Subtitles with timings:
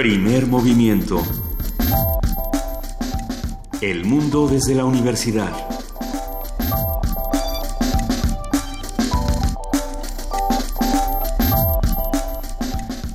[0.00, 1.22] Primer movimiento.
[3.82, 5.52] El mundo desde la universidad.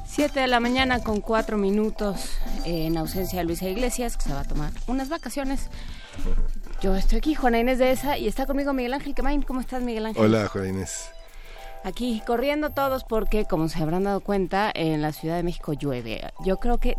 [0.05, 2.17] Siete de la mañana con cuatro minutos
[2.65, 5.71] en ausencia de Luisa Iglesias, que se va a tomar unas vacaciones.
[6.83, 9.41] Yo estoy aquí, Juana Inés de esa, y está conmigo Miguel Ángel Quemain.
[9.41, 10.23] ¿Cómo estás, Miguel Ángel?
[10.23, 11.14] Hola, Juana Inés.
[11.85, 16.19] Aquí corriendo todos porque, como se habrán dado cuenta, en la Ciudad de México llueve.
[16.43, 16.95] Yo creo que...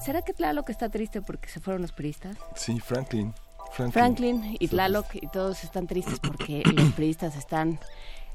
[0.00, 2.36] ¿Será que Tlaloc está triste porque se fueron los priistas?
[2.54, 3.32] Sí, Franklin.
[3.72, 7.78] Franklin, Franklin y Tlaloc y todos están tristes porque los priistas están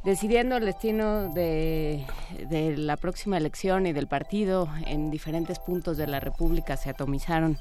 [0.04, 2.04] decidiendo el destino de,
[2.50, 7.60] de, la próxima elección y del partido en diferentes puntos de la República se atomizaron.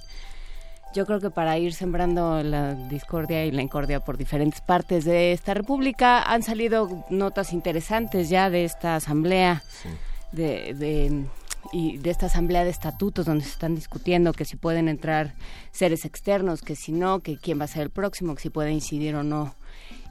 [0.94, 5.32] Yo creo que para ir sembrando la discordia y la incordia por diferentes partes de
[5.32, 9.88] esta República han salido notas interesantes ya de esta asamblea sí.
[10.32, 11.24] de, de
[11.72, 15.34] y de esta asamblea de estatutos donde se están discutiendo que si pueden entrar
[15.70, 18.72] seres externos, que si no, que quién va a ser el próximo, que si puede
[18.72, 19.54] incidir o no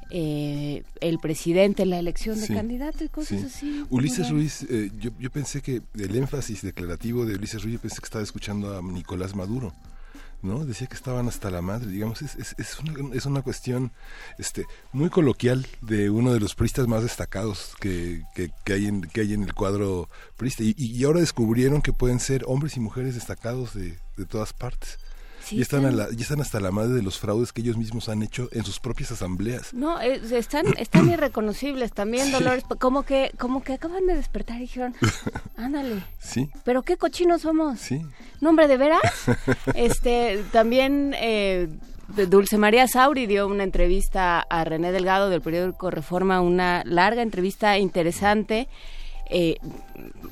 [0.09, 3.45] eh, el presidente en la elección de Sí, candidato y cosas sí.
[3.45, 3.85] así.
[3.89, 7.99] Ulises Ruiz, eh, yo, yo pensé que el énfasis declarativo de Ulises Ruiz, yo pensé
[7.99, 9.73] que estaba escuchando a Nicolás Maduro.
[10.41, 10.65] ¿No?
[10.65, 13.91] Decía que estaban hasta la madre, digamos, es, es, es, una, es una cuestión
[14.37, 19.01] este, muy coloquial de uno de los priistas más destacados que, que, que hay, en,
[19.01, 20.63] que hay en el cuadro priista.
[20.63, 24.99] Y, y ahora descubrieron que pueden ser hombres y mujeres destacados de, de todas partes.
[25.51, 27.75] Sí, y, están a la, y están hasta la madre de los fraudes que ellos
[27.75, 29.73] mismos han hecho en sus propias asambleas.
[29.73, 32.63] No, están, están irreconocibles también, Dolores.
[32.79, 34.95] Como que, como que acaban de despertar y dijeron,
[35.57, 37.79] ándale, Sí, pero qué cochinos somos.
[37.79, 38.01] sí.
[38.39, 39.01] No, hombre, ¿de veras?
[39.75, 41.67] este, también eh,
[42.07, 47.77] Dulce María Sauri dio una entrevista a René Delgado del periódico Reforma, una larga entrevista
[47.77, 48.67] interesante.
[49.33, 49.55] Eh,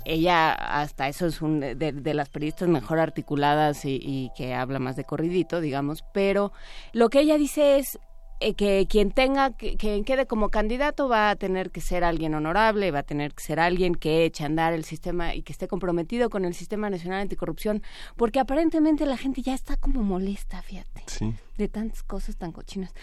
[0.04, 4.78] ella hasta eso es un, de, de las periodistas mejor articuladas y, y que habla
[4.80, 6.52] más de corridito, digamos, pero
[6.92, 7.98] lo que ella dice es
[8.42, 12.34] eh, que quien tenga, que, quien quede como candidato va a tener que ser alguien
[12.36, 15.52] honorable, va a tener que ser alguien que eche a andar el sistema y que
[15.52, 17.84] esté comprometido con el Sistema Nacional Anticorrupción,
[18.16, 22.94] porque aparentemente la gente ya está como molesta, fíjate, Sí, de tantas cosas tan cochinas.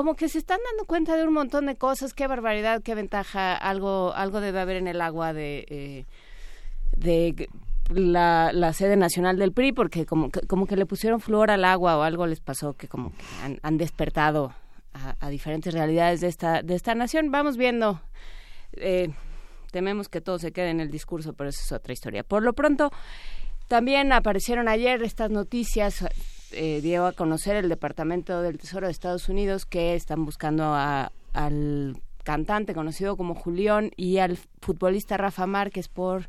[0.00, 3.54] Como que se están dando cuenta de un montón de cosas, qué barbaridad, qué ventaja,
[3.54, 5.66] algo, algo debe haber en el agua de...
[5.68, 6.04] eh,
[6.96, 7.50] de
[7.90, 11.66] la, la sede nacional del PRI porque como que, como que le pusieron flor al
[11.66, 14.54] agua o algo les pasó que como que han, despertado
[14.94, 17.30] a, diferentes realidades de esta de esta nación.
[17.30, 18.00] Vamos viendo.
[18.72, 19.10] Eh,
[19.70, 22.24] tememos que todo se quede en el discurso pero esa es otra historia.
[22.24, 22.90] Por lo pronto
[23.68, 26.06] también aparecieron ayer estas noticias
[26.52, 31.12] eh, dio a conocer el Departamento del Tesoro de Estados Unidos que están buscando a-
[31.32, 36.28] al cantante conocido como Julián y al futbolista Rafa Márquez por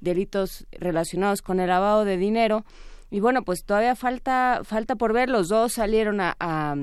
[0.00, 2.64] delitos relacionados con el lavado de dinero.
[3.10, 6.74] Y bueno, pues todavía falta, falta por ver, los dos salieron a, a,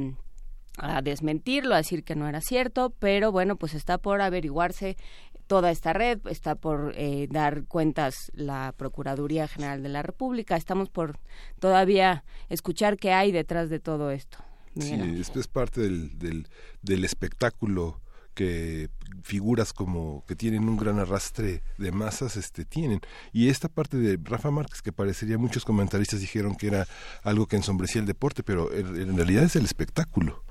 [0.77, 4.97] a desmentirlo, a decir que no era cierto, pero bueno, pues está por averiguarse
[5.47, 10.89] toda esta red, está por eh, dar cuentas la Procuraduría General de la República, estamos
[10.89, 11.19] por
[11.59, 14.37] todavía escuchar qué hay detrás de todo esto.
[14.77, 16.47] Sí, Miguel esto es parte del, del,
[16.83, 17.99] del espectáculo
[18.35, 18.91] que
[19.23, 23.01] figuras como que tienen un gran arrastre de masas este tienen.
[23.33, 26.87] Y esta parte de Rafa Márquez que parecería muchos comentaristas dijeron que era
[27.23, 30.43] algo que ensombrecía el deporte pero en, en realidad es el espectáculo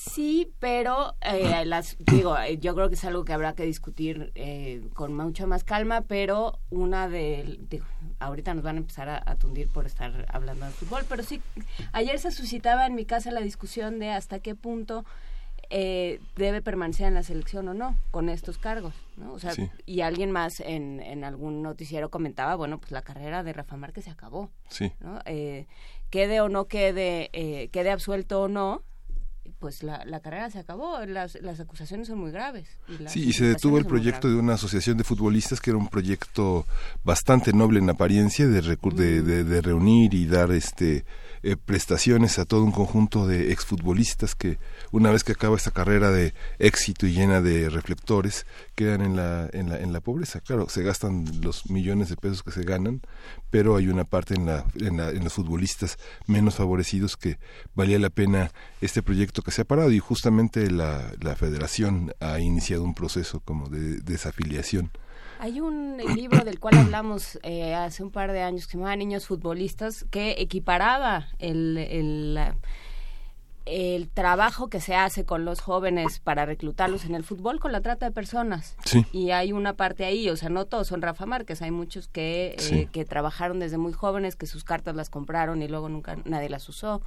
[0.00, 4.32] Sí, pero eh, las, digo, eh, yo creo que es algo que habrá que discutir
[4.34, 7.84] eh, con mucha más calma, pero una de, digo,
[8.18, 11.42] ahorita nos van a empezar a, a tundir por estar hablando de fútbol, pero sí,
[11.92, 15.04] ayer se suscitaba en mi casa la discusión de hasta qué punto
[15.68, 19.32] eh, debe permanecer en la selección o no con estos cargos, ¿no?
[19.34, 19.70] O sea, Sí.
[19.86, 24.04] y alguien más en, en algún noticiero comentaba, bueno, pues la carrera de Rafa Márquez
[24.06, 24.50] se acabó.
[24.68, 25.20] sí ¿no?
[25.26, 25.66] Eh,
[26.08, 28.82] quede o no quede, eh, quede absuelto o no,
[29.58, 32.68] pues la, la carrera se acabó, las, las acusaciones son muy graves.
[32.88, 35.88] Y Sí, y se detuvo el proyecto de una asociación de futbolistas que era un
[35.88, 36.66] proyecto
[37.04, 41.04] bastante noble en apariencia de, recu- de, de, de reunir y dar este
[41.42, 44.58] eh, prestaciones a todo un conjunto de exfutbolistas que
[44.92, 49.48] una vez que acaba esta carrera de éxito y llena de reflectores quedan en la,
[49.52, 50.40] en la, en la pobreza.
[50.40, 53.00] Claro, se gastan los millones de pesos que se ganan,
[53.50, 57.38] pero hay una parte en, la, en, la, en los futbolistas menos favorecidos que
[57.74, 62.38] valía la pena este proyecto que se ha parado y justamente la, la federación ha
[62.40, 64.90] iniciado un proceso como de desafiliación.
[65.40, 68.94] Hay un libro del cual hablamos eh, hace un par de años que se llamaba
[68.94, 72.38] Niños Futbolistas, que equiparaba el, el,
[73.64, 77.80] el trabajo que se hace con los jóvenes para reclutarlos en el fútbol con la
[77.80, 78.76] trata de personas.
[78.84, 79.06] Sí.
[79.12, 82.54] Y hay una parte ahí, o sea, no todos son Rafa Márquez, hay muchos que,
[82.58, 86.50] eh, que trabajaron desde muy jóvenes, que sus cartas las compraron y luego nunca nadie
[86.50, 87.00] las usó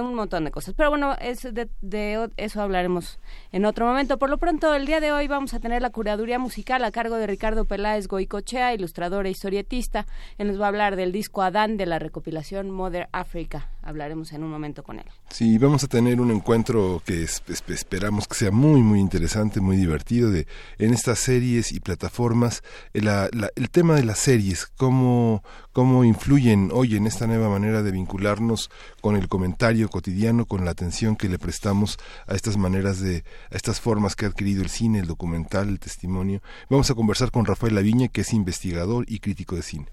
[0.00, 0.74] un montón de cosas.
[0.76, 3.18] Pero bueno, es de, de, eso hablaremos
[3.52, 4.18] en otro momento.
[4.18, 7.16] Por lo pronto, el día de hoy vamos a tener la curaduría musical a cargo
[7.16, 10.06] de Ricardo Peláez Goicochea, ilustrador e historietista.
[10.38, 13.68] Él nos va a hablar del disco Adán de la recopilación Mother Africa.
[13.82, 15.04] Hablaremos en un momento con él.
[15.28, 20.30] Sí, vamos a tener un encuentro que esperamos que sea muy, muy interesante, muy divertido
[20.30, 20.46] de
[20.78, 22.62] en estas series y plataformas.
[22.92, 25.42] El, el tema de las series, cómo,
[25.72, 28.70] cómo influyen hoy en esta nueva manera de vincularnos
[29.00, 33.56] con el comentario cotidiano, con la atención que le prestamos a estas maneras de, a
[33.56, 36.40] estas formas que ha adquirido el cine, el documental, el testimonio.
[36.70, 39.86] Vamos a conversar con Rafael Laviña, que es investigador y crítico de cine.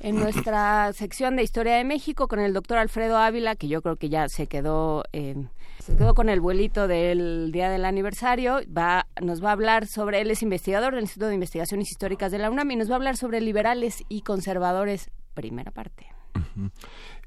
[0.00, 3.96] En nuestra sección de Historia de México con el doctor Alfredo Ávila, que yo creo
[3.96, 5.34] que ya se quedó, eh,
[5.80, 10.20] se quedó con el vuelito del día del aniversario, va, nos va a hablar sobre,
[10.20, 12.96] él es investigador del Instituto de Investigaciones Históricas de la UNAM y nos va a
[12.96, 16.06] hablar sobre liberales y conservadores, primera parte.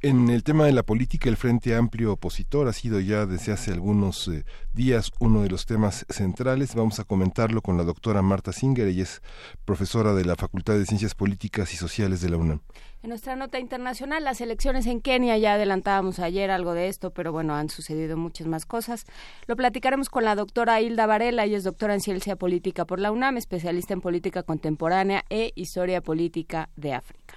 [0.03, 3.69] En el tema de la política, el Frente Amplio Opositor ha sido ya desde hace
[3.69, 6.73] algunos eh, días uno de los temas centrales.
[6.73, 9.21] Vamos a comentarlo con la doctora Marta Singer, ella es
[9.63, 12.61] profesora de la Facultad de Ciencias Políticas y Sociales de la UNAM.
[13.03, 17.31] En nuestra nota internacional, las elecciones en Kenia, ya adelantábamos ayer algo de esto, pero
[17.31, 19.05] bueno, han sucedido muchas más cosas.
[19.45, 23.11] Lo platicaremos con la doctora Hilda Varela, ella es doctora en Ciencia Política por la
[23.11, 27.35] UNAM, especialista en política contemporánea e historia política de África.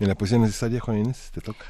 [0.00, 1.64] En la poesía necesaria, Juan Inés, te toca.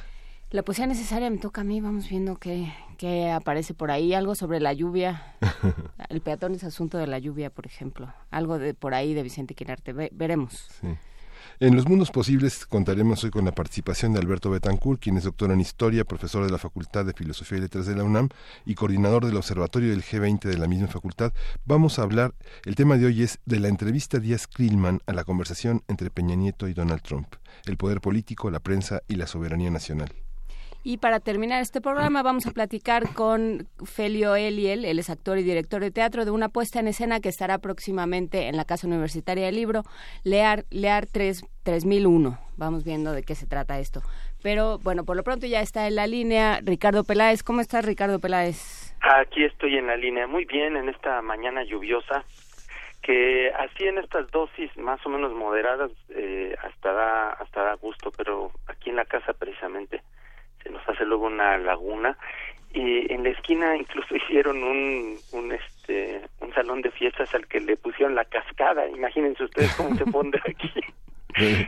[0.54, 4.36] La poesía necesaria me toca a mí, vamos viendo qué, qué aparece por ahí, algo
[4.36, 5.34] sobre la lluvia.
[6.08, 8.14] El peatón es asunto de la lluvia, por ejemplo.
[8.30, 10.68] Algo de por ahí de Vicente Quirarte, veremos.
[11.58, 15.50] En los mundos posibles contaremos hoy con la participación de Alberto Betancourt, quien es doctor
[15.50, 18.28] en Historia, profesor de la Facultad de Filosofía y Letras de la UNAM
[18.64, 21.32] y coordinador del Observatorio del G20 de la misma facultad.
[21.64, 22.32] Vamos a hablar,
[22.64, 26.36] el tema de hoy es de la entrevista Díaz Krillman a la conversación entre Peña
[26.36, 27.26] Nieto y Donald Trump,
[27.66, 30.23] el poder político, la prensa y la soberanía nacional.
[30.86, 35.42] Y para terminar este programa vamos a platicar con Felio Eliel, él es actor y
[35.42, 39.46] director de teatro, de una puesta en escena que estará próximamente en la Casa Universitaria
[39.46, 39.84] del Libro,
[40.24, 42.38] Lear, Lear 3, 3001.
[42.58, 44.02] Vamos viendo de qué se trata esto.
[44.42, 47.42] Pero bueno, por lo pronto ya está en la línea Ricardo Peláez.
[47.42, 48.94] ¿Cómo estás, Ricardo Peláez?
[49.00, 50.26] Aquí estoy en la línea.
[50.26, 52.26] Muy bien, en esta mañana lluviosa
[53.00, 58.10] que así en estas dosis más o menos moderadas eh, hasta da hasta da gusto
[58.16, 60.00] pero aquí en la casa precisamente
[60.64, 62.18] se nos hace luego una laguna
[62.72, 67.60] y en la esquina incluso hicieron un, un este un salón de fiestas al que
[67.60, 70.72] le pusieron la cascada imagínense ustedes cómo se pone aquí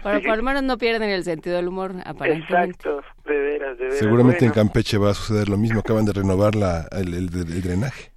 [0.03, 2.89] Pero por lo menos no pierden el sentido del humor, aparentemente.
[2.89, 3.99] Exacto, de veras, de veras.
[3.99, 7.29] Seguramente en Campeche va a suceder lo mismo, acaban de renovar la, el, el,
[7.63, 8.13] drenaje.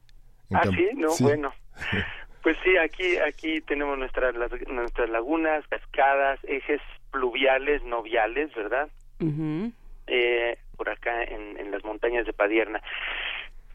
[0.54, 1.52] ah, sí, no, bueno.
[2.42, 4.34] Pues sí, aquí aquí tenemos nuestras
[4.70, 6.80] nuestras lagunas, cascadas, ejes
[7.12, 8.88] pluviales, no viales, ¿verdad?
[10.08, 12.82] eh, por acá en, en las montañas de Padierna.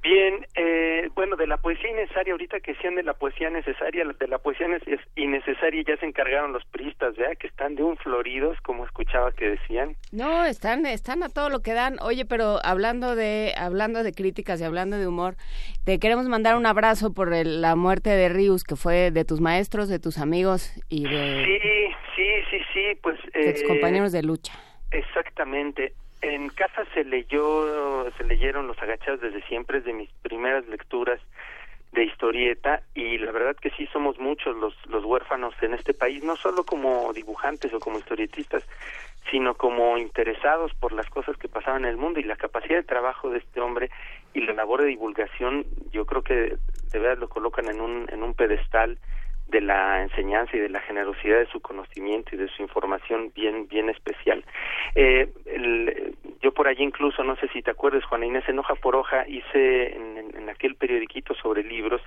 [0.03, 4.29] Bien, eh, bueno, de la poesía innecesaria, ahorita que sean de la poesía necesaria, de
[4.29, 4.67] la poesía
[5.17, 7.39] innecesaria ya se encargaron los priistas, ¿verdad?
[7.39, 9.97] Que están de un floridos, como escuchaba que decían.
[10.13, 11.97] No, están, están a todo lo que dan.
[12.03, 15.37] Oye, pero hablando de, hablando de críticas y hablando de humor,
[15.87, 19.89] te queremos mandar un abrazo por la muerte de Rius, que fue de tus maestros,
[19.89, 21.45] de tus amigos y de...
[21.47, 23.19] Sí, sí, sí, sí, pues...
[23.33, 24.53] De tus eh, compañeros de lucha.
[24.91, 25.95] Exactamente
[26.25, 31.21] en casa se leyó, se leyeron Los Agachados desde siempre, es de mis primeras lecturas
[31.93, 36.25] de historieta y la verdad que sí somos muchos los, los huérfanos en este país,
[36.25, 38.67] no solo como dibujantes o como historietistas,
[39.31, 42.83] sino como interesados por las cosas que pasaban en el mundo y la capacidad de
[42.83, 43.91] trabajo de este hombre
[44.33, 46.57] y la labor de divulgación, yo creo que
[46.93, 48.99] de verdad lo colocan en un, en un pedestal
[49.49, 53.69] de la enseñanza y de la generosidad de su conocimiento y de su información bien
[53.69, 54.45] bien especial.
[54.95, 55.31] Eh,
[56.41, 59.27] yo por allí incluso, no sé si te acuerdas, Juana Inés, en hoja por hoja
[59.29, 62.03] hice en, en, aquel periodiquito sobre libros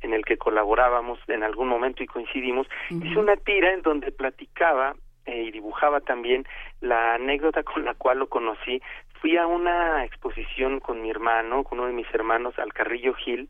[0.00, 4.94] en el que colaborábamos en algún momento y coincidimos, hice una tira en donde platicaba
[5.24, 6.44] eh, y dibujaba también
[6.80, 8.82] la anécdota con la cual lo conocí.
[9.20, 13.48] Fui a una exposición con mi hermano, con uno de mis hermanos, al Carrillo Gil,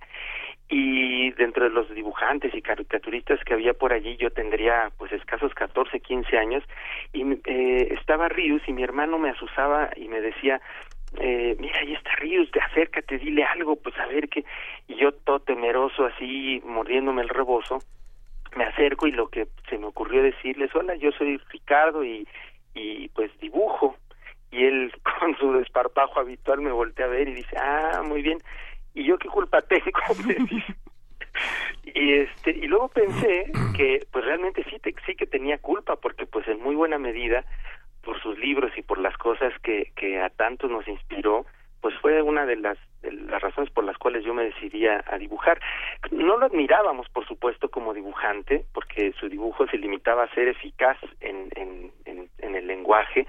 [0.75, 5.53] y dentro de los dibujantes y caricaturistas que había por allí yo tendría pues escasos
[5.53, 6.65] 14, 15 años
[7.13, 10.63] y eh, estaba Rius y mi hermano me asusaba y me decía
[11.21, 14.47] eh, mira ahí está Rius, de acércate, dile algo, pues a ver qué
[14.89, 17.81] y yo todo temeroso así mordiéndome el rebozo
[18.57, 22.27] me acerco y lo que se me ocurrió decirles hola yo soy Ricardo y
[22.75, 23.95] y pues dibujo
[24.51, 28.39] y él con su desparpajo habitual me voltea a ver y dice ah muy bien
[28.95, 29.85] y yo qué culpa tengo
[31.85, 36.47] y este y luego pensé que pues realmente sí sí que tenía culpa porque pues
[36.49, 37.45] en muy buena medida
[38.03, 41.47] por sus libros y por las cosas que que a tantos nos inspiró
[41.83, 45.61] pues fue una de las, las razones por las cuales yo me decidí a, dibujar.
[46.13, 50.97] No lo admirábamos, por supuesto, como dibujante, porque su dibujo se limitaba a ser eficaz
[51.21, 53.27] en, en, el lenguaje,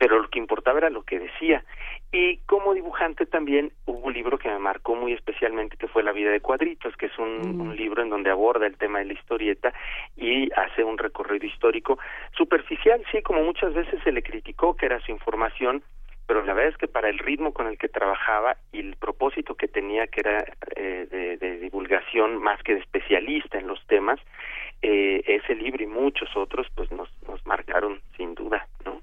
[0.00, 1.62] pero lo que importaba era lo que decía.
[2.10, 6.12] Y como dibujante también hubo un libro que me marcó muy especialmente, que fue La
[6.12, 7.60] vida de cuadritos, que es un, mm.
[7.60, 9.74] un, libro en donde aborda el tema de la historieta
[10.16, 11.98] y hace un recorrido histórico
[12.34, 15.82] superficial, sí, como muchas veces se le criticó, que era su información
[16.26, 19.56] pero la verdad es que para el ritmo con el que trabajaba y el propósito
[19.56, 20.44] que tenía, que era
[20.76, 24.20] eh, de, divulgación más que de especialista en los temas,
[24.80, 29.02] eh, ese libro y muchos otros pues nos, nos marcaron sin duda, ¿no?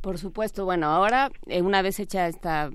[0.00, 2.70] Por supuesto, bueno, ahora, eh, una vez hecha esta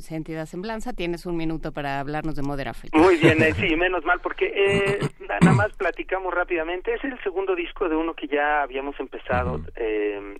[0.00, 2.98] sentida semblanza, tienes un minuto para hablarnos de Modern Africa.
[2.98, 6.94] Muy bien, eh, sí, menos mal, porque eh, nada más platicamos rápidamente.
[6.94, 10.36] Es el segundo disco de uno que ya habíamos empezado, eh,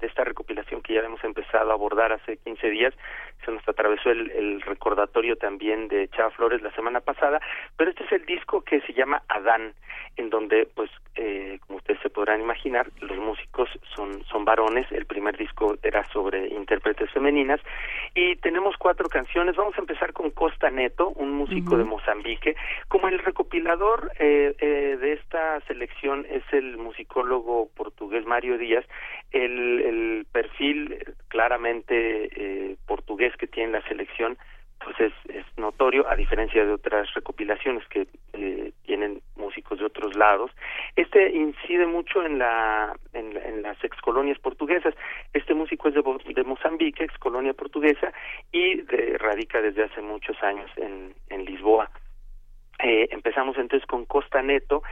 [0.00, 2.94] de esta recopilación que ya habíamos empezado a abordar hace 15 días.
[3.44, 7.40] Se nos atravesó el, el recordatorio también de Chava Flores la semana pasada,
[7.76, 9.74] pero este es el disco que se llama Adán,
[10.16, 14.90] en donde, pues, eh, como ustedes se podrán imaginar, los músicos son, son varones.
[14.92, 17.60] El primer disco era sobre intérpretes femeninas
[18.14, 19.56] y tenemos cuatro canciones.
[19.56, 22.56] Vamos a empezar con Costa Neto, un músico de Mozambique.
[22.88, 28.84] Como el recopilador eh, eh, de esta selección es el musicólogo portugués Mario Díaz,
[29.32, 32.76] el, el perfil claramente eh,
[33.36, 34.36] que tiene la selección
[34.84, 40.16] pues es, es notorio, a diferencia de otras recopilaciones que eh, tienen músicos de otros
[40.16, 40.50] lados.
[40.96, 44.94] Este incide mucho en, la, en, en las excolonias portuguesas.
[45.32, 46.02] Este músico es de,
[46.34, 48.12] de Mozambique, excolonia portuguesa,
[48.50, 51.90] y de, radica desde hace muchos años en, en Lisboa.
[52.78, 54.82] Eh, empezamos entonces con Costa Neto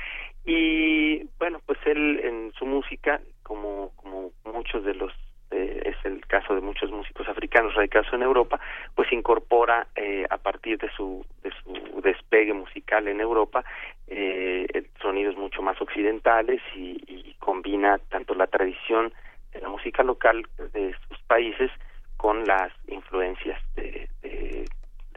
[0.44, 5.12] y bueno, pues él en su música, como, como muchos de los
[5.50, 8.60] eh, es el caso de muchos músicos africanos radicados en Europa,
[8.94, 13.64] pues incorpora eh, a partir de su, de su despegue musical en Europa
[14.06, 14.66] eh,
[15.00, 16.98] sonidos mucho más occidentales y,
[17.40, 19.12] combina tanto la tradición
[19.52, 21.70] de la música local de sus países
[22.18, 24.68] con las influencias de, de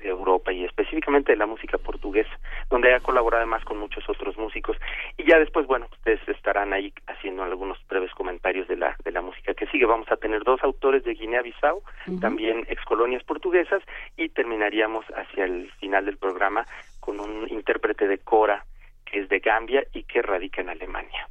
[0.10, 2.32] Europa y específicamente de la música portuguesa,
[2.70, 4.78] donde ha colaborado además con muchos otros músicos.
[5.18, 9.22] Y ya después, bueno, ustedes estarán ahí haciendo algunos breves comentarios de la, de la
[9.22, 9.86] música que sigue.
[9.86, 11.82] Vamos a tener dos autores de Guinea-Bissau,
[12.20, 13.82] también ex colonias portuguesas,
[14.18, 16.66] y terminaríamos hacia el final del programa
[17.00, 18.66] con un intérprete de Cora
[19.06, 21.28] que es de Gambia y que radica en Alemania.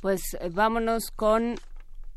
[0.00, 1.54] Pues eh, vámonos con...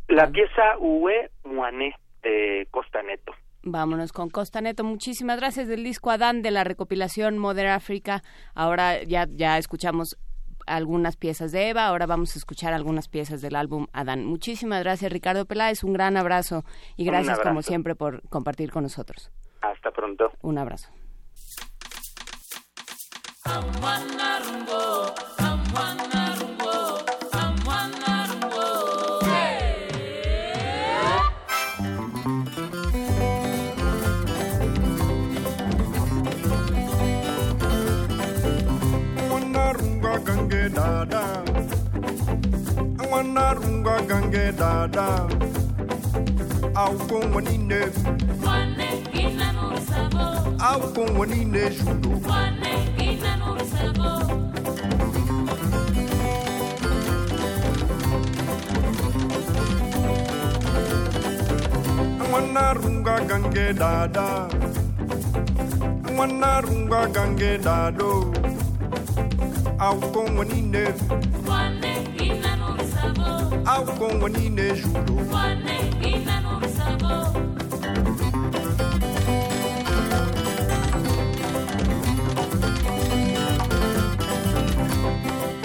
[0.07, 3.33] La pieza Ue Muané de Costa Neto.
[3.63, 4.83] Vámonos con Costa Neto.
[4.83, 8.23] Muchísimas gracias del disco Adán de la recopilación Modern Africa.
[8.55, 10.17] Ahora ya, ya escuchamos
[10.65, 14.25] algunas piezas de Eva, ahora vamos a escuchar algunas piezas del álbum Adán.
[14.25, 16.63] Muchísimas gracias Ricardo Peláez, un gran abrazo
[16.95, 19.31] y gracias como siempre por compartir con nosotros.
[19.61, 20.31] Hasta pronto.
[20.41, 20.89] Un abrazo.
[43.25, 45.07] wanarunga gange dada.
[46.75, 47.81] Au ko wanine
[48.45, 50.25] wane ina no sabo
[50.69, 52.73] au ko wanine shudo wane
[53.07, 54.09] ina no sabo
[62.31, 64.47] wanarunga gange dada.
[66.17, 68.11] Wanarunga gange dado.
[69.79, 70.83] Au ko wanine
[73.65, 75.15] au kongo nine judo.
[75.31, 77.41] Wane ina no sabo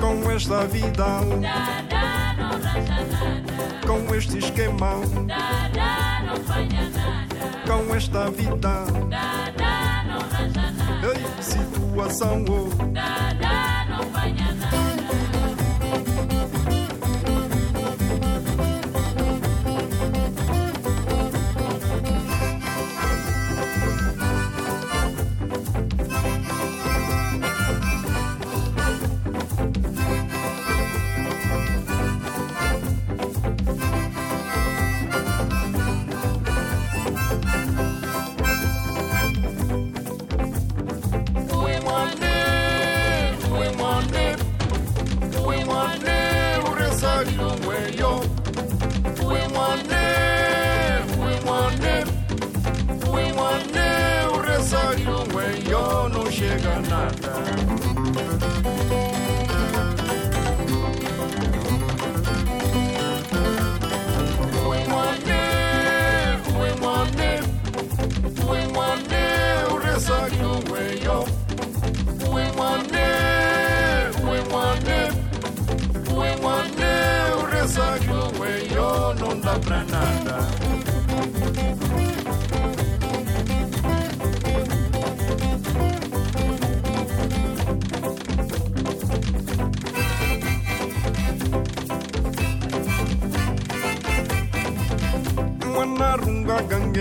[0.00, 3.86] com esta vida nada não raja nada.
[3.86, 7.26] com este esquema nada não falha nada.
[7.66, 11.06] com esta vida nada não raja nada.
[11.06, 12.92] Ei, situação oh.
[12.92, 13.66] nada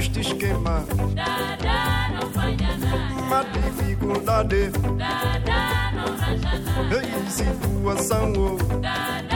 [0.00, 0.82] este esquema.
[1.14, 3.22] Dada no falha nada.
[3.22, 4.70] Uma dificuldade.
[4.96, 6.96] Dada no raja nada.
[6.96, 8.56] Ei, situação oh.
[8.80, 9.29] Dada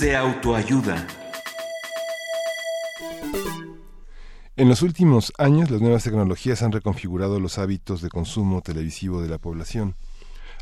[0.00, 1.06] De autoayuda.
[4.56, 9.28] En los últimos años, las nuevas tecnologías han reconfigurado los hábitos de consumo televisivo de
[9.28, 9.94] la población.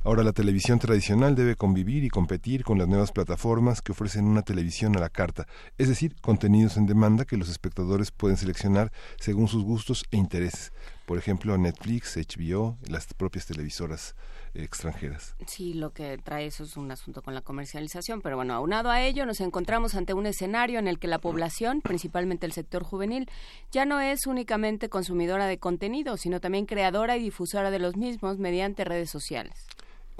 [0.02, 4.42] Ahora la televisión tradicional debe convivir y competir con las nuevas plataformas que ofrecen una
[4.42, 5.46] televisión a la carta,
[5.78, 8.90] es decir, contenidos en demanda que los espectadores pueden seleccionar
[9.20, 10.72] según sus gustos e intereses.
[11.06, 14.16] Por ejemplo, Netflix, HBO, las propias televisoras
[14.54, 15.36] extranjeras.
[15.46, 19.02] Sí, lo que trae eso es un asunto con la comercialización, pero bueno, aunado a
[19.02, 23.28] ello nos encontramos ante un escenario en el que la población, principalmente el sector juvenil,
[23.70, 28.38] ya no es únicamente consumidora de contenido, sino también creadora y difusora de los mismos
[28.38, 29.66] mediante redes sociales.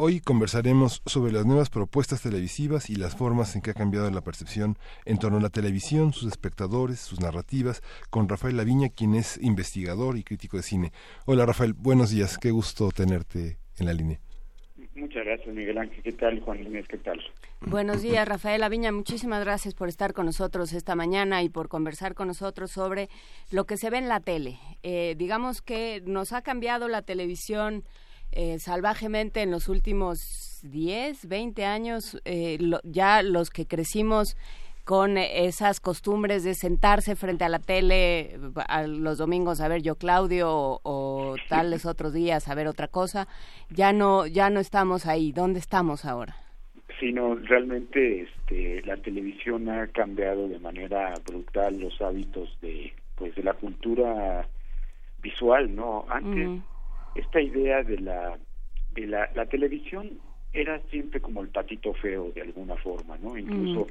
[0.02, 4.22] Hoy conversaremos sobre las nuevas propuestas televisivas y las formas en que ha cambiado la
[4.22, 9.36] percepción en torno a la televisión, sus espectadores, sus narrativas, con Rafael Laviña, quien es
[9.42, 10.92] investigador y crítico de cine.
[11.26, 14.20] Hola Rafael, buenos días, qué gusto tenerte en la línea.
[14.94, 16.02] Muchas gracias, Miguel Ángel.
[16.02, 16.86] ¿Qué tal, Juan Inés?
[16.88, 17.20] ¿Qué tal?
[17.60, 18.92] Buenos días, Rafael Aviña.
[18.92, 23.08] Muchísimas gracias por estar con nosotros esta mañana y por conversar con nosotros sobre
[23.50, 24.58] lo que se ve en la tele.
[24.82, 27.84] Eh, digamos que nos ha cambiado la televisión
[28.32, 34.36] eh, salvajemente en los últimos 10, 20 años, eh, ya los que crecimos
[34.90, 39.94] con esas costumbres de sentarse frente a la tele a los domingos a ver yo
[39.94, 40.48] Claudio
[40.82, 43.28] o, tales otros días a ver otra cosa,
[43.70, 45.30] ya no ya no estamos ahí.
[45.30, 46.34] ¿Dónde estamos ahora?
[46.98, 53.32] Sí, no, realmente este, la televisión ha cambiado de manera brutal los hábitos de pues
[53.36, 54.44] de la cultura
[55.22, 56.04] visual, ¿no?
[56.08, 56.62] Antes
[57.14, 58.36] esta idea de la
[58.90, 60.18] de la, la televisión
[60.52, 63.38] era siempre como el patito feo de alguna forma, ¿no?
[63.38, 63.86] Incluso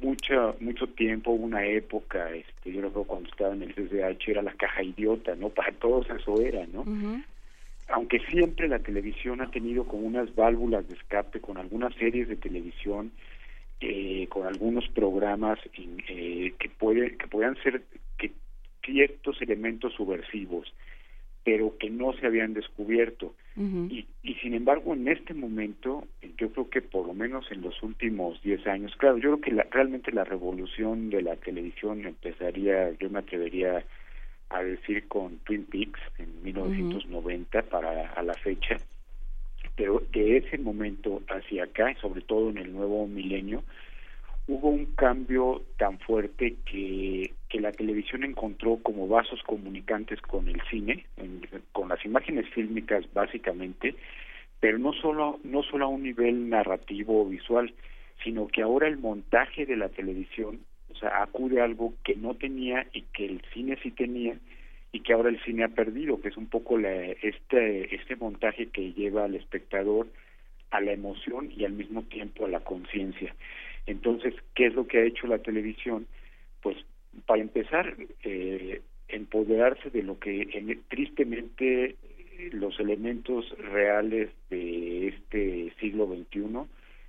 [0.00, 4.54] mucho mucho tiempo, una época, este, yo recuerdo cuando estaba en el CCH era la
[4.54, 5.48] caja idiota, ¿no?
[5.50, 6.84] Para todos eso era, ¿no?
[7.88, 12.36] Aunque siempre la televisión ha tenido como unas válvulas de escape con algunas series de
[12.36, 13.10] televisión,
[13.80, 15.58] eh, con algunos programas
[16.08, 17.82] eh, que puede que puedan ser
[18.18, 18.32] que
[18.82, 20.72] ciertos elementos subversivos
[21.44, 23.34] pero que no se habían descubierto.
[23.56, 26.06] Y, y sin embargo, en este momento,
[26.38, 29.52] yo creo que por lo menos en los últimos 10 años, claro, yo creo que
[29.52, 33.84] la, realmente la revolución de la televisión empezaría, yo me atrevería
[34.48, 38.76] a decir con Twin Peaks en 1990 para a la fecha,
[39.76, 43.62] pero de ese momento hacia acá, sobre todo en el nuevo milenio,
[44.46, 50.62] hubo un cambio tan fuerte que, que la televisión encontró como vasos comunicantes con el
[50.70, 51.04] cine,
[51.72, 53.96] con las imágenes fílmicas básicamente,
[54.60, 57.74] pero no solo, no solo a un nivel narrativo o visual,
[58.22, 60.60] sino que ahora el montaje de la televisión,
[60.90, 64.38] o sea, acude a algo que no tenía y que el cine sí tenía
[64.92, 68.68] y que ahora el cine ha perdido, que es un poco la, este, este montaje
[68.68, 70.06] que lleva al espectador
[70.70, 73.34] a la emoción y al mismo tiempo a la conciencia.
[73.86, 76.06] Entonces, ¿qué es lo que ha hecho la televisión?
[76.62, 76.76] Pues,
[77.26, 81.96] para empezar, eh, empoderarse de lo que tristemente
[82.52, 86.66] los elementos reales de este siglo XXI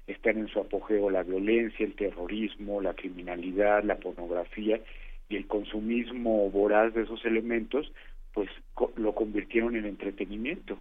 [0.08, 4.82] están en su apogeo, la violencia, el terrorismo, la criminalidad, la pornografía
[5.30, 7.91] y el consumismo voraz de esos elementos,
[8.34, 8.50] pues
[8.97, 10.80] lo convirtieron en entretenimiento.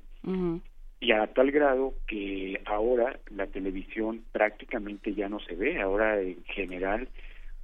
[1.01, 6.43] Y a tal grado que ahora la televisión prácticamente ya no se ve, ahora en
[6.45, 7.09] general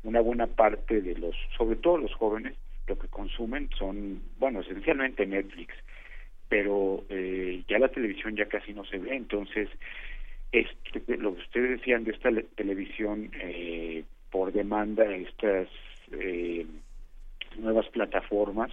[0.07, 2.55] una buena parte de los, sobre todo los jóvenes,
[2.87, 5.75] lo que consumen son, bueno, esencialmente Netflix,
[6.49, 9.69] pero eh, ya la televisión ya casi no se ve, entonces
[10.53, 15.69] este, lo que ustedes decían de esta televisión eh, por demanda, estas
[16.13, 16.65] eh,
[17.59, 18.71] nuevas plataformas,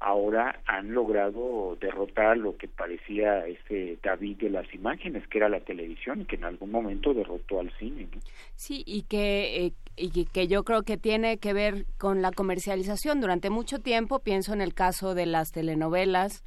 [0.00, 5.60] ahora han logrado derrotar lo que parecía ese David de las imágenes, que era la
[5.60, 8.08] televisión, que en algún momento derrotó al cine.
[8.54, 13.20] Sí, y que, eh, y que yo creo que tiene que ver con la comercialización.
[13.20, 16.44] Durante mucho tiempo, pienso en el caso de las telenovelas,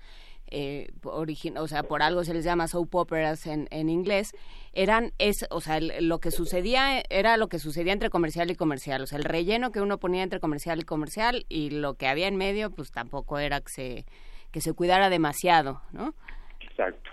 [0.52, 4.32] eh, o sea, por algo se les llama soap operas en, en inglés,
[4.74, 9.02] eran, es, o sea, lo que sucedía era lo que sucedía entre comercial y comercial,
[9.02, 12.28] o sea, el relleno que uno ponía entre comercial y comercial y lo que había
[12.28, 14.06] en medio, pues tampoco era que se,
[14.52, 16.14] que se cuidara demasiado, ¿no?
[16.62, 17.10] Exacto.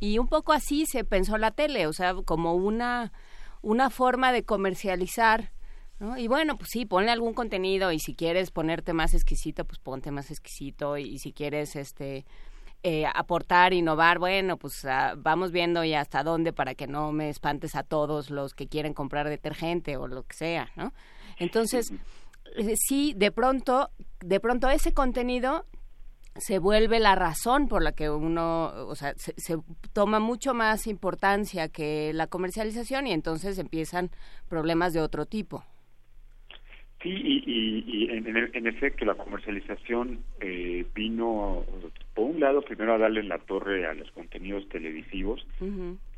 [0.00, 3.12] Y un poco así se pensó la tele, o sea, como una,
[3.62, 5.52] una forma de comercializar
[6.00, 6.18] ¿No?
[6.18, 10.10] Y bueno, pues sí, ponle algún contenido y si quieres ponerte más exquisito, pues ponte
[10.10, 12.24] más exquisito y, y si quieres este
[12.84, 17.28] eh, aportar, innovar, bueno, pues ah, vamos viendo y hasta dónde para que no me
[17.28, 20.92] espantes a todos los que quieren comprar detergente o lo que sea, ¿no?
[21.38, 21.92] Entonces,
[22.56, 23.90] eh, sí, de pronto,
[24.20, 25.64] de pronto ese contenido
[26.36, 29.58] se vuelve la razón por la que uno, o sea, se, se,
[29.92, 34.10] toma mucho más importancia que la comercialización y entonces empiezan
[34.48, 35.64] problemas de otro tipo.
[37.02, 41.64] Sí, y, y, en, en, efecto la comercialización eh, vino,
[42.14, 45.44] por un lado, primero a darle la torre a los contenidos televisivos,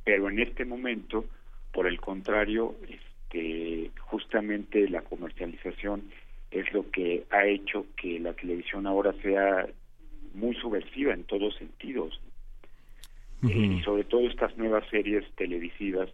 [0.05, 1.25] pero en este momento,
[1.73, 6.03] por el contrario, este, justamente la comercialización
[6.51, 9.67] es lo que ha hecho que la televisión ahora sea
[10.35, 12.21] muy subversiva en todos sentidos.
[13.43, 16.11] y sobre todo estas nuevas series televisivas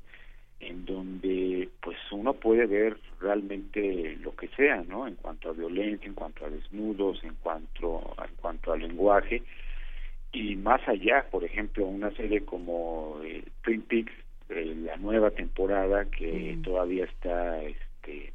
[0.61, 5.07] en donde pues uno puede ver realmente lo que sea, ¿no?
[5.07, 9.43] En cuanto a violencia, en cuanto a desnudos, en cuanto en cuanto al lenguaje
[10.33, 14.13] y más allá, por ejemplo, una serie como eh, Twin Peaks,
[14.49, 18.33] eh, la nueva temporada que todavía está este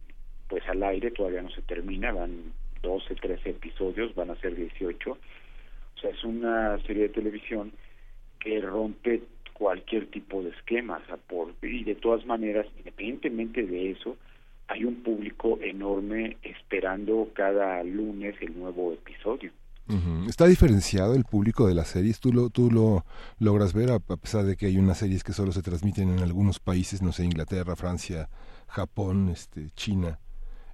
[0.47, 5.11] pues al aire, todavía no se termina, van 12, 13 episodios, van a ser 18.
[5.11, 7.71] O sea, es una serie de televisión
[8.39, 9.23] que rompe
[9.57, 11.01] cualquier tipo de esquema.
[11.61, 14.17] y de todas maneras, independientemente de eso,
[14.67, 19.51] hay un público enorme esperando cada lunes el nuevo episodio.
[20.27, 22.19] ¿Está diferenciado el público de las series?
[22.19, 23.05] ¿Tú lo, tú lo
[23.37, 26.59] logras ver a, pesar de que hay unas series que solo se transmiten en algunos
[26.59, 28.27] países, no sé, Inglaterra, Francia,
[28.67, 30.19] Japón, este, China?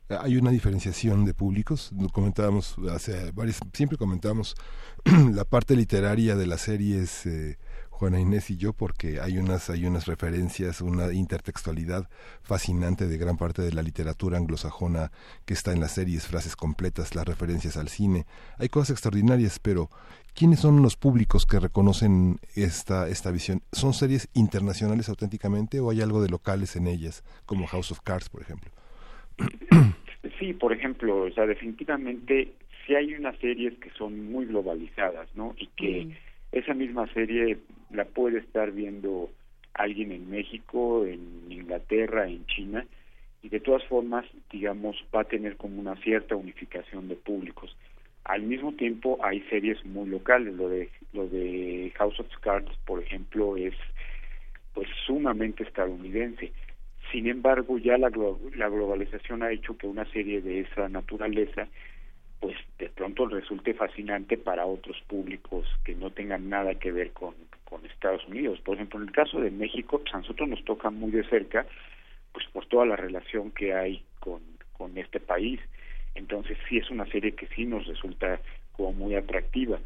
[0.08, 1.92] ¿Hay una diferenciación de públicos?
[2.14, 3.34] Comentábamos hace
[3.74, 4.56] siempre comentábamos
[5.34, 7.58] la parte literaria de las series eh,
[8.02, 12.10] Juana Inés y yo porque hay unas hay unas referencias, una intertextualidad
[12.42, 15.12] fascinante de gran parte de la literatura anglosajona
[15.46, 18.26] que está en las series, frases completas, las referencias al cine.
[18.58, 19.90] Hay cosas extraordinarias, pero
[20.34, 23.62] ¿quiénes son los públicos que reconocen esta esta visión?
[23.72, 28.30] ¿Son series internacionales auténticamente o hay algo de locales en ellas, como House of Cards,
[28.30, 28.72] por ejemplo?
[30.40, 32.54] Sí, por ejemplo, o sea, definitivamente
[32.86, 35.54] sí hay unas series que son muy globalizadas, ¿no?
[35.56, 36.58] Y que mm.
[36.58, 37.60] esa misma serie
[37.94, 39.30] la puede estar viendo
[39.74, 42.86] alguien en México, en Inglaterra, en China,
[43.44, 47.76] y de todas formas, digamos, va a tener como una cierta unificación de públicos.
[48.24, 53.02] Al mismo tiempo hay series muy locales, lo de lo de House of Cards, por
[53.02, 53.74] ejemplo, es
[54.74, 56.52] pues sumamente estadounidense.
[57.12, 58.10] Sin embargo, ya la,
[58.56, 61.68] la globalización ha hecho que una serie de esa naturaleza
[62.40, 67.36] pues de pronto resulte fascinante para otros públicos que no tengan nada que ver con,
[67.72, 68.60] con Estados Unidos.
[68.60, 71.66] Por ejemplo, en el caso de México, pues a nosotros nos toca muy de cerca,
[72.34, 74.42] pues por toda la relación que hay con,
[74.74, 75.62] con este país.
[76.14, 78.42] Entonces sí es una serie que sí nos resulta
[78.74, 79.80] como muy atractiva.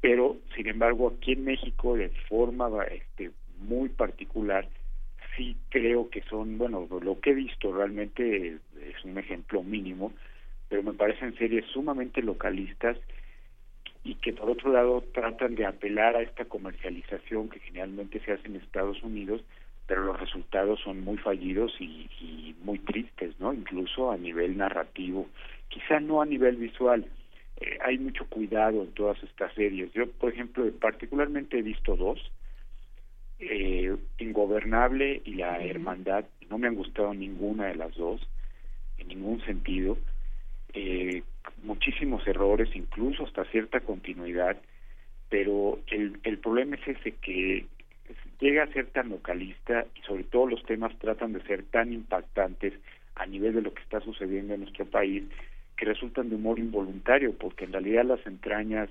[0.00, 4.68] Pero, sin embargo, aquí en México, de forma este, muy particular,
[5.36, 10.12] sí creo que son, bueno, lo que he visto realmente es un ejemplo mínimo,
[10.68, 12.96] pero me parecen series sumamente localistas
[14.04, 18.46] y que por otro lado tratan de apelar a esta comercialización que generalmente se hace
[18.46, 19.42] en Estados Unidos,
[19.86, 23.54] pero los resultados son muy fallidos y, muy tristes, ¿no?
[23.54, 25.26] Incluso a nivel narrativo,
[25.68, 27.06] quizá no a nivel visual.
[27.60, 29.92] Eh, hay mucho cuidado en todas estas series.
[29.92, 32.20] Yo, por ejemplo, particularmente he visto dos,
[33.38, 36.26] eh, Ingobernable y La Hermandad.
[36.50, 38.20] No me han gustado ninguna de las dos,
[38.98, 39.96] en ningún sentido
[40.72, 41.22] eh,
[41.62, 44.56] muchísimos errores, incluso hasta cierta continuidad,
[45.28, 47.66] pero el, el problema es ese que
[48.40, 52.74] llega a ser tan localista y sobre todo los temas tratan de ser tan impactantes
[53.14, 55.24] a nivel de lo que está sucediendo en nuestro país
[55.76, 58.88] que resultan de humor involuntario porque en realidad las entrañas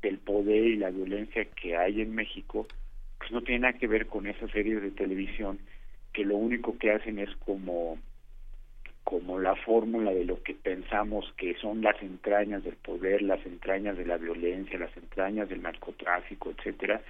[0.00, 2.66] del poder y la violencia que hay en México
[3.18, 5.58] pues no tienen nada que ver con esas series de televisión
[6.12, 7.98] que lo único que hacen es como
[9.04, 13.96] como la fórmula de lo que pensamos que son las entrañas del poder, las entrañas
[13.96, 17.02] de la violencia, las entrañas del narcotráfico, etcétera,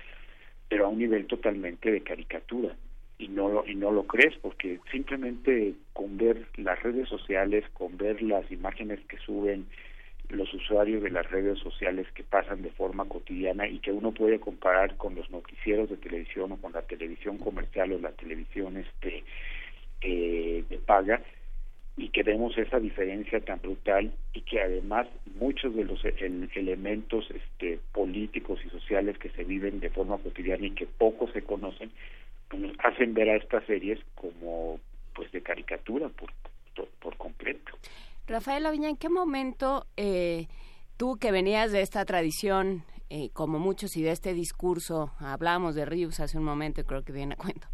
[0.68, 2.74] pero a un nivel totalmente de caricatura.
[3.18, 7.96] Y no lo, y no lo crees porque simplemente con ver las redes sociales, con
[7.96, 9.66] ver las imágenes que suben
[10.28, 14.40] los usuarios de las redes sociales que pasan de forma cotidiana y que uno puede
[14.40, 19.24] comparar con los noticieros de televisión o con la televisión comercial o la televisión este
[20.00, 21.22] eh, de paga,
[21.96, 27.80] y que vemos esa diferencia tan brutal y que además muchos de los elementos este,
[27.92, 31.90] políticos y sociales que se viven de forma cotidiana y que poco se conocen
[32.52, 34.78] pues hacen ver a estas series como
[35.14, 36.30] pues de caricatura por,
[37.00, 37.72] por, completo.
[38.26, 40.46] Rafael Aviña, ¿en qué momento eh,
[40.96, 45.84] tú que venías de esta tradición, eh, como muchos y de este discurso, hablamos de
[45.84, 47.68] Rius hace un momento creo que viene a cuento,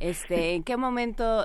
[0.00, 1.44] este, ¿En qué momento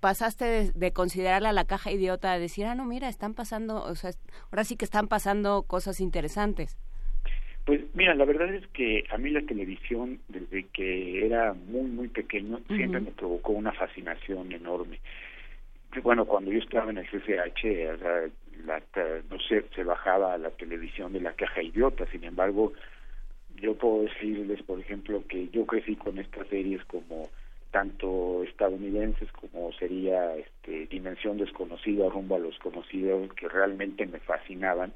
[0.00, 4.10] pasaste de, considerarla la caja idiota a decir, ah, no, mira, están pasando, o sea,
[4.50, 6.76] ahora sí que están pasando cosas interesantes?
[7.64, 12.08] Pues mira, la verdad es que a mí la televisión, desde que era muy, muy
[12.08, 14.98] pequeño, siempre me provocó una fascinación enorme.
[16.02, 18.28] Bueno, cuando yo estaba en el CCH, o sea,
[18.64, 18.82] la,
[19.30, 22.72] no sé, se bajaba la televisión de la caja idiota, sin embargo,
[23.56, 27.30] yo puedo decirles, por ejemplo, que yo crecí con estas series como
[27.70, 34.92] tanto estadounidenses como sería este, Dimensión Desconocida, Rumbo a los Conocidos, que realmente me fascinaban,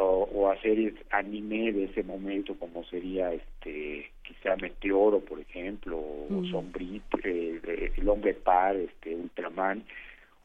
[0.00, 6.44] o, a series anime de ese momento como sería este quizá Meteoro, por ejemplo, o.
[6.50, 9.84] Sombrito, eh, El Hombre Par, este, Ultraman,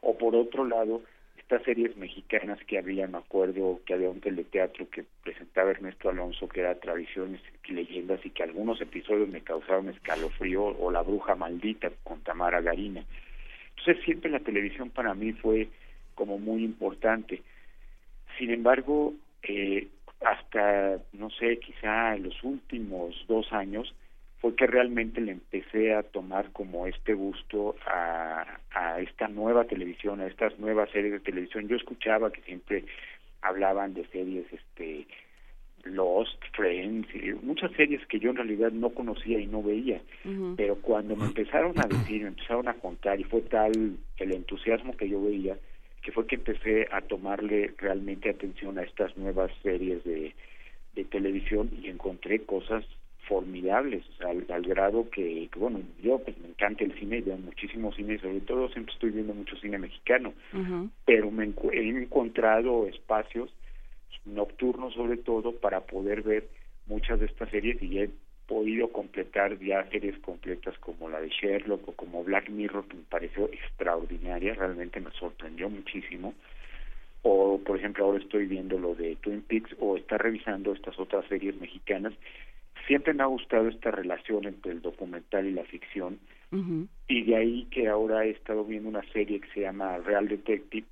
[0.01, 1.01] o por otro lado,
[1.49, 6.47] estas series mexicanas que había, me acuerdo que había un teleteatro que presentaba Ernesto Alonso,
[6.47, 11.33] que era Tradiciones y Leyendas, y que algunos episodios me causaron escalofrío, o La Bruja
[11.33, 13.03] Maldita con Tamara Garina.
[13.69, 15.69] Entonces siempre la televisión para mí fue
[16.13, 17.41] como muy importante.
[18.37, 19.87] Sin embargo, eh,
[20.21, 23.95] hasta, no sé, quizá en los últimos dos años,
[24.39, 30.21] fue que realmente le empecé a tomar como este gusto a, a esta nueva televisión,
[30.21, 31.67] a estas nuevas series de televisión.
[31.67, 32.85] Yo escuchaba que siempre
[33.41, 35.07] hablaban de series este
[35.83, 40.01] Lost, Friends, y muchas series que yo en realidad no conocía y no veía,
[40.57, 44.95] pero cuando me empezaron a decir, me empezaron a contar y fue tal el entusiasmo
[44.95, 45.57] que yo veía,
[46.01, 50.33] que fue que empecé a tomarle realmente atención a estas nuevas series de,
[50.95, 52.85] de televisión y encontré cosas
[53.29, 58.17] formidables, sea, al, grado que, bueno, yo pues me encanta el cine, veo muchísimo cine,
[58.17, 60.33] sobre todo siempre estoy viendo mucho cine mexicano,
[61.05, 63.53] pero me he encontrado espacios
[64.25, 66.47] nocturnos sobre todo para poder ver
[66.87, 68.09] muchas de estas series y he
[68.47, 73.03] podido completar ya series completas como la de Sherlock o como Black Mirror que me
[73.03, 76.33] pareció extraordinaria, realmente me sorprendió muchísimo.
[77.21, 81.25] O por ejemplo ahora estoy viendo lo de Twin Peaks o está revisando estas otras
[81.27, 82.13] series mexicanas
[82.89, 86.17] siempre me ha gustado esta relación entre el documental y la ficción
[87.07, 90.87] y de ahí que ahora he estado viendo una serie que se llama Real Detective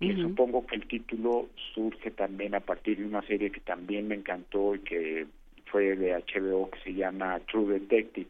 [0.00, 4.16] y supongo que el título surge también a partir de una serie que también me
[4.16, 5.26] encantó y que
[5.66, 8.26] fue de HBO que se llama True Detective.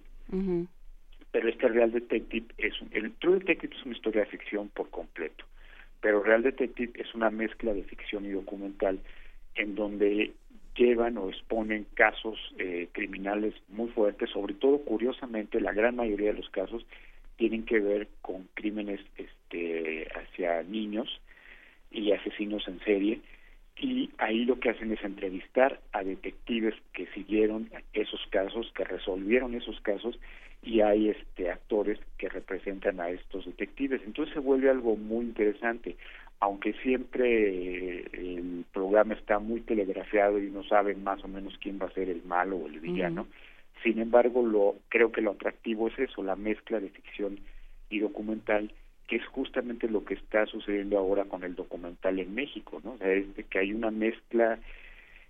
[1.30, 4.90] Pero este Real Detective es un, el True Detective es una historia de ficción por
[4.90, 5.46] completo
[6.02, 8.98] pero Real Detective es una mezcla de ficción y documental
[9.54, 10.32] en donde
[10.80, 16.38] llevan o exponen casos eh, criminales muy fuertes, sobre todo curiosamente la gran mayoría de
[16.38, 16.86] los casos
[17.36, 21.20] tienen que ver con crímenes este, hacia niños
[21.90, 23.20] y asesinos en serie
[23.76, 29.54] y ahí lo que hacen es entrevistar a detectives que siguieron esos casos, que resolvieron
[29.54, 30.18] esos casos
[30.62, 34.02] y hay este actores que representan a estos detectives.
[34.04, 35.96] Entonces se vuelve algo muy interesante
[36.40, 41.78] aunque siempre eh, el programa está muy telegrafiado y no saben más o menos quién
[41.80, 43.26] va a ser el malo o el villano,
[43.82, 47.38] sin embargo lo creo que lo atractivo es eso, la mezcla de ficción
[47.90, 48.72] y documental,
[49.06, 52.92] que es justamente lo que está sucediendo ahora con el documental en México, ¿no?
[52.92, 54.58] O sea, es que hay una mezcla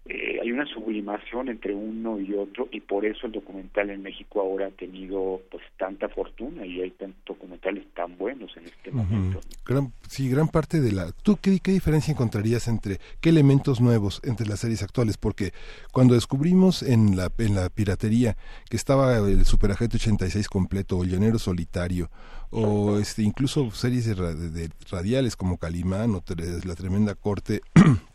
[0.07, 4.41] eh, hay una sublimación entre uno y otro y por eso el documental en México
[4.41, 9.41] ahora ha tenido pues tanta fortuna y hay tantos documentales tan buenos en este momento.
[9.67, 11.13] Gran, sí, gran parte de la...
[11.13, 15.19] ¿Tú qué, qué diferencia encontrarías entre qué elementos nuevos entre las series actuales?
[15.19, 15.53] Porque
[15.93, 18.37] cuando descubrimos en la, en la piratería
[18.71, 22.11] que estaba el Superagente 86 completo o el Llanero Solitario
[22.51, 26.25] o este incluso series de, radiales como Calimán o
[26.65, 27.61] La Tremenda Corte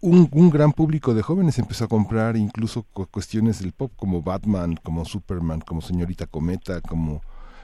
[0.00, 4.76] un, un, gran público de jóvenes empezó a comprar incluso cuestiones del pop como Batman,
[4.82, 7.22] como Superman, como Señorita Cometa, como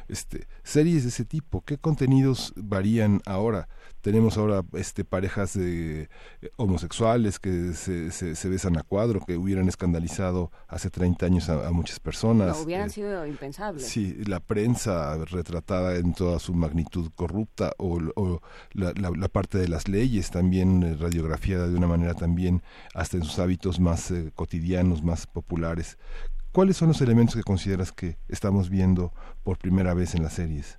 [0.09, 1.63] este, series de ese tipo.
[1.63, 3.69] ¿Qué contenidos varían ahora?
[4.01, 6.09] Tenemos ahora este, parejas de eh,
[6.57, 12.01] homosexuales que se, se, besan a cuadro, que hubieran escandalizado hace 30 años a, muchas
[12.01, 12.57] personas.
[12.57, 13.87] No, hubieran eh, sido impensables.
[13.87, 17.99] Sí, la prensa retratada en toda su magnitud corrupta o,
[18.73, 22.63] la, la, parte de las leyes también eh, radiografiada de una manera también
[22.93, 25.97] hasta en sus hábitos más cotidianos, más populares.
[26.55, 29.11] ¿Cuáles son los elementos que consideras que estamos viendo
[29.43, 30.79] por primera vez en las series?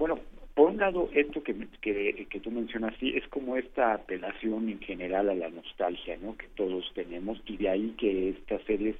[0.00, 0.18] Bueno,
[0.54, 5.30] por un lado, esto que, que, tú mencionas, sí, es como esta apelación en general
[5.30, 6.36] a la nostalgia, ¿no?
[6.36, 8.96] Que todos tenemos y de ahí que estas series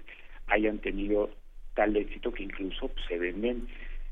[0.47, 1.29] hayan tenido
[1.75, 3.67] tal éxito que incluso pues, se venden.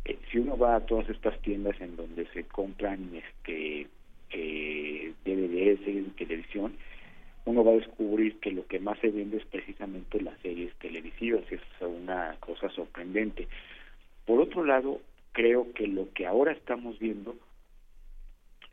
[0.05, 3.87] Eh, si uno va a todas estas tiendas en donde se compran este
[4.31, 6.75] eh, DVDs, de televisión,
[7.49, 11.51] uno va a descubrir que lo que más se vende es precisamente las series televisivas,
[11.51, 13.49] es una cosa sorprendente.
[14.27, 15.01] Por otro lado,
[15.33, 17.37] creo que lo que ahora estamos viendo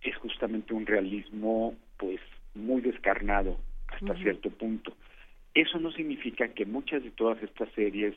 [0.02, 2.20] es justamente un realismo pues
[2.54, 3.58] muy descarnado
[3.88, 4.94] hasta cierto punto.
[5.54, 8.14] Eso no significa que muchas de todas estas series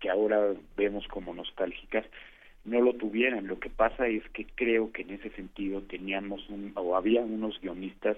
[0.00, 2.06] que ahora vemos como nostálgicas
[2.64, 3.46] no lo tuvieran.
[3.46, 7.60] Lo que pasa es que creo que en ese sentido teníamos un, o había unos
[7.60, 8.16] guionistas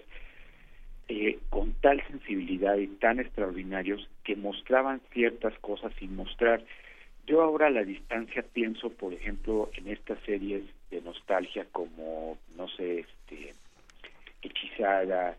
[1.09, 6.63] eh, con tal sensibilidad y tan extraordinarios que mostraban ciertas cosas sin mostrar.
[7.27, 12.69] Yo ahora a la distancia pienso, por ejemplo, en estas series de nostalgia como, no
[12.69, 13.55] sé, este,
[14.43, 15.37] Hechizada,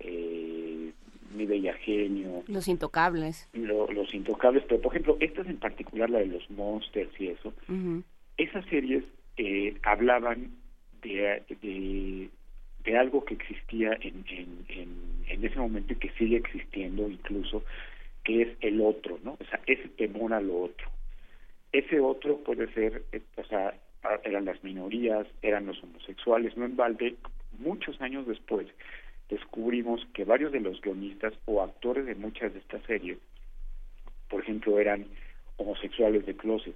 [0.00, 0.92] eh,
[1.34, 2.44] Mi Bella Genio.
[2.46, 3.48] Los Intocables.
[3.52, 7.52] los Intocables, pero por ejemplo, estas en particular, la de los Monsters y eso,
[8.36, 9.04] esas series
[9.36, 10.50] eh, hablaban
[11.02, 12.30] de, de,
[12.84, 17.64] de algo que existía en, en, ese momento y que sigue existiendo incluso,
[18.22, 19.36] que es el otro, ¿no?
[19.40, 20.88] O sea, ese temor a lo otro.
[21.72, 23.74] Ese otro puede ser, eh, o sea,
[24.22, 27.16] eran las minorías, eran los homosexuales, no en balde,
[27.58, 28.66] muchos años después
[29.28, 33.18] descubrimos que varios de los guionistas o actores de muchas de estas series,
[34.28, 35.06] por ejemplo, eran
[35.56, 36.74] homosexuales de closet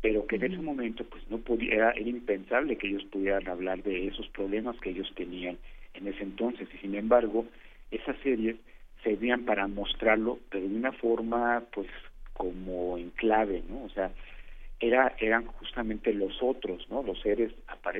[0.00, 4.06] pero que en ese momento pues no podía era, impensable que ellos pudieran hablar de
[4.06, 5.58] esos problemas que ellos tenían
[5.94, 6.68] en ese entonces.
[6.74, 7.46] Y sin embargo
[7.90, 8.56] esas series
[9.02, 11.88] servían para mostrarlo pero de una forma pues
[12.32, 14.10] como en clave no o sea
[14.78, 17.52] era eran justamente los otros no los seres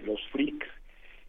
[0.04, 0.66] los freaks.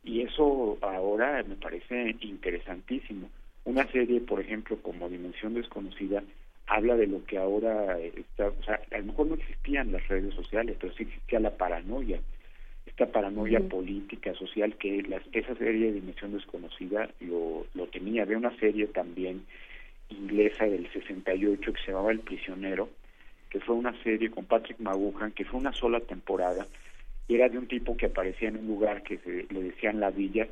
[0.04, 3.30] Y eso ahora me parece interesantísimo.
[3.66, 6.24] Una serie por ejemplo como Dimensión desconocida
[6.72, 10.34] habla de lo que ahora está, o sea, a lo mejor no existían las redes
[10.34, 12.22] sociales, pero sí existía la paranoia,
[12.86, 18.24] esta paranoia política, social, que las, esa serie de Dimensión Desconocida lo, lo tenía.
[18.24, 19.46] Había una serie también
[20.08, 22.90] inglesa del 68 que se llamaba El Prisionero,
[23.50, 26.66] que fue una serie con Patrick Maguhan, que fue una sola temporada,
[27.28, 30.10] y era de un tipo que aparecía en un lugar que se, le decían La
[30.10, 30.48] Villa,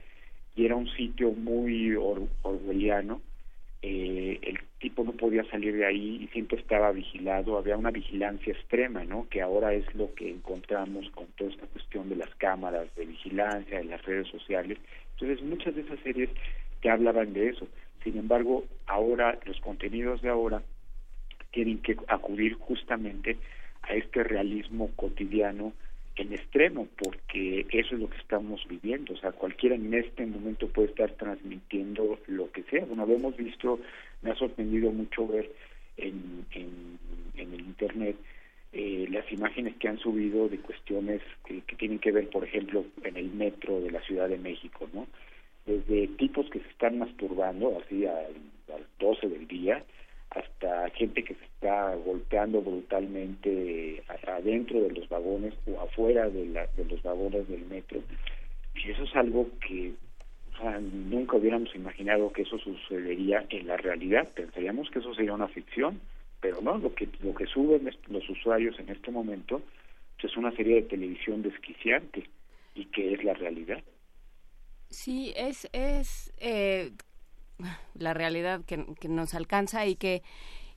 [0.54, 3.22] y era un sitio muy or, orwelliano,
[3.82, 8.54] eh, el tipo no podía salir de ahí y siempre estaba vigilado, había una vigilancia
[8.54, 9.28] extrema, ¿no?
[9.30, 13.78] Que ahora es lo que encontramos con toda esta cuestión de las cámaras de vigilancia,
[13.78, 14.78] de las redes sociales.
[15.14, 16.30] Entonces, muchas de esas series
[16.82, 17.68] que hablaban de eso.
[18.04, 20.62] Sin embargo, ahora los contenidos de ahora
[21.52, 23.38] tienen que acudir justamente
[23.82, 25.74] a este realismo cotidiano
[26.20, 29.14] en extremo, porque eso es lo que estamos viviendo.
[29.14, 32.84] O sea, cualquiera en este momento puede estar transmitiendo lo que sea.
[32.86, 33.80] Bueno, lo hemos visto,
[34.22, 35.50] me ha sorprendido mucho ver
[35.98, 37.00] en, en,
[37.38, 38.18] el Internet
[38.74, 43.16] eh, las imágenes que han subido de cuestiones que, tienen que ver, por ejemplo, en
[43.16, 45.08] el metro de la Ciudad de México, ¿no?
[45.66, 49.84] Desde tipos que se están masturbando, así a, a las 12 del día,
[50.32, 56.68] hasta gente que se está golpeando brutalmente adentro de los vagones o afuera de, la,
[56.78, 58.02] de los vagones del metro.
[58.76, 59.94] Y eso es algo que
[61.10, 64.28] nunca hubiéramos imaginado que eso sucedería en la realidad.
[64.34, 66.00] Pensaríamos que eso sería una ficción,
[66.42, 69.62] pero no, lo que, lo que suben los usuarios en este momento
[70.20, 72.30] pues, es una serie de televisión desquiciante
[72.76, 73.82] y que es la realidad.
[74.90, 76.92] Sí, es, es eh,
[77.94, 80.24] la realidad que, nos alcanza y que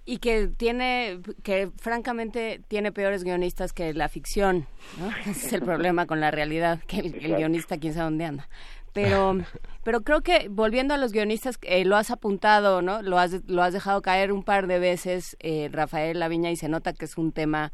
[0.05, 4.67] y que tiene que francamente tiene peores guionistas que la ficción
[4.99, 5.11] ¿no?
[5.31, 8.49] ese es el problema con la realidad que el, guionista quién sabe dónde anda.
[8.93, 9.39] Pero
[9.85, 13.63] pero creo que volviendo a los guionistas eh, lo has apuntado no lo has lo
[13.63, 17.17] has dejado caer un par de veces eh, Rafael Laviña y se nota que es
[17.17, 17.73] un tema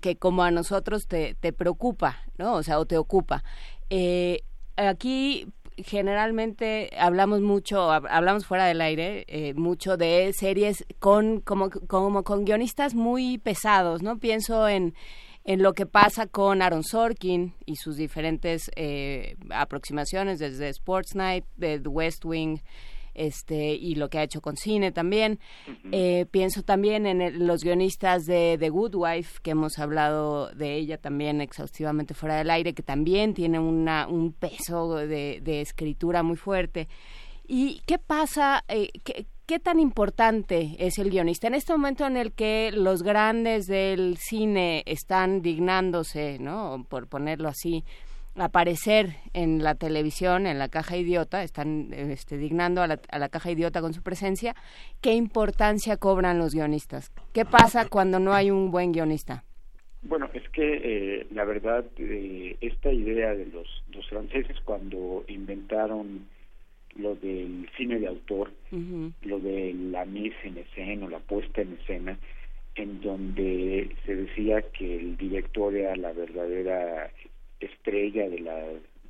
[0.00, 3.44] que como a nosotros te, te preocupa no o sea o te ocupa.
[3.90, 4.42] Eh,
[4.76, 5.46] aquí
[5.84, 12.44] generalmente hablamos mucho, hablamos fuera del aire, eh, mucho de series con como, como con
[12.44, 14.18] guionistas muy pesados, ¿no?
[14.18, 14.94] Pienso en
[15.44, 21.44] en lo que pasa con Aaron Sorkin y sus diferentes eh, aproximaciones desde Sports Night,
[21.58, 22.60] The West Wing,
[23.14, 25.38] este y lo que ha hecho con cine también.
[25.90, 30.98] Eh, pienso también en los guionistas de The Good Wife, que hemos hablado de ella
[30.98, 36.88] también exhaustivamente fuera del aire, que también tiene una, un peso de, escritura muy fuerte.
[37.46, 38.64] ¿Y qué pasa?
[38.68, 41.48] Eh, qué, ¿Qué tan importante es el guionista?
[41.48, 46.86] En este momento en el que los grandes del cine están dignándose, ¿no?
[46.88, 47.84] Por ponerlo así,
[48.36, 53.28] aparecer en la televisión, en la caja idiota, están este, dignando a la, a la,
[53.28, 54.54] caja idiota con su presencia,
[55.00, 57.12] ¿qué importancia cobran los guionistas?
[57.32, 59.44] ¿Qué pasa cuando no hay un buen guionista?
[60.02, 66.26] Bueno, es que eh, la verdad, eh, esta idea de los, los franceses cuando inventaron
[66.96, 68.50] lo del cine de autor,
[69.22, 72.18] lo de la mise en escena o la puesta en escena,
[72.74, 77.10] en donde se decía que el director era la verdadera
[77.66, 78.64] estrella de la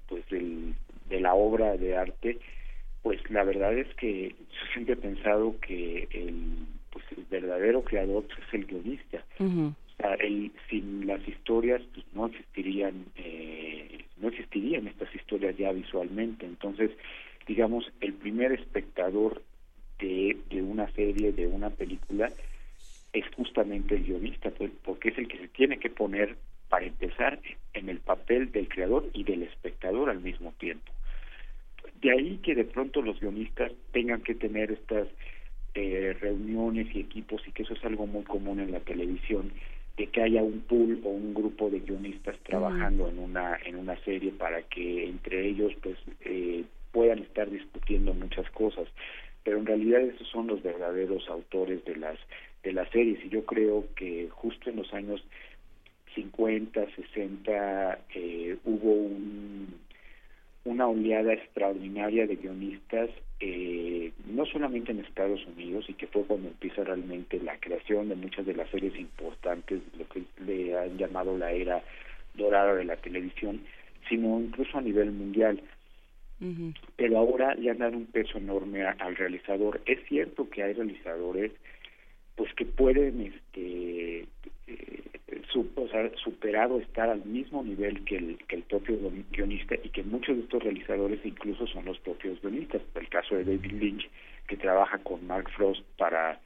[0.08, 0.74] pues del,
[1.08, 2.38] de la obra de arte
[3.02, 8.24] pues la verdad es que yo siempre he pensado que el pues el verdadero creador
[8.30, 9.24] es el guionista.
[9.40, 15.72] O sea el, sin las historias pues no existirían eh, no existirían estas historias ya
[15.72, 16.46] visualmente.
[16.46, 16.90] Entonces
[17.46, 19.42] digamos el primer espectador
[19.98, 22.30] de, de una serie de una película
[23.12, 26.36] es justamente el guionista pues, porque es el que se tiene que poner
[26.72, 27.38] para empezar
[27.74, 30.90] en el papel del creador y del espectador al mismo tiempo.
[32.00, 35.06] De ahí que de pronto los guionistas tengan que tener estas
[35.74, 39.52] eh, reuniones y equipos y que eso es algo muy común en la televisión
[39.98, 44.02] de que haya un pool o un grupo de guionistas trabajando en una en una
[44.02, 48.88] serie para que entre ellos pues eh, puedan estar discutiendo muchas cosas.
[49.44, 52.18] Pero en realidad esos son los verdaderos autores de las
[52.62, 53.22] de las series.
[53.26, 55.22] Y yo creo que justo en los años
[56.14, 59.74] 50, 60 eh, hubo un,
[60.64, 63.10] una oleada extraordinaria de guionistas,
[63.40, 68.14] eh, no solamente en Estados Unidos, y que fue cuando empieza realmente la creación de
[68.14, 71.82] muchas de las series importantes, lo que le han llamado la era
[72.34, 73.62] dorada de la televisión,
[74.08, 75.60] sino incluso a nivel mundial.
[76.96, 79.80] pero ahora le han dado un peso enorme al realizador.
[79.86, 81.52] Es cierto que hay realizadores
[82.34, 84.26] pues que pueden este
[84.66, 85.02] eh,
[86.16, 88.98] superar o estar al mismo nivel que el, que el propio
[89.30, 92.82] guionista y que muchos de estos realizadores incluso son los propios guionistas.
[92.94, 94.10] El caso de David Lynch,
[94.46, 96.40] que trabaja con Mark Frost para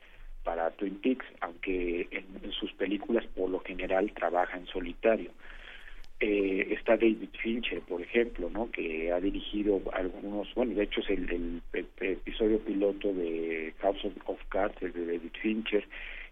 [0.46, 5.32] para Twin Peaks, aunque en, sus películas por lo general trabaja en solitario.
[6.20, 8.70] Eh, está David Fincher, por ejemplo, ¿no?
[8.70, 11.60] que ha dirigido algunos, bueno, de hecho es el,
[12.00, 15.84] episodio piloto de House of, Cards, de David Fincher,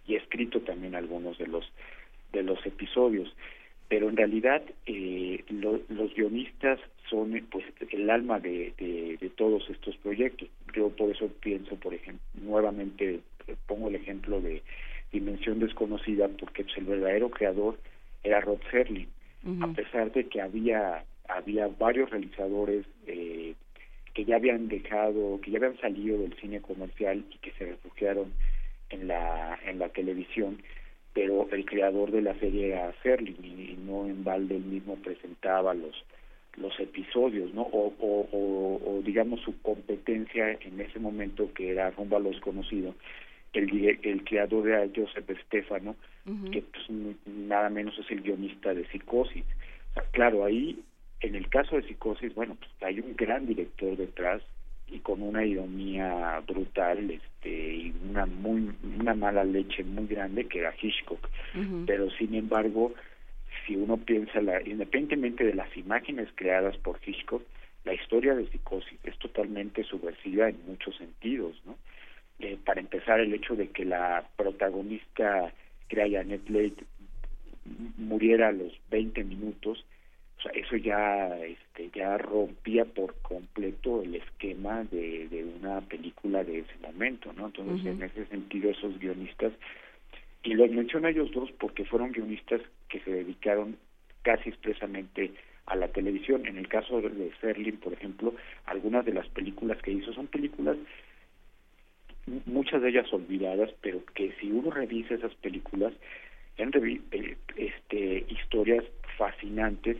[0.06, 1.70] y ha escrito también algunos de los
[2.32, 3.34] de los episodios.
[3.88, 9.96] Pero en realidad eh, los guionistas son pues el alma de, de, de todos estos
[9.98, 10.48] proyectos.
[10.74, 13.20] Yo por eso pienso, por ejemplo, nuevamente
[13.66, 14.62] pongo el ejemplo de
[15.12, 17.78] Dimensión Desconocida, porque pues, el verdadero creador
[18.22, 19.08] era Rod Serling,
[19.60, 23.54] a pesar de que había, había varios realizadores eh,
[24.14, 28.32] que ya habían dejado, que ya habían salido del cine comercial y que se refugiaron
[28.94, 30.62] en la, en la televisión,
[31.12, 35.74] pero el creador de la serie era Serling y, no en balde él mismo presentaba
[35.74, 36.04] los
[36.56, 37.62] los episodios, ¿no?
[37.62, 42.94] O, o, o, digamos su competencia en ese momento que era rumbo a lo desconocido,
[43.52, 45.96] el, el creador de Joseph Stefano,
[46.52, 46.90] que pues,
[47.26, 49.44] nada menos es el guionista de Psicosis.
[50.12, 50.78] claro, ahí,
[51.20, 54.40] en el caso de Psicosis, bueno, pues hay un gran director detrás
[54.88, 60.60] y con una ironía brutal este y una muy una mala leche muy grande que
[60.60, 61.28] era Hitchcock.
[61.86, 62.94] Pero sin embargo
[63.66, 67.42] si uno piensa la independientemente de las imágenes creadas por Hitchcock
[67.84, 71.76] la historia de Psicosis es totalmente subversiva en muchos sentidos no
[72.40, 75.52] eh, para empezar el hecho de que la protagonista
[75.88, 76.74] que era Janet Leigh
[77.96, 79.84] muriera a los 20 minutos
[80.44, 86.60] sea, eso ya este ya rompía por completo el esquema de, de una película de
[86.60, 89.52] ese momento no entonces en ese sentido esos guionistas
[90.44, 93.76] y los menciono a ellos dos porque fueron guionistas que se dedicaron
[94.22, 95.32] casi expresamente
[95.66, 96.46] a la televisión.
[96.46, 98.34] En el caso de Serling, por ejemplo,
[98.66, 100.76] algunas de las películas que hizo son películas
[102.46, 105.92] muchas de ellas olvidadas, pero que si uno revisa esas películas,
[106.58, 108.84] han eh, este, historias
[109.18, 109.96] fascinantes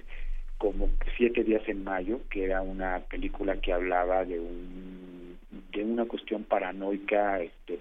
[0.64, 0.88] como
[1.18, 5.36] Siete días en mayo, que era una película que hablaba de un
[5.70, 7.80] de una cuestión paranoica, este,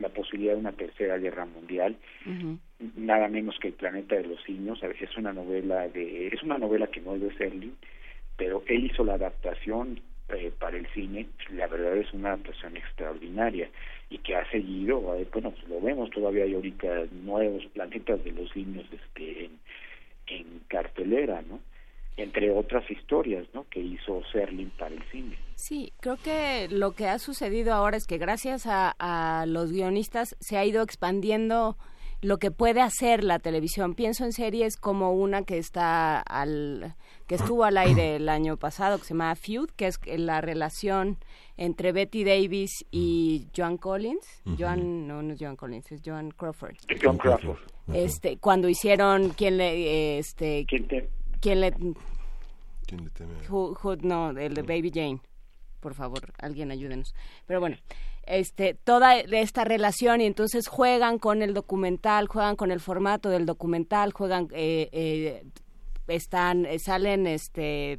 [0.00, 1.96] la posibilidad de una tercera guerra mundial,
[2.96, 6.86] nada menos que el planeta de los simios, es una novela de es una novela
[6.86, 7.76] que no es de Serling,
[8.38, 10.00] pero él hizo la adaptación
[10.30, 13.68] eh, para el cine, la verdad es una adaptación extraordinaria
[14.08, 18.56] y que ha seguido, bueno, pues lo vemos, todavía hay ahorita nuevos planetas de los
[18.56, 19.52] niños este, en,
[20.26, 21.60] en cartelera, ¿no?
[22.18, 23.64] Entre otras historias ¿no?
[23.70, 25.38] que hizo Serling para el cine.
[25.54, 30.36] Sí, creo que lo que ha sucedido ahora es que gracias a, a los guionistas
[30.40, 31.76] se ha ido expandiendo
[32.20, 33.94] lo que puede hacer la televisión.
[33.94, 36.96] Pienso en series como una que está al
[37.26, 41.18] que estuvo al aire el año pasado que se llama Feud, que es la relación
[41.56, 44.42] entre Betty Davis y Joan Collins.
[44.58, 46.76] Joan no, no es Joan Collins, es Joan Crawford.
[47.00, 47.58] Joan Crawford.
[47.92, 51.08] Este, cuando hicieron quién le este quién, te...
[51.40, 51.72] quién le
[52.88, 53.34] ¿Quién le teme?
[54.02, 55.20] no, el de Baby Jane.
[55.80, 57.14] Por favor, alguien ayúdenos.
[57.46, 57.76] Pero bueno,
[58.26, 63.46] este, toda esta relación y entonces juegan con el documental, juegan con el formato del
[63.46, 65.44] documental, juegan, eh, eh,
[66.08, 67.98] están, eh, salen, este,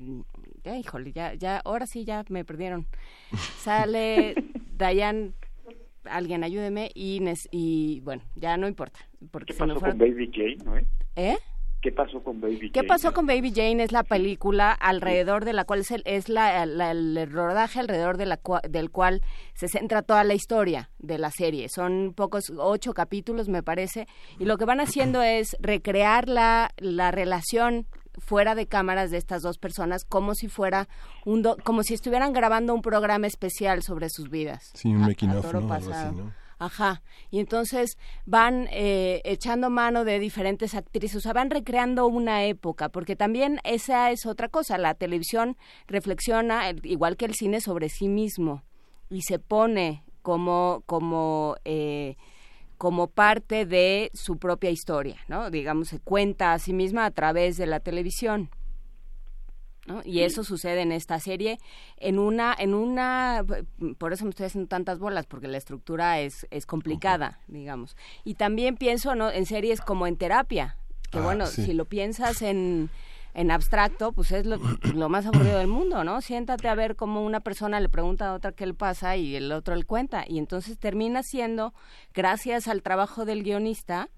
[0.66, 2.88] híjole, ya, ya, ahora sí ya me perdieron.
[3.60, 4.36] Sale
[4.76, 5.34] Dayan,
[6.04, 9.00] alguien ayúdeme y, y bueno, ya no importa.
[9.32, 10.78] Porque ¿Qué pasó con Baby Jane, no?
[11.16, 11.38] ¿Eh?
[11.82, 12.72] ¿Qué pasó con Baby Jane?
[12.72, 13.84] ¿Qué pasó con Baby Jane?
[13.84, 18.26] Es la película alrededor de la cual es, el, es la, el rodaje alrededor de
[18.26, 19.22] la del cual
[19.54, 21.70] se centra toda la historia de la serie.
[21.70, 24.08] Son pocos, ocho capítulos me parece,
[24.40, 29.42] y lo que van haciendo es recrear la, la relación fuera de cámaras de estas
[29.42, 30.90] dos personas como si fuera
[31.26, 34.72] un como si estuvieran grabando un programa especial sobre sus vidas.
[34.74, 35.74] Sí, un making of, ¿no?
[35.74, 36.34] Así, ¿no?
[36.60, 37.02] Ajá.
[37.32, 42.90] Y entonces van eh, echando mano de diferentes actrices, o sea, van recreando una época,
[42.90, 44.78] porque también esa es otra cosa.
[44.78, 45.58] La televisión
[45.88, 48.64] reflexiona, igual que el cine, sobre sí mismo
[49.10, 52.16] y se pone como, como, eh,
[52.78, 55.50] como parte de su propia historia, ¿no?
[55.50, 58.50] Digamos, se cuenta a sí misma a través de la televisión.
[60.06, 61.60] Y eso sucede en esta serie
[61.98, 63.46] en una en una
[63.98, 67.98] por eso me estoy haciendo tantas bolas porque la estructura es es complicada, digamos.
[68.24, 69.32] Y también pienso ¿no?
[69.32, 70.78] en series como en terapia,
[71.12, 72.90] que ah, bueno, si lo piensas en
[73.34, 74.58] en abstracto, pues es lo,
[74.96, 76.20] lo, más aburrido del mundo, ¿no?
[76.20, 79.52] Siéntate a ver cómo una persona le pregunta a otra qué le pasa y el
[79.52, 80.26] otro le cuenta.
[80.28, 81.74] Y entonces termina siendo,
[82.14, 84.10] gracias al trabajo del guionista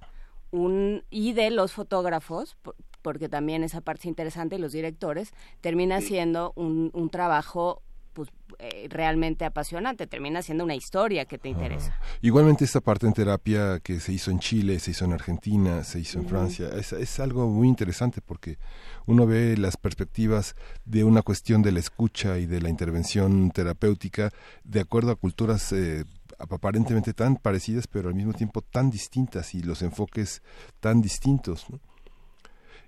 [0.52, 2.58] un, y de los fotógrafos,
[3.02, 5.32] porque también esa parte es interesante, y los directores,
[5.62, 7.82] termina siendo un, un trabajo
[8.14, 8.30] pues
[8.60, 11.98] eh, realmente apasionante, termina siendo una historia que te interesa.
[12.22, 16.00] Igualmente esta parte en terapia que se hizo en Chile, se hizo en Argentina, se
[16.00, 18.58] hizo en Francia, es, es, algo muy interesante porque
[19.06, 24.32] uno ve las perspectivas de una cuestión de la escucha y de la intervención terapéutica
[24.64, 26.04] de acuerdo a culturas eh,
[26.38, 30.42] aparentemente tan parecidas pero al mismo tiempo tan distintas y los enfoques
[30.80, 31.70] tan distintos.
[31.70, 31.80] ¿no?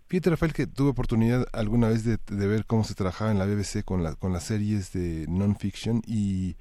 [0.07, 3.45] Fíjate, Rafael, que tuve oportunidad alguna vez de, de, ver cómo se trabajaba en la
[3.45, 6.55] BBC con, la, con las series de non-fiction y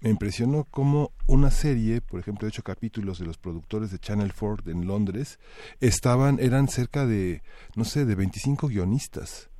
[0.00, 4.32] me impresionó cómo una serie, por ejemplo, de ocho capítulos de los productores de Channel
[4.32, 5.38] 4 en Londres,
[5.80, 7.42] estaban, eran cerca de,
[7.74, 9.50] no sé, de 25 guionistas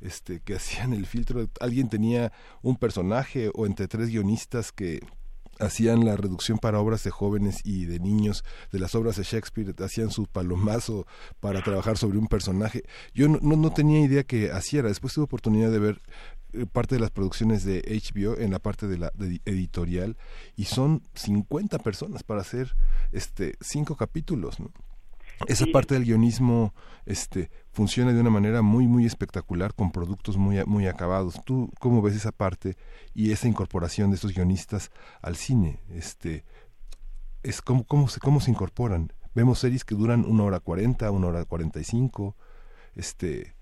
[0.00, 1.48] este, que hacían el filtro.
[1.60, 2.32] Alguien tenía
[2.62, 5.00] un personaje o entre tres guionistas que
[5.60, 9.74] hacían la reducción para obras de jóvenes y de niños de las obras de Shakespeare,
[9.84, 11.06] hacían su palomazo
[11.40, 12.84] para trabajar sobre un personaje.
[13.14, 16.00] Yo no, no, no tenía idea que hacía, después tuve oportunidad de ver
[16.52, 20.16] eh, parte de las producciones de HBO en la parte de la de editorial
[20.56, 22.74] y son 50 personas para hacer
[23.12, 24.70] este cinco capítulos, ¿no?
[25.48, 30.64] esa parte del guionismo este funciona de una manera muy muy espectacular con productos muy
[30.64, 31.44] muy acabados.
[31.44, 32.74] Tú cómo ves esa parte
[33.14, 36.42] y esa incorporación de esos guionistas al cine este
[37.42, 39.12] es cómo cómo se cómo se incorporan.
[39.34, 42.34] Vemos series que duran una hora cuarenta una hora cuarenta y cinco.
[42.94, 43.54] Este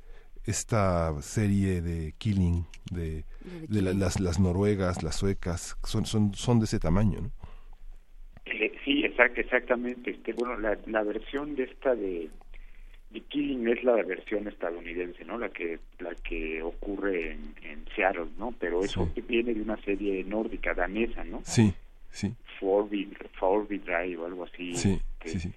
[0.45, 6.35] esta serie de Killing de, de, de la, las las noruegas las suecas son son
[6.35, 7.31] son de ese tamaño ¿no?
[8.85, 10.11] Sí, exact, exactamente.
[10.11, 12.29] Este, bueno, la, la versión de esta de,
[13.15, 15.39] de Killing es la versión estadounidense, ¿no?
[15.39, 18.53] La que la que ocurre en, en Seattle, ¿no?
[18.59, 19.23] Pero eso sí.
[19.23, 21.41] viene de una serie nórdica danesa, ¿no?
[21.45, 21.73] Sí,
[22.11, 22.35] sí.
[22.59, 24.75] Forby Drive o algo así.
[24.75, 25.53] Sí, sí, sí.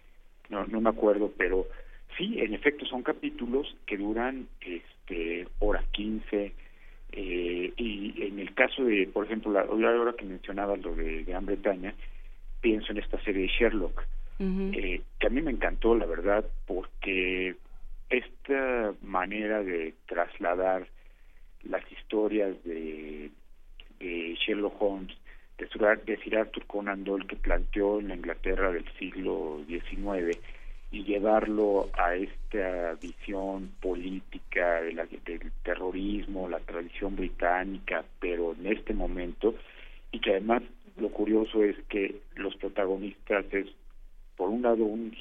[0.49, 1.67] No, no me acuerdo, pero
[2.15, 6.53] sí, en efecto son capítulos que duran este hora 15
[7.13, 11.23] eh, y en el caso de, por ejemplo, la, la hora que mencionabas lo de
[11.23, 11.95] Gran Bretaña,
[12.61, 14.03] pienso en esta serie de Sherlock,
[14.39, 17.55] eh, que a mí me encantó, la verdad, porque
[18.09, 20.87] esta manera de trasladar
[21.63, 23.31] las historias de,
[23.99, 25.17] de Sherlock Holmes,
[25.57, 25.65] de,
[26.05, 30.37] de Sir Arthur Conan Doyle que planteó en la Inglaterra del siglo XIX
[30.91, 38.67] y llevarlo a esta visión política de la, del terrorismo, la tradición británica, pero en
[38.67, 39.55] este momento,
[40.11, 40.63] y que además
[40.95, 43.67] lo curioso es que los protagonistas es,
[44.37, 45.13] por un lado, un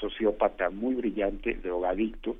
[0.00, 2.36] sociópata muy brillante, drogadicto,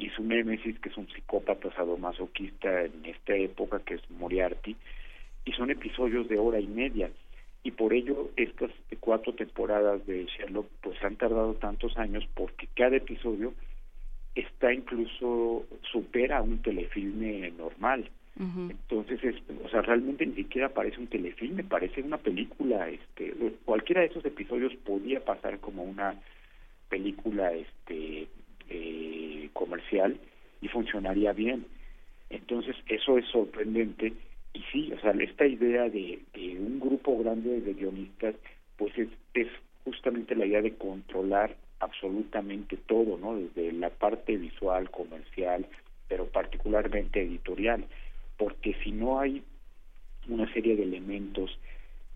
[0.00, 4.74] y su némesis, que es un psicópata sadomasoquista en esta época, que es Moriarty,
[5.44, 7.10] y son episodios de hora y media.
[7.62, 12.96] Y por ello estas cuatro temporadas de Sherlock pues han tardado tantos años porque cada
[12.96, 13.52] episodio
[14.34, 18.08] está incluso supera un telefilme normal.
[18.40, 22.88] Entonces, es, o sea, realmente ni siquiera parece un telefilme, parece una película.
[22.88, 23.34] Este,
[23.66, 26.14] cualquiera de esos episodios podía pasar como una
[26.88, 28.28] película este,
[28.70, 30.18] eh, comercial
[30.62, 31.66] y funcionaría bien.
[32.30, 34.14] Entonces, eso es sorprendente.
[34.54, 38.36] Y sí, o sea, esta idea de, de un grupo grande de guionistas,
[38.78, 39.48] pues es, es
[39.84, 43.36] justamente la idea de controlar absolutamente todo, ¿no?
[43.36, 45.66] Desde la parte visual, comercial,
[46.08, 47.84] pero particularmente editorial
[48.40, 49.42] porque si no hay
[50.26, 51.58] una serie de elementos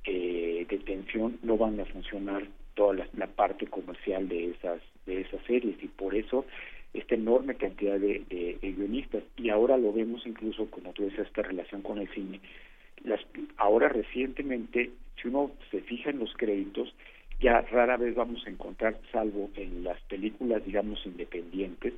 [0.04, 5.42] eh, de tensión no van a funcionar toda la, parte comercial de esas de esas
[5.44, 5.76] series.
[5.82, 6.46] Y por eso
[6.94, 9.22] esta enorme cantidad de, de, de, guionistas.
[9.36, 12.40] Y ahora lo vemos incluso como tú decías esta relación con el cine.
[13.04, 13.20] Las
[13.58, 16.94] ahora recientemente si uno se fija en los créditos
[17.40, 21.92] ya rara vez vamos a encontrar salvo en las películas digamos independientes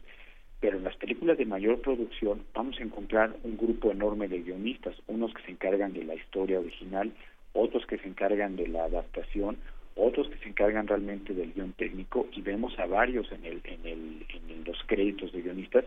[0.60, 4.94] pero en las películas de mayor producción vamos a encontrar un grupo enorme de guionistas,
[5.06, 7.12] unos que se encargan de la historia original,
[7.52, 9.56] otros que se encargan de la adaptación,
[9.96, 13.86] otros que se encargan realmente del guion técnico y vemos a varios en el en
[13.86, 15.84] el en los créditos de guionistas,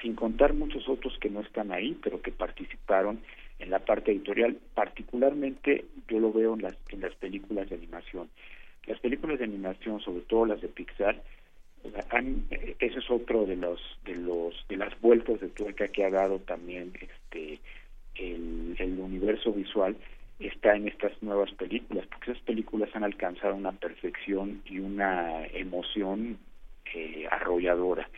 [0.00, 3.20] sin contar muchos otros que no están ahí, pero que participaron
[3.58, 8.28] en la parte editorial, particularmente yo lo veo en las en las películas de animación.
[8.86, 11.22] Las películas de animación, sobre todo las de Pixar,
[12.10, 16.10] han, ese es otro de los de los de las vueltas de tuerca que ha
[16.10, 17.60] dado también este
[18.14, 19.96] el, el universo visual
[20.38, 26.38] está en estas nuevas películas porque esas películas han alcanzado una perfección y una emoción
[26.94, 28.08] eh, arrolladora.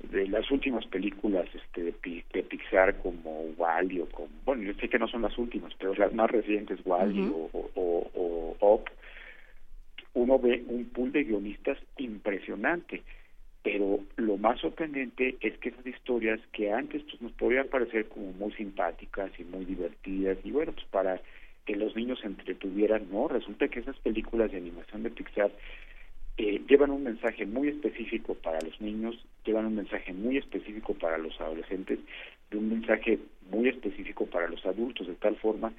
[0.00, 4.98] De las últimas películas este de, Pixar como Wally o como bueno yo sé que
[4.98, 8.84] no son las últimas pero las más recientes Wally o, o, o,
[10.14, 13.02] uno ve un pool de guionistas impresionante
[13.62, 18.32] pero lo más sorprendente es que esas historias que antes pues, nos podían parecer como
[18.32, 21.20] muy simpáticas y muy divertidas y bueno pues para
[21.64, 25.50] que los niños se entretuvieran no resulta que esas películas de animación de Pixar
[26.36, 31.16] eh, llevan un mensaje muy específico para los niños, llevan un mensaje muy específico para
[31.16, 32.00] los adolescentes
[32.50, 35.72] y un mensaje muy específico para los adultos, de tal forma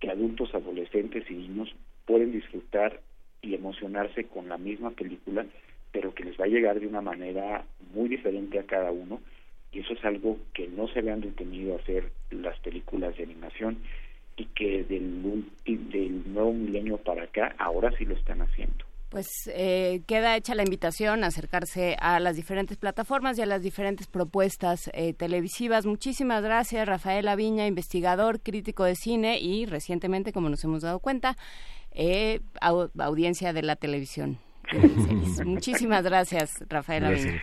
[0.00, 1.72] que adultos, adolescentes y niños
[2.04, 3.00] pueden disfrutar
[3.42, 5.44] y emocionarse con la misma película,
[5.90, 9.20] pero que les va a llegar de una manera muy diferente a cada uno,
[9.72, 13.78] y eso es algo que no se habían detenido a hacer las películas de animación
[14.36, 20.00] y que del, del nuevo milenio para acá ahora sí lo están haciendo pues eh,
[20.06, 24.90] queda hecha la invitación a acercarse a las diferentes plataformas y a las diferentes propuestas
[24.94, 25.84] eh, televisivas.
[25.84, 31.36] Muchísimas gracias, Rafael Aviña, investigador, crítico de cine y recientemente, como nos hemos dado cuenta,
[31.94, 34.38] eh, audiencia de la televisión.
[35.44, 37.42] Muchísimas gracias, Rafael Aviña.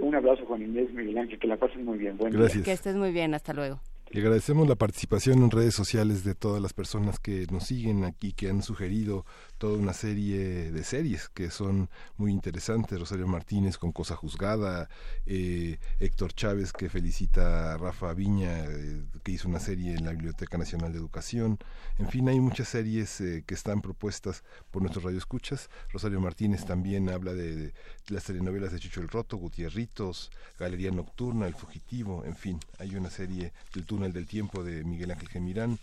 [0.00, 2.16] un abrazo, Juan Inés Miguel Ángel, que la pasen muy bien.
[2.18, 2.64] Buen gracias.
[2.64, 3.80] Que estés muy bien, hasta luego.
[4.12, 8.32] Y agradecemos la participación en redes sociales de todas las personas que nos siguen aquí,
[8.32, 9.24] que han sugerido
[9.60, 12.98] toda una serie de series que son muy interesantes.
[12.98, 14.88] Rosario Martínez con Cosa Juzgada,
[15.26, 20.12] eh, Héctor Chávez que felicita a Rafa Viña, eh, que hizo una serie en la
[20.12, 21.58] Biblioteca Nacional de Educación.
[21.98, 25.68] En fin, hay muchas series eh, que están propuestas por nuestros radioescuchas.
[25.92, 27.74] Rosario Martínez también habla de,
[28.08, 33.10] las telenovelas de Chicho el Roto, Gutierritos, Galería Nocturna, El Fugitivo, en fin, hay una
[33.10, 35.78] serie del Túnel del Tiempo de Miguel Ángel Gemirán,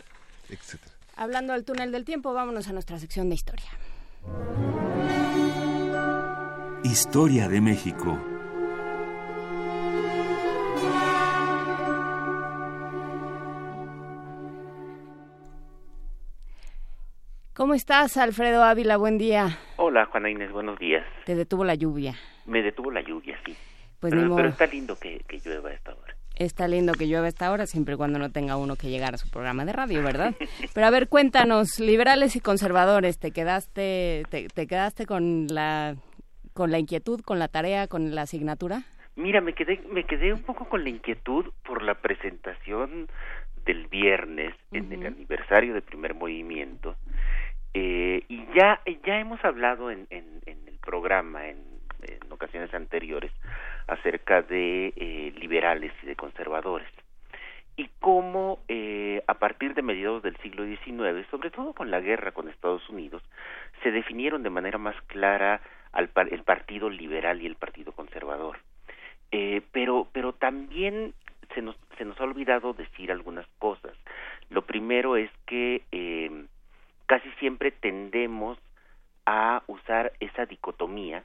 [0.50, 0.97] etcétera.
[1.20, 3.72] Hablando del túnel del tiempo, vámonos a nuestra sección de historia.
[6.84, 8.20] Historia de México.
[17.56, 18.98] ¿Cómo estás, Alfredo Ávila?
[18.98, 19.58] Buen día.
[19.78, 21.04] Hola, Juana Inés, buenos días.
[21.26, 22.14] Te detuvo la lluvia.
[22.46, 23.58] Me detuvo la lluvia, sí.
[24.00, 26.17] Pues pero, está lindo que, que llueva a esta hora.
[26.40, 29.18] Está lindo que llueva esta hora, siempre y cuando no tenga uno que llegar a
[29.18, 30.36] su programa de radio, ¿verdad?
[30.74, 35.96] Pero a ver, cuéntanos, liberales y conservadores, ¿te quedaste, te, quedaste con la,
[36.54, 38.84] con la inquietud, con la tarea, con la asignatura?
[39.16, 43.08] Mira, me quedé, me quedé un poco con la inquietud por la presentación
[43.66, 46.96] del viernes en el aniversario del primer movimiento.
[47.74, 53.32] Eh, y ya, ya hemos hablado en, en, en el programa, en, en ocasiones anteriores,
[53.88, 56.88] acerca de eh, liberales y de conservadores
[57.78, 62.32] y cómo eh, a partir de mediados del siglo XIX, sobre todo con la guerra
[62.32, 63.22] con Estados Unidos,
[63.84, 68.58] se definieron de manera más clara al el partido liberal y el partido conservador.
[69.32, 71.14] Eh, pero, pero también
[71.54, 73.94] se nos, se nos ha olvidado decir algunas cosas.
[74.50, 76.46] Lo primero es que eh,
[77.06, 78.58] casi siempre tendemos
[79.28, 81.24] a usar esa dicotomía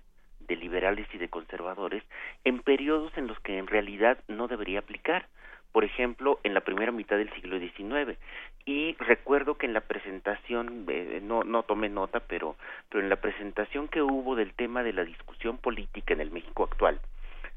[0.48, 2.02] de liberales y de conservadores
[2.44, 5.26] en periodos en los que en realidad no debería aplicar.
[5.72, 8.18] Por ejemplo, en la primera mitad del siglo XIX.
[8.66, 12.56] Y recuerdo que en la presentación, eh, no, no tomé nota, pero,
[12.90, 16.64] pero en la presentación que hubo del tema de la discusión política en el México
[16.64, 17.00] actual,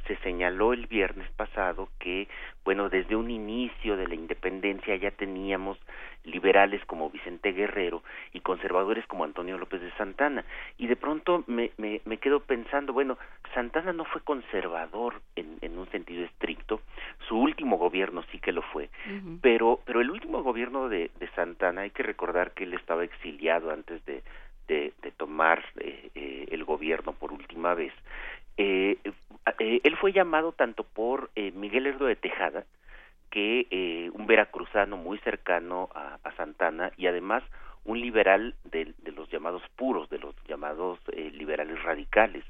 [0.08, 2.28] se señaló el viernes pasado que,
[2.64, 5.78] bueno, desde un inicio de la independencia ya teníamos
[6.24, 8.04] liberales como Vicente Guerrero
[8.34, 10.44] y conservadores como Antonio López de Santana.
[10.78, 13.18] Y de pronto me, me, me quedo pensando, bueno,
[13.54, 16.82] Santana no fue conservador en, en un sentido estricto,
[17.28, 18.90] su último gobierno sí que lo fue,
[19.42, 23.72] pero, pero el último gobierno de, de Santana, hay que recordar que él estaba exiliado
[23.72, 24.24] antes de,
[24.68, 27.94] de, de tomar eh, eh, el gobierno por última vez,
[28.58, 28.98] eh,
[29.60, 32.66] eh, él fue llamado tanto por eh, Miguel Herdo de Tejada,
[33.30, 37.44] que eh, un veracruzano muy cercano a, Santana y además
[37.86, 42.44] un liberal de, los llamados puros, de los llamados liberales radicales,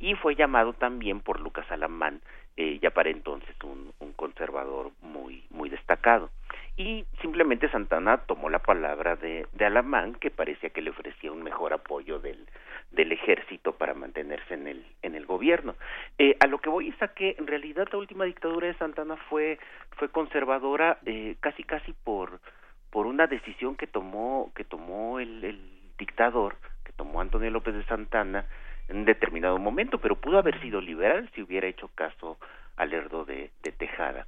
[0.00, 2.20] y fue llamado también por Lucas Alamán,
[2.56, 6.30] ya para entonces un, un conservador muy muy destacado.
[6.76, 11.44] Y simplemente Santana tomó la palabra de, de Alamán que parecía que le ofrecía un
[11.44, 12.46] mejor apoyo del,
[12.90, 15.74] del ejército para mantenerse en el en el gobierno.
[16.18, 19.16] Eh, a lo que voy es a que en realidad la última dictadura de Santana
[19.28, 19.58] fue
[19.92, 22.40] fue conservadora eh, casi casi por
[22.90, 25.60] por una decisión que tomó que tomó el, el
[25.98, 28.46] dictador que tomó Antonio López de Santana
[28.88, 32.38] en determinado momento pero pudo haber sido liberal si hubiera hecho caso
[32.78, 34.26] al Lerdo de, de Tejada.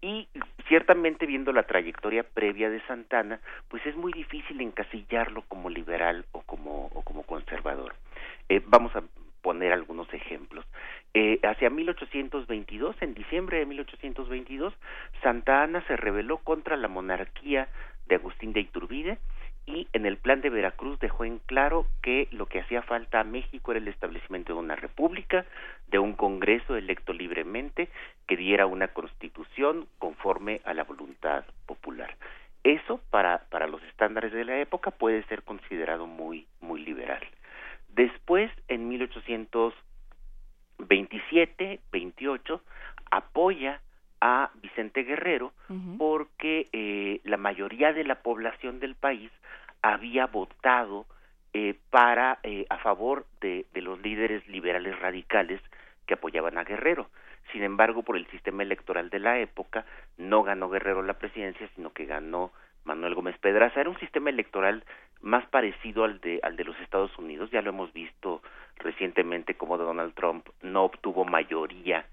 [0.00, 0.28] Y
[0.68, 6.42] ciertamente viendo la trayectoria previa de Santana, pues es muy difícil encasillarlo como liberal o
[6.42, 7.94] como, o como conservador.
[8.48, 9.02] Eh, vamos a
[9.42, 10.64] poner algunos ejemplos.
[11.14, 14.74] Eh, hacia 1822, en diciembre de 1822,
[15.22, 17.68] Santa Ana se rebeló contra la monarquía
[18.06, 19.18] de Agustín de Iturbide
[19.68, 23.24] y en el plan de Veracruz dejó en claro que lo que hacía falta a
[23.24, 25.44] México era el establecimiento de una república,
[25.88, 27.90] de un Congreso electo libremente
[28.26, 32.16] que diera una constitución conforme a la voluntad popular.
[32.64, 37.22] Eso para, para los estándares de la época puede ser considerado muy, muy liberal.
[37.90, 42.62] Después, en 1827, 28,
[43.10, 43.82] apoya
[44.20, 45.52] a Vicente Guerrero
[45.98, 49.30] porque eh, la mayoría de la población del país
[49.82, 51.06] había votado
[51.52, 55.60] eh, para eh, a favor de, de, los líderes liberales radicales
[56.06, 57.08] que apoyaban a Guerrero.
[57.52, 61.92] Sin embargo, por el sistema electoral de la época, no ganó Guerrero la presidencia, sino
[61.92, 62.52] que ganó
[62.84, 63.80] Manuel Gómez Pedraza.
[63.80, 64.84] Era un sistema electoral
[65.20, 67.50] más parecido al de, al de los Estados Unidos.
[67.50, 68.42] Ya lo hemos visto
[68.76, 72.06] recientemente como Donald Trump no obtuvo mayoría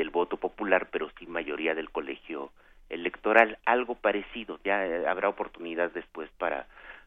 [0.00, 2.50] del voto popular, pero sí mayoría del colegio
[2.88, 3.58] electoral.
[3.66, 4.58] Algo parecido.
[4.64, 6.66] Ya eh, habrá oportunidad después para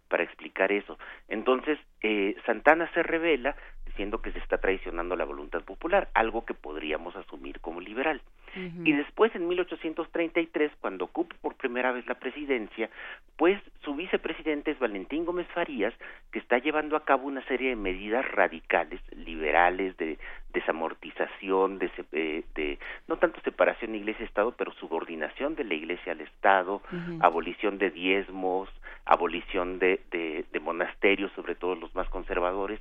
[0.09, 0.99] para explicar eso.
[1.27, 3.55] Entonces, eh, Santana se revela
[3.93, 8.21] diciendo que se está traicionando la voluntad popular, algo que podríamos asumir como liberal.
[8.55, 12.87] Y después, en 1833, cuando ocupa por primera vez la presidencia,
[13.35, 15.91] pues su vicepresidente es Valentín Gómez Farías,
[16.31, 20.19] que está llevando a cabo una serie de medidas radicales, liberales, de
[20.53, 22.77] desamortización, de, eh, de
[23.07, 26.83] no tanto separación iglesia-estado, pero subordinación de la iglesia al Estado,
[27.21, 28.69] abolición de diezmos,
[29.05, 32.79] abolición de, de, de monasterios, sobre todo los más conservadores,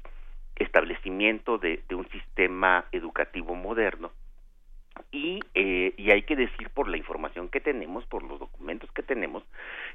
[0.56, 4.12] establecimiento de, de un sistema educativo moderno
[5.10, 9.02] y, eh, y hay que decir por la información que tenemos, por los documentos que
[9.02, 9.42] tenemos,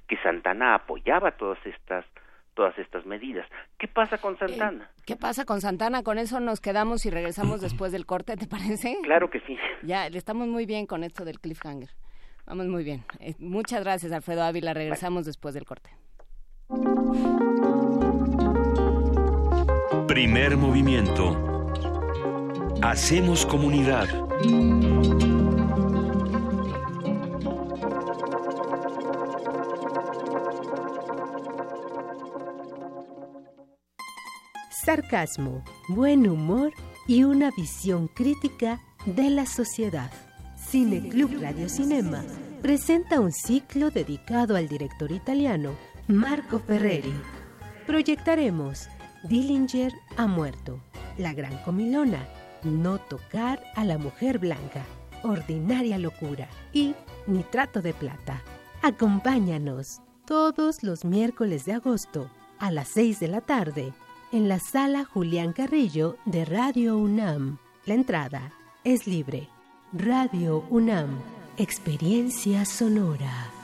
[0.07, 2.05] que Santana apoyaba todas estas
[2.53, 3.47] todas estas medidas.
[3.77, 4.85] ¿Qué pasa con Santana?
[4.85, 6.01] Eh, ¿Qué pasa con Santana?
[6.01, 8.97] Con eso nos quedamos y regresamos después del corte, ¿te parece?
[9.03, 9.55] Claro que sí.
[9.83, 11.89] Ya, le estamos muy bien con esto del cliffhanger.
[12.47, 13.05] Vamos muy bien.
[13.19, 14.73] Eh, muchas gracias, Alfredo Ávila.
[14.73, 15.91] Regresamos después del corte.
[20.07, 21.37] Primer movimiento.
[22.81, 24.07] Hacemos comunidad.
[34.71, 36.71] Sarcasmo, buen humor
[37.05, 40.09] y una visión crítica de la sociedad.
[40.55, 42.23] Cine Club Radio Cinema
[42.61, 45.71] presenta un ciclo dedicado al director italiano
[46.07, 47.13] Marco Ferreri.
[47.85, 48.87] Proyectaremos
[49.23, 50.79] Dillinger ha muerto,
[51.17, 52.27] La Gran Comilona,
[52.63, 54.83] No tocar a la mujer blanca,
[55.23, 56.95] Ordinaria locura y
[57.25, 58.41] Nitrato de plata.
[58.81, 63.93] Acompáñanos todos los miércoles de agosto a las 6 de la tarde
[64.31, 67.57] en la sala Julián Carrillo de Radio UNAM.
[67.85, 68.51] La entrada
[68.83, 69.49] es libre.
[69.93, 71.19] Radio UNAM,
[71.57, 73.56] experiencia sonora.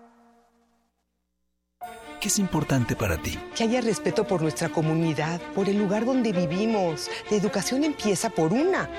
[2.26, 3.38] ¿Qué es importante para ti?
[3.54, 7.08] Que haya respeto por nuestra comunidad, por el lugar donde vivimos.
[7.30, 8.90] La educación empieza por una.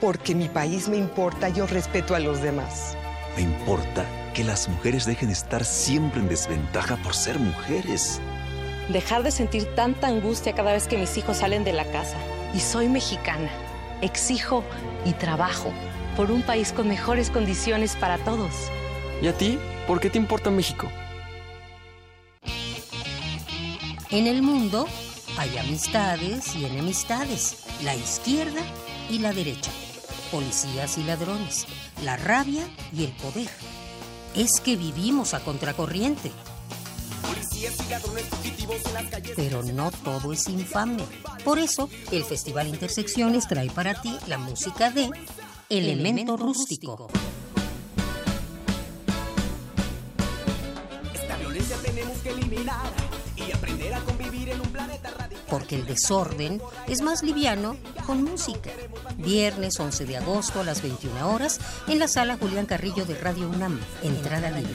[0.00, 2.96] Porque mi país me importa, yo respeto a los demás.
[3.34, 8.20] Me importa que las mujeres dejen de estar siempre en desventaja por ser mujeres.
[8.90, 12.16] Dejar de sentir tanta angustia cada vez que mis hijos salen de la casa.
[12.54, 13.50] Y soy mexicana.
[14.02, 14.62] Exijo
[15.04, 15.72] y trabajo
[16.16, 18.52] por un país con mejores condiciones para todos.
[19.20, 19.58] ¿Y a ti?
[19.88, 20.88] ¿Por qué te importa México?
[24.10, 24.86] En el mundo
[25.36, 28.62] hay amistades y enemistades, la izquierda
[29.10, 29.70] y la derecha,
[30.30, 31.66] policías y ladrones,
[32.02, 33.50] la rabia y el poder.
[34.34, 36.32] Es que vivimos a contracorriente.
[39.36, 41.04] Pero no todo es infame.
[41.44, 45.10] Por eso, el Festival Intersecciones trae para ti la música de
[45.68, 47.08] Elemento, Rústico.
[51.14, 53.07] Esta violencia tenemos que eliminar
[55.68, 58.70] Porque el desorden es más liviano con música.
[59.18, 63.50] Viernes 11 de agosto a las 21 horas en la sala Julián Carrillo de Radio
[63.50, 63.78] UNAM.
[64.02, 64.72] Entrada libre.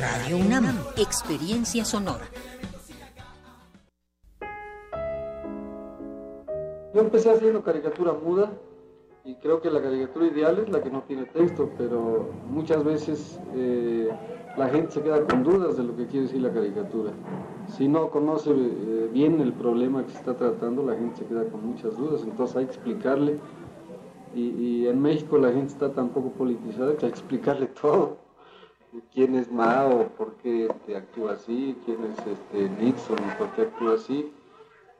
[0.00, 2.24] Radio UNAM, experiencia sonora.
[6.94, 8.52] Yo empecé haciendo caricatura muda
[9.22, 13.38] y creo que la caricatura ideal es la que no tiene texto, pero muchas veces
[13.54, 14.08] eh,
[14.56, 17.12] la gente se queda con dudas de lo que quiere decir la caricatura.
[17.68, 21.44] Si no conoce eh, bien el problema que se está tratando, la gente se queda
[21.44, 23.38] con muchas dudas, entonces hay que explicarle.
[24.34, 28.18] Y, en México la gente está tan poco politizada que hay que explicarle todo.
[29.12, 30.08] ¿Quién es Mao?
[30.16, 31.76] ¿Por qué actúa así?
[31.84, 33.16] ¿Quién es este Nixon?
[33.38, 34.30] ¿Por qué actúa así?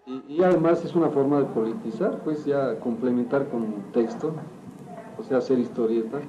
[0.06, 4.32] Y, y, además es una forma de politizar, pues ya complementar con texto,
[5.18, 6.20] o sea, hacer historieta,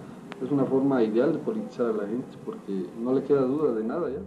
[0.44, 3.84] es una forma ideal de politizar a la gente, porque no le queda duda de
[3.84, 4.20] nada ya.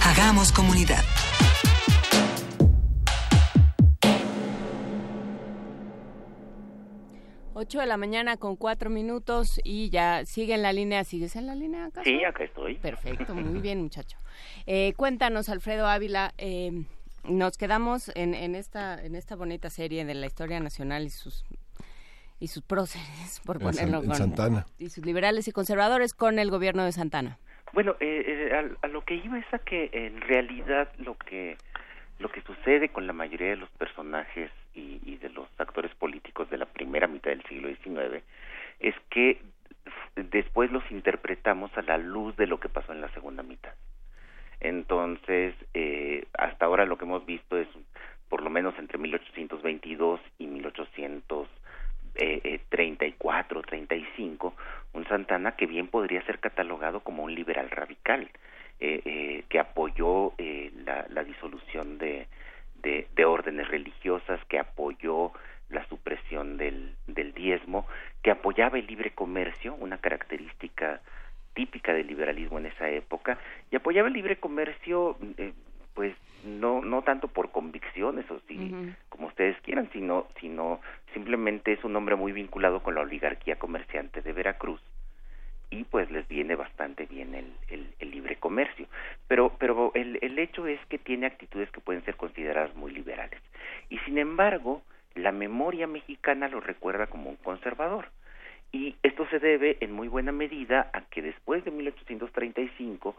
[0.03, 1.03] Hagamos comunidad.
[7.59, 11.05] Ocho de la mañana con cuatro minutos y ya sigue en la línea.
[11.05, 12.03] ¿Sigues en la línea acá?
[12.05, 12.75] Sí, acá estoy.
[12.75, 14.19] Perfecto, muy bien, muchacho.
[14.67, 16.35] Eh, cuéntanos, Alfredo Ávila.
[16.37, 16.85] Eh,
[17.25, 21.45] nos quedamos en, en, esta en esta bonita serie de la historia nacional y sus
[22.39, 24.67] y sus próceres por ponerlo en, con, Santana.
[24.79, 27.39] y sus liberales y conservadores con el gobierno de Santana.
[27.73, 31.57] Bueno eh, eh, a, a, lo que iba es a que en realidad lo que
[32.19, 36.49] lo que sucede con la mayoría de los personajes y, y de los actores políticos
[36.51, 38.23] de la primera mitad del siglo XIX
[38.81, 39.43] es que
[40.17, 43.73] después los interpretamos a la luz de lo que pasó en la segunda mitad.
[44.61, 47.69] Entonces, eh, hasta ahora lo que hemos visto es,
[48.29, 50.47] por lo menos entre 1822 y
[52.19, 54.55] 1834, 35,
[54.95, 58.31] un Santana que bien podría ser catalogado como un liberal radical,
[58.81, 62.27] eh, eh, que apoyó eh, la, la, disolución de,
[62.83, 65.33] de, de, órdenes religiosas, que apoyó
[65.71, 67.87] la supresión del, del diezmo,
[68.23, 71.01] que apoyaba el libre comercio, una característica
[71.57, 73.39] típica del liberalismo en esa época
[73.71, 75.53] y apoyaba el libre comercio eh,
[75.97, 78.95] pues no no tanto por convicciones o si uh -huh.
[79.09, 80.81] como ustedes quieran sino sino
[81.13, 84.81] simplemente es un hombre muy vinculado con la oligarquía comerciante de Veracruz
[85.71, 88.87] y pues les viene bastante bien el, el, el libre comercio.
[89.27, 93.41] Pero pero el, el hecho es que tiene actitudes que pueden ser consideradas muy liberales.
[93.89, 94.83] Y sin embargo
[95.17, 98.11] la memoria mexicana lo recuerda como un conservador.
[98.73, 103.17] Y esto se debe en muy buena medida a que después de 1835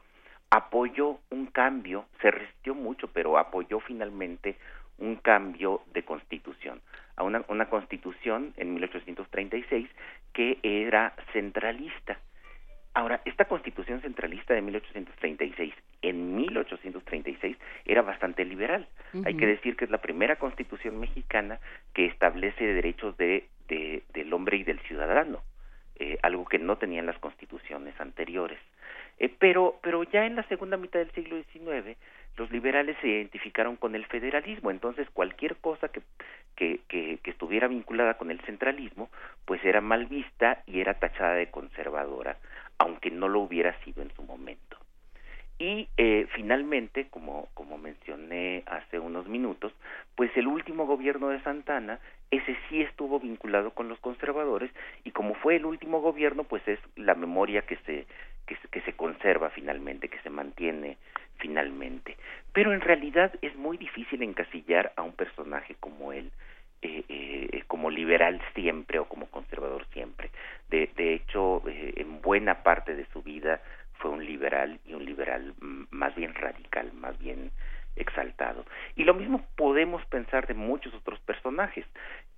[0.50, 4.58] apoyó un cambio, se resistió mucho, pero apoyó finalmente
[4.98, 6.82] un cambio de constitución,
[7.16, 9.90] a una, una constitución en 1836
[10.34, 12.20] que era centralista.
[12.94, 15.72] Ahora, esta constitución centralista de 1836,
[16.02, 18.88] en 1836, era bastante liberal.
[19.14, 19.28] Uh -huh.
[19.28, 21.60] Hay que decir que es la primera constitución mexicana
[21.94, 25.44] que establece derechos de, de, del hombre y del ciudadano,
[26.00, 28.60] eh, algo que no tenían las constituciones anteriores.
[29.20, 31.98] Eh, pero, pero ya en la segunda mitad del siglo XIX,
[32.38, 36.02] los liberales se identificaron con el federalismo, entonces cualquier cosa que,
[36.56, 39.10] que, que, estuviera vinculada con el centralismo,
[39.46, 42.38] pues era mal vista y era tachada de conservadora
[42.80, 44.78] aunque no lo hubiera sido en su momento.
[45.60, 49.74] Y eh, finalmente, como, como mencioné hace unos minutos,
[50.16, 52.00] pues el último gobierno de Santana,
[52.30, 54.70] ese sí estuvo vinculado con los conservadores
[55.04, 58.06] y como fue el último gobierno, pues es la memoria que se,
[58.48, 60.98] que, que se conserva finalmente, que se mantiene
[61.38, 62.18] finalmente.
[62.54, 66.32] Pero en realidad es muy difícil encasillar a un personaje como él
[66.84, 70.30] eh, eh, como liberal siempre o como conservador siempre.
[70.70, 73.62] De, de hecho, eh, en buena parte de su vida
[73.94, 77.52] fue un liberal y un liberal más bien radical, más bien
[77.98, 78.64] exaltado.
[78.96, 81.86] Y lo mismo podemos pensar de muchos otros personajes,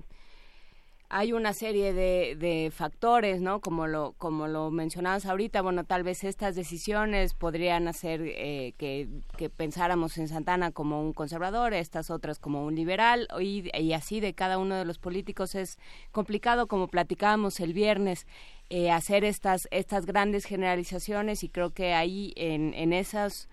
[1.16, 3.60] hay una serie de, de, factores, ¿no?
[3.60, 9.08] Como lo, como lo mencionabas ahorita, bueno, tal vez estas decisiones podrían hacer eh, que,
[9.56, 14.34] pensáramos en Santana como un conservador, estas otras como un liberal, y, y, así de
[14.34, 15.78] cada uno de los políticos es
[16.10, 18.26] complicado, como platicábamos el viernes,
[18.68, 23.48] eh, hacer estas, estas grandes generalizaciones y creo que ahí en, en esas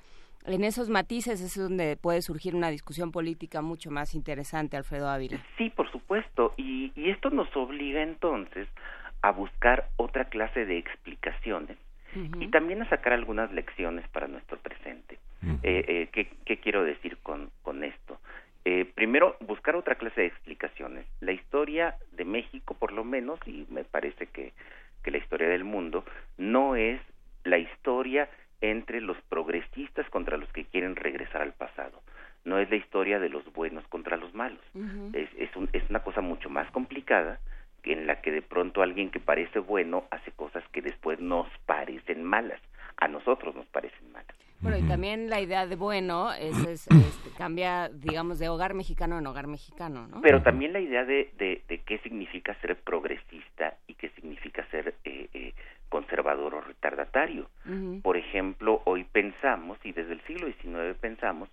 [0.45, 5.39] en esos matices es donde puede surgir una discusión política mucho más interesante, Alfredo Ávila.
[5.57, 8.67] Sí, por supuesto, y, y esto nos obliga entonces
[9.21, 11.77] a buscar otra clase de explicaciones
[12.15, 12.43] uh -huh.
[12.43, 15.19] y también a sacar algunas lecciones para nuestro presente.
[15.43, 15.59] Uh -huh.
[15.63, 18.19] eh, eh, ¿qué, ¿qué, quiero decir con, con esto?
[18.65, 21.05] Eh, primero, buscar otra clase de explicaciones.
[21.19, 24.53] La historia de México, por lo menos, y me parece que,
[25.03, 26.03] que la historia del mundo,
[26.37, 27.01] no es
[27.43, 28.29] la historia
[28.61, 32.01] entre los progresistas contra los que quieren regresar al pasado.
[32.45, 34.61] No es la historia de los buenos contra los malos.
[34.75, 35.15] Uh -huh.
[35.15, 37.39] es, es, un, es, una cosa mucho más complicada
[37.83, 42.23] en la que de pronto alguien que parece bueno hace cosas que después nos parecen
[42.23, 42.61] malas.
[42.97, 44.35] A nosotros nos parecen malas.
[44.59, 49.19] Bueno, y también la idea de bueno es, es, es, cambia, digamos, de hogar mexicano
[49.19, 50.21] en hogar mexicano, ¿no?
[50.21, 54.95] Pero también la idea de, de, de qué significa ser progresista y qué significa ser
[55.03, 55.53] eh, eh,
[55.89, 57.49] conservador o retardatario.
[57.65, 58.01] Uh -huh.
[58.01, 61.49] Por ejemplo, hoy pensamos, y desde el siglo XIX pensamos,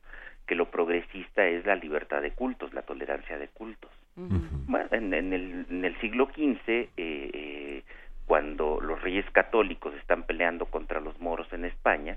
[0.46, 3.90] que lo progresista es la libertad de cultos, la tolerancia de cultos.
[4.16, 4.48] Uh -huh.
[4.68, 7.82] bueno, en, en, el, en, el, siglo XV, eh, eh,
[8.26, 12.16] cuando los reyes católicos están peleando contra los moros en España,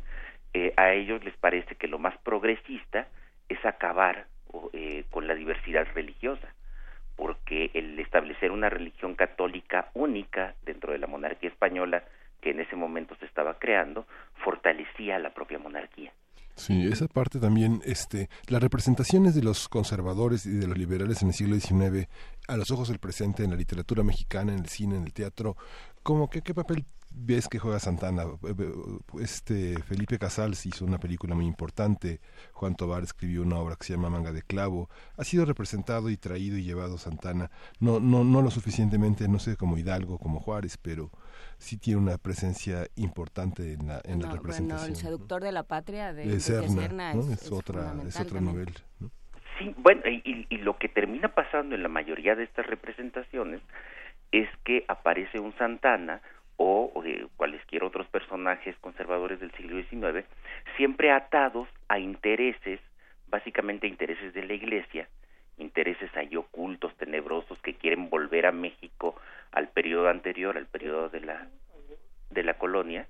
[0.53, 3.07] eh, a ellos les parece que lo más progresista
[3.47, 4.27] es acabar
[4.73, 6.53] eh, con la diversidad religiosa,
[7.15, 12.03] porque el establecer una religión católica única dentro de la monarquía española
[12.41, 14.05] que en ese momento se estaba creando
[14.43, 16.11] fortalecía la propia monarquía.
[16.55, 21.29] Sí, esa parte también, este, las representaciones de los conservadores y de los liberales en
[21.29, 22.07] el siglo XIX
[22.47, 25.55] a los ojos del presente en la literatura mexicana, en el cine, en el teatro,
[26.03, 28.25] ¿cómo que qué papel ves que juega Santana.
[29.19, 32.21] Este Felipe Casals hizo una película muy importante,
[32.53, 34.89] Juan Tobar escribió una obra que se llama Manga de Clavo.
[35.17, 39.57] Ha sido representado y traído y llevado Santana, no, no, no lo suficientemente, no sé,
[39.57, 41.11] como Hidalgo, como Juárez, pero
[41.61, 44.79] sí tiene una presencia importante en la, en no, la representación.
[44.79, 45.45] Bueno, el seductor ¿no?
[45.45, 47.21] de la patria de, de Serna, de Serna ¿no?
[47.21, 48.71] es, es, otra, es otra novela.
[48.99, 49.11] ¿no?
[49.59, 53.61] Sí, bueno, y, y lo que termina pasando en la mayoría de estas representaciones
[54.31, 56.21] es que aparece un Santana
[56.57, 60.25] o, o de cualesquiera otros personajes conservadores del siglo XIX,
[60.77, 62.79] siempre atados a intereses,
[63.29, 65.07] básicamente intereses de la Iglesia,
[65.61, 69.15] intereses ahí ocultos, tenebrosos, que quieren volver a México
[69.51, 71.47] al periodo anterior, al periodo de la
[72.29, 73.07] de la colonia.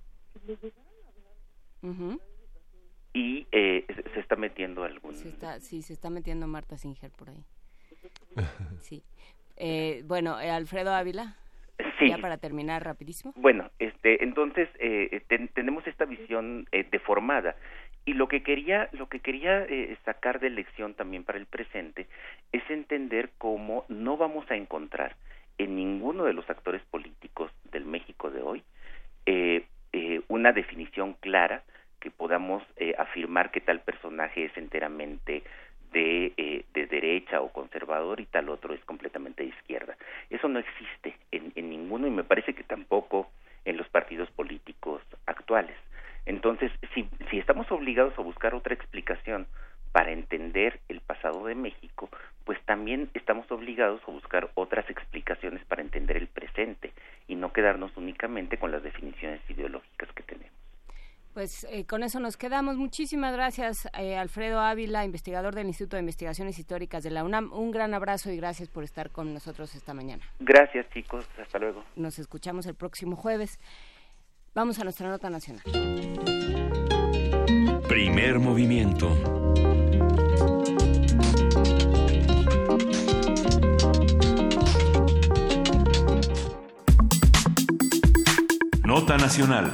[1.82, 2.22] Uh -huh.
[3.14, 5.14] Y eh, se está metiendo algún...
[5.16, 7.44] Se está, sí, se está metiendo Marta Singer por ahí.
[8.80, 9.04] sí.
[9.58, 11.36] Eh, bueno, eh, Alfredo Ávila.
[12.00, 12.10] Sí.
[12.10, 13.34] Ya para terminar rapidísimo.
[13.36, 17.56] Bueno, este, entonces eh, ten, tenemos esta visión eh, deformada
[18.06, 22.08] y lo que quería, lo que quería eh, sacar de lección también para el presente
[22.52, 25.16] es entender cómo no vamos a encontrar
[25.58, 28.64] en ninguno de los actores políticos del México de hoy
[29.26, 31.64] eh, eh, una definición clara
[32.00, 35.44] que podamos eh, afirmar que tal personaje es enteramente
[35.92, 39.96] de, eh, de derecha o conservador y tal otro es completamente de izquierda.
[40.30, 43.30] Eso no existe en, en ninguno y me parece que tampoco
[43.66, 45.76] en los partidos políticos actuales.
[46.26, 49.48] Entonces, si, si estamos obligados a buscar otra explicación
[49.92, 52.10] para entender el pasado de México,
[52.46, 56.94] pues también estamos obligados a buscar otras explicaciones para entender el presente
[57.28, 60.61] y no quedarnos únicamente con las definiciones ideológicas que tenemos.
[61.34, 62.76] Pues eh, con eso nos quedamos.
[62.76, 67.54] Muchísimas gracias, eh, Alfredo Ávila, investigador del Instituto de Investigaciones Históricas de la UNAM.
[67.54, 70.24] Un gran abrazo y gracias por estar con nosotros esta mañana.
[70.40, 71.26] Gracias, chicos.
[71.42, 71.86] Hasta luego.
[71.96, 73.60] Nos escuchamos el próximo jueves.
[74.54, 75.64] Vamos a nuestra nota nacional.
[77.88, 79.10] Primer movimiento.
[88.84, 89.74] Nota nacional.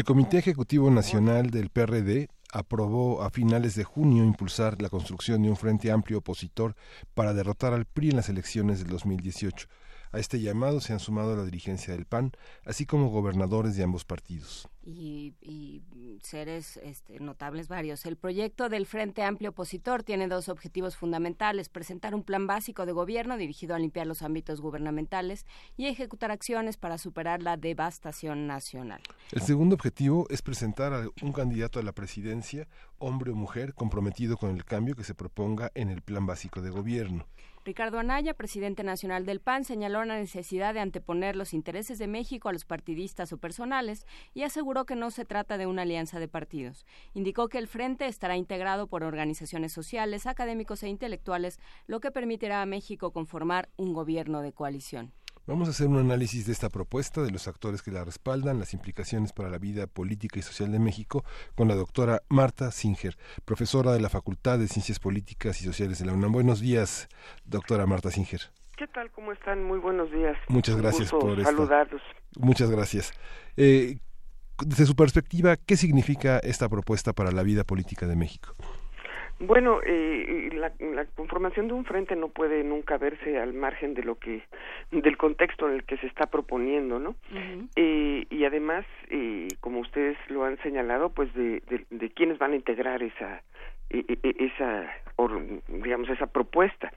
[0.00, 5.50] El Comité Ejecutivo Nacional del PRD aprobó a finales de junio impulsar la construcción de
[5.50, 6.74] un frente amplio opositor
[7.12, 9.68] para derrotar al PRI en las elecciones del 2018.
[10.12, 12.32] A este llamado se han sumado la dirigencia del PAN,
[12.64, 14.68] así como gobernadores de ambos partidos.
[14.84, 15.34] Y,
[16.22, 18.04] seres este, notables varios.
[18.04, 22.92] El proyecto del Frente Amplio Opositor tiene dos objetivos fundamentales, presentar un plan básico de
[22.92, 25.46] gobierno dirigido a limpiar los ámbitos gubernamentales
[25.76, 29.00] y ejecutar acciones para superar la devastación nacional.
[29.32, 32.66] El segundo objetivo es presentar a un candidato a la presidencia,
[32.98, 36.70] hombre o mujer, comprometido con el cambio que se proponga en el plan básico de
[36.70, 37.26] gobierno.
[37.70, 42.48] Ricardo Anaya, presidente nacional del PAN, señaló la necesidad de anteponer los intereses de México
[42.48, 46.26] a los partidistas o personales y aseguró que no se trata de una alianza de
[46.26, 46.84] partidos.
[47.14, 52.60] Indicó que el frente estará integrado por organizaciones sociales, académicos e intelectuales, lo que permitirá
[52.60, 55.12] a México conformar un gobierno de coalición.
[55.46, 58.74] Vamos a hacer un análisis de esta propuesta, de los actores que la respaldan, las
[58.74, 63.92] implicaciones para la vida política y social de México, con la doctora Marta Singer, profesora
[63.92, 66.32] de la Facultad de Ciencias Políticas y Sociales de la UNAM.
[66.32, 67.08] Buenos días,
[67.44, 68.40] doctora Marta Singer.
[68.76, 69.10] ¿Qué tal?
[69.10, 69.64] ¿Cómo están?
[69.64, 70.36] Muy buenos días.
[70.48, 72.02] Muchas gracias por saludarlos.
[72.38, 73.12] Muchas gracias.
[73.56, 73.98] Eh,
[74.64, 78.54] desde su perspectiva, ¿qué significa esta propuesta para la vida política de México?
[79.40, 80.70] Bueno, eh, la,
[81.16, 84.42] conformación de un frente no puede nunca verse al margen de lo que,
[84.90, 87.16] del contexto en el que se está proponiendo, ¿no?
[87.76, 92.52] eh, y además, eh, como ustedes lo han señalado, pues de, de, de quiénes van
[92.52, 93.42] a integrar esa,
[93.90, 94.88] e, e, e, esa,
[95.68, 96.92] digamos, esa propuesta.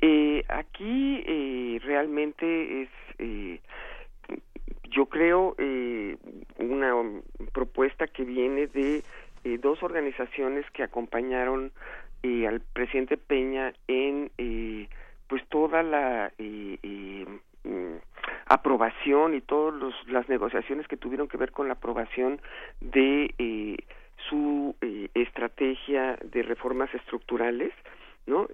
[0.00, 2.88] eh, aquí eh, realmente es,
[3.18, 3.60] eh,
[4.90, 6.16] yo creo, eh,
[6.58, 6.92] una
[7.52, 9.02] propuesta que viene de
[9.58, 11.72] eh, dos organizaciones que acompañaron
[12.22, 14.88] eh, al presidente Peña en eh,
[15.28, 17.96] pues toda la mm,
[18.46, 22.40] aprobación y todas las negociaciones que tuvieron que ver con la aprobación
[22.80, 23.84] de
[24.28, 24.74] su
[25.14, 27.72] estrategia de reformas estructurales
[28.26, 28.48] no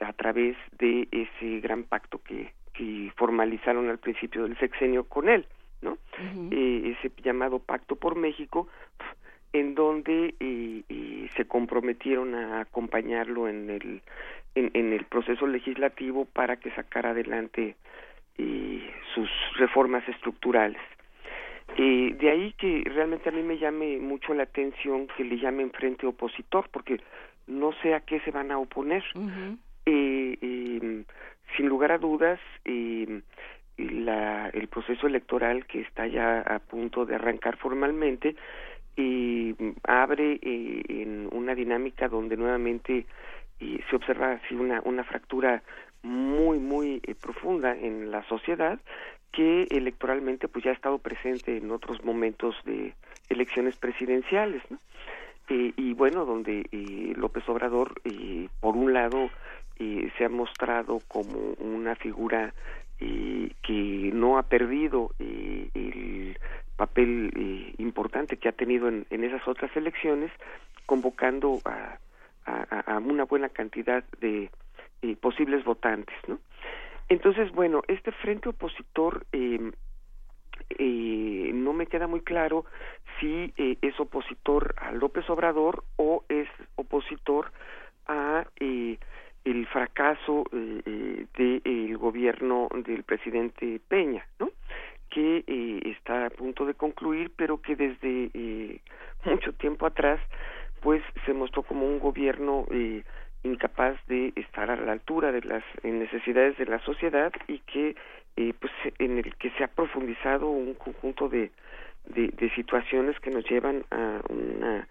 [0.00, 5.46] a través de ese gran pacto que, que formalizaron al principio del sexenio con él
[5.82, 5.98] no
[6.50, 8.68] ese llamado pacto por México
[9.60, 14.02] en donde eh, eh, se comprometieron a acompañarlo en el
[14.54, 17.76] en, el proceso legislativo para que sacara adelante
[18.38, 20.80] eh, sus reformas estructurales.
[21.76, 26.06] de ahí que realmente a mí me llame mucho la atención que le llamen frente
[26.06, 27.02] opositor, porque
[27.46, 29.04] no sé a qué se van a oponer.
[29.84, 32.40] sin lugar a dudas,
[33.76, 38.36] la, el proceso electoral que está ya a punto de arrancar formalmente
[38.96, 39.54] y
[39.84, 43.06] abre eh, en una dinámica donde nuevamente
[43.60, 45.62] eh, se observa así una, una fractura
[46.02, 48.80] muy muy eh, profunda en la sociedad
[49.32, 52.94] que electoralmente pues ya ha estado presente en otros momentos de
[53.28, 54.78] elecciones presidenciales ¿no?
[55.48, 56.66] y bueno donde
[57.16, 58.00] López Obrador
[58.60, 59.30] por un lado
[59.78, 62.52] se ha mostrado como una figura
[62.98, 66.36] que no ha perdido el
[66.76, 70.30] papel eh, importante que ha tenido en, esas otras elecciones,
[70.86, 71.98] convocando a,
[72.44, 74.50] a, una buena cantidad de
[75.02, 76.38] eh, posibles votantes, ¿no?
[77.08, 79.70] Entonces, bueno, este frente opositor eh,
[80.70, 82.64] eh, no me queda muy claro
[83.20, 87.52] si eh, es opositor a López Obrador o es opositor
[88.06, 88.98] a eh,
[89.44, 94.50] el fracaso eh, del gobierno del presidente Peña, ¿no?
[95.10, 98.80] Que eh, está a punto de concluir, pero que desde eh,
[99.24, 100.20] mucho tiempo atrás,
[100.80, 103.02] pues se mostró como un gobierno eh,
[103.42, 107.96] incapaz de estar a la altura de las necesidades de la sociedad y que,
[108.36, 111.50] eh, pues, en el que se ha profundizado un conjunto de,
[112.08, 114.88] de, situaciones que nos llevan a una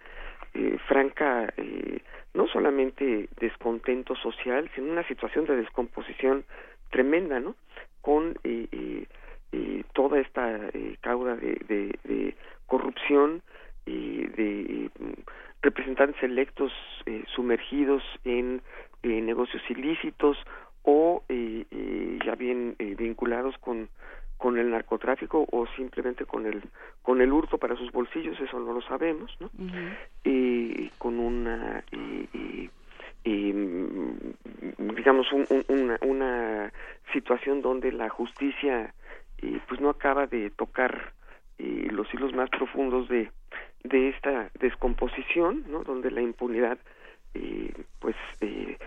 [0.54, 2.00] eh, franca, eh,
[2.34, 6.44] no solamente descontento social, sino una situación de descomposición
[6.90, 7.56] tremenda, ¿no?
[8.00, 9.06] Con eh,
[9.52, 12.36] eh, toda esta eh, cauda de, de, de
[12.66, 13.42] corrupción
[13.84, 14.90] y de
[15.62, 16.72] representantes electos
[17.06, 18.62] eh, sumergidos en
[19.02, 20.36] eh, negocios ilícitos
[20.82, 23.88] o eh, eh, ya bien eh, vinculados con
[24.38, 26.62] con el narcotráfico o simplemente con el
[27.02, 29.50] con el hurto para sus bolsillos eso no lo sabemos no
[30.24, 32.68] eh, con una eh,
[34.94, 36.72] digamos un, un, una, una
[37.12, 38.94] situación donde la justicia
[39.42, 41.12] eh, pues no acaba de tocar
[41.58, 43.30] eh, los hilos más profundos de
[43.84, 46.78] de esta descomposición no donde la impunidad
[47.34, 48.78] eh, pues eh,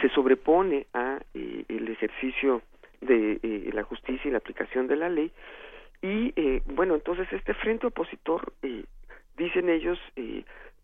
[0.00, 2.62] se sobrepone a eh, el ejercicio
[3.00, 5.30] de eh, la justicia y la aplicación de la ley.
[6.02, 6.32] Y
[6.66, 8.52] bueno entonces este frente opositor
[9.36, 9.98] dicen ellos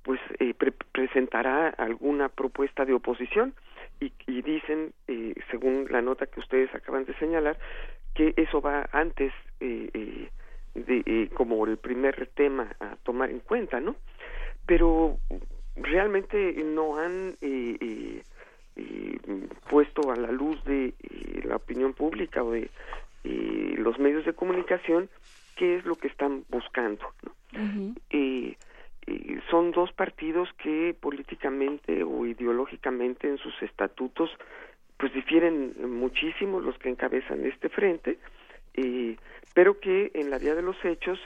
[0.02, 3.54] pues eh, pre presentará alguna propuesta de oposición
[4.00, 4.92] y, y dicen
[5.50, 7.56] según la nota que ustedes acaban de señalar
[8.14, 13.96] que eso va antes de como el primer tema a tomar en cuenta, ¿no?
[14.66, 15.18] Pero
[15.76, 17.36] realmente no han
[19.68, 20.94] puesto a la luz de
[21.44, 22.70] la opinión pública o de
[23.24, 25.08] los medios de comunicación
[25.56, 27.12] qué es lo que están buscando.
[27.22, 27.32] ¿no?
[29.50, 34.30] son dos partidos que políticamente o ideológicamente en sus estatutos
[35.02, 38.18] pues difieren muchísimo los que encabezan este frente,
[39.52, 41.18] pero que en la vía de los hechos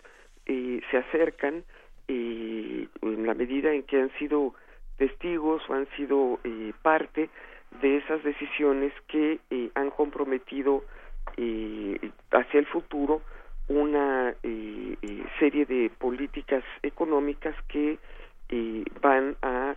[0.46, 1.62] se acercan
[2.08, 4.54] en la medida en que han sido
[4.96, 6.40] testigos o han sido
[6.80, 7.28] parte
[7.82, 9.40] de esas decisiones que
[9.74, 10.82] han comprometido
[12.30, 13.20] hacia el futuro
[13.68, 17.98] una eh, eh, serie de políticas económicas que
[18.48, 19.74] eh, van a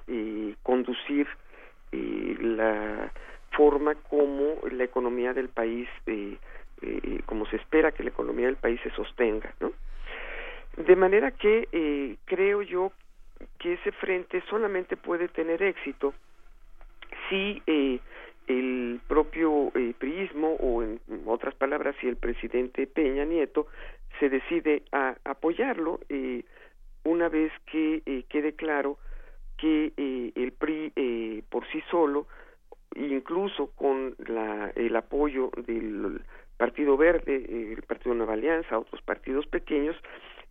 [0.63, 1.27] conducir
[1.91, 3.11] la
[3.51, 5.87] forma como la economía del país,
[7.25, 9.71] como se espera que la economía del país se sostenga, ¿no?
[10.77, 12.91] De manera que creo yo
[13.57, 16.13] que ese frente solamente puede tener éxito
[17.29, 17.61] si
[18.49, 23.67] el propio eh, priismo o en otras palabras si el presidente Peña Nieto
[24.19, 26.43] se decide a apoyarlo eh,
[27.03, 28.97] una vez que eh, quede claro
[29.57, 32.27] que eh, el PRI eh, por sí solo
[32.95, 36.21] incluso con la, el apoyo del
[36.57, 39.95] Partido Verde, el Partido Nueva Alianza, otros partidos pequeños,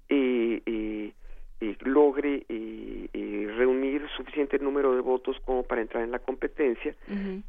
[0.08, 1.12] eh, eh,
[1.60, 6.94] eh, logre eh, eh, reunir suficiente número de votos como para entrar en la competencia,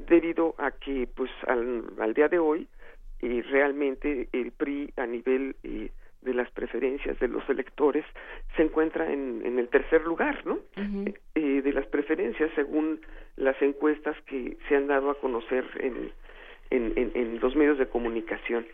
[0.07, 2.67] debido a que, pues, al, al día de hoy,
[3.21, 5.91] eh, realmente el PRI a nivel eh,
[6.21, 8.05] de las preferencias de los electores
[8.55, 10.59] se encuentra en, en el tercer lugar, ¿no?
[11.35, 12.99] eh, de las preferencias según
[13.37, 16.11] las encuestas que se han dado a conocer en,
[16.71, 18.65] en, en, en los medios de comunicación.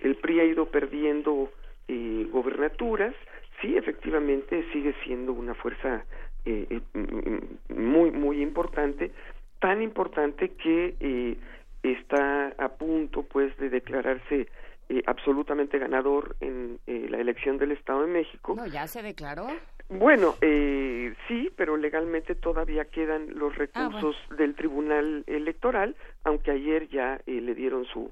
[0.00, 1.50] El PRI ha ido perdiendo
[1.88, 3.14] eh, gobernaturas,
[3.60, 6.04] sí, efectivamente sigue siendo una fuerza
[6.44, 9.10] eh, eh, muy, muy importante,
[9.58, 11.36] tan importante que eh,
[11.82, 14.48] está a punto, pues, de declararse
[14.88, 18.54] eh, absolutamente ganador en eh, la elección del Estado de México.
[18.56, 19.46] No, ya se declaró.
[19.88, 25.94] Bueno, eh, sí, pero legalmente todavía quedan los recursos del Tribunal Electoral,
[26.24, 28.10] aunque ayer ya eh, le dieron su,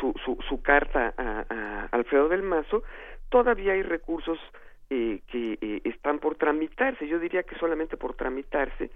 [0.00, 2.82] su, su, su carta a, a Alfredo del Mazo,
[3.28, 4.38] todavía hay recursos
[4.90, 7.06] eh, que eh, están por tramitarse.
[7.06, 8.90] Yo diría que solamente por tramitarse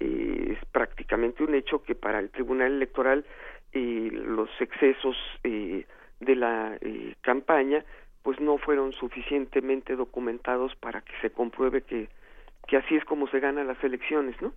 [0.00, 3.24] es prácticamente un hecho que para el Tribunal Electoral
[3.72, 5.86] eh, los excesos eh,
[6.20, 7.84] de la eh, campaña
[8.22, 12.08] pues no fueron suficientemente documentados para que se compruebe que
[12.68, 14.52] que así es como se ganan las elecciones, ¿no?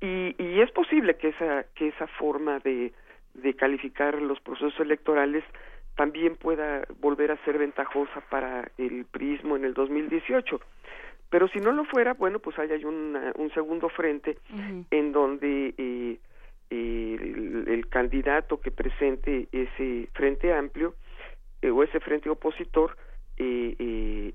[0.00, 2.92] Y, y es posible que esa que esa forma de
[3.34, 5.44] de calificar los procesos electorales
[5.96, 10.60] también pueda volver a ser ventajosa para el prismo en el 2018.
[11.30, 14.38] Pero si no lo fuera, bueno, pues ahí hay una, un segundo frente
[14.90, 16.18] en donde eh,
[16.70, 20.94] eh, el, el, candidato que presente ese frente amplio
[21.62, 22.96] eh, o ese frente opositor
[23.36, 24.32] eh,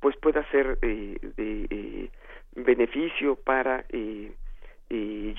[0.00, 2.10] pues pueda ser eh, de
[2.54, 3.84] beneficio para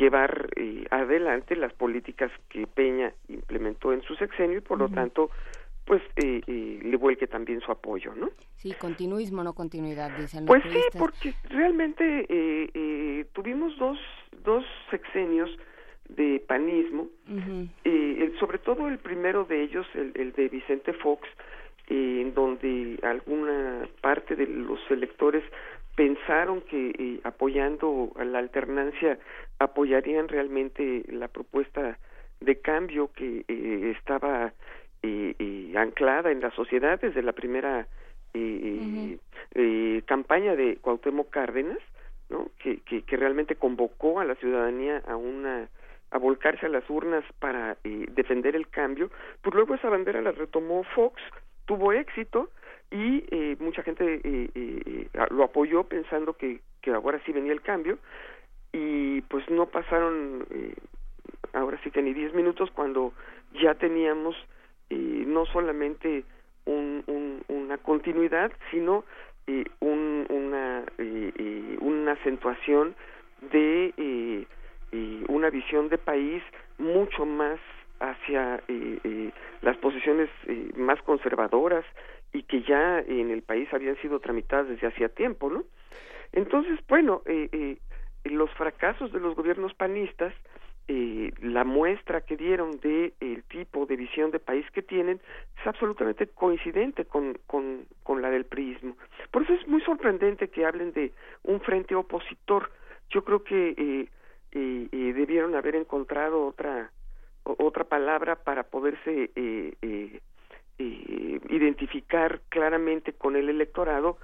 [0.04, 5.30] llevar eh, adelante las políticas que Peña implementó en su sexenio y por lo tanto
[5.86, 8.30] pues eh, eh, le vuelque también su apoyo, ¿no?
[8.56, 13.98] Sí, continuismo, no continuidad, dicen los Pues sí, porque realmente eh, tuvimos dos,
[14.44, 15.50] dos sexenios
[16.16, 17.68] de panismo, Ujú.
[17.86, 21.28] eh, el- sobre todo el primero de ellos, el, el de Vicente Fox,
[21.90, 25.44] eh, en donde alguna parte de los electores
[25.96, 29.20] pensaron que eh, apoyando a la alternancia
[29.60, 31.98] apoyarían realmente la propuesta
[32.40, 34.54] de cambio que eh, estaba
[35.76, 37.88] anclada en la sociedad desde la primera
[38.34, 39.18] eh,
[39.54, 41.80] eh, campaña de Cuauhtémoc Cárdenas,
[42.30, 42.50] ¿no?
[42.62, 45.68] Que, que, que realmente convocó a la ciudadanía a una
[46.14, 49.10] a volcarse a las urnas para eh, defender el cambio,
[49.42, 51.20] pues luego esa bandera la retomó Fox,
[51.66, 52.52] tuvo éxito
[52.92, 57.62] y eh, mucha gente eh, eh, lo apoyó pensando que, que ahora sí venía el
[57.62, 57.98] cambio
[58.72, 60.76] y pues no pasaron eh,
[61.54, 63.14] ahora sí que ni 10 minutos cuando
[63.60, 64.36] ya teníamos
[64.92, 66.26] eh, no solamente
[66.66, 69.04] un, un, una continuidad, sino
[69.82, 70.86] un, una,
[71.82, 72.96] una acentuación
[73.52, 74.46] de
[74.94, 76.42] eh, una visión de país
[76.78, 77.60] mucho más
[78.00, 81.86] hacia eh, eh, las posiciones eh, más conservadoras
[82.32, 85.64] y que ya en el país habían sido tramitadas desde hacía tiempo, ¿no?
[86.32, 87.78] Entonces, bueno, eh,
[88.24, 90.34] los fracasos de los gobiernos panistas
[90.90, 95.22] eh, la muestra que dieron de el tipo de visión de país que tienen
[95.58, 98.98] es absolutamente coincidente con, con, con la del priismo.
[99.32, 101.14] Por eso es muy sorprendente que hablen de
[101.44, 102.70] un frente opositor.
[103.12, 104.10] Yo creo que eh,
[104.54, 106.92] eh, eh debieron haber encontrado otra
[107.44, 110.22] otra palabra para poderse eh, eh,
[110.80, 114.18] eh, identificar claramente con el electorado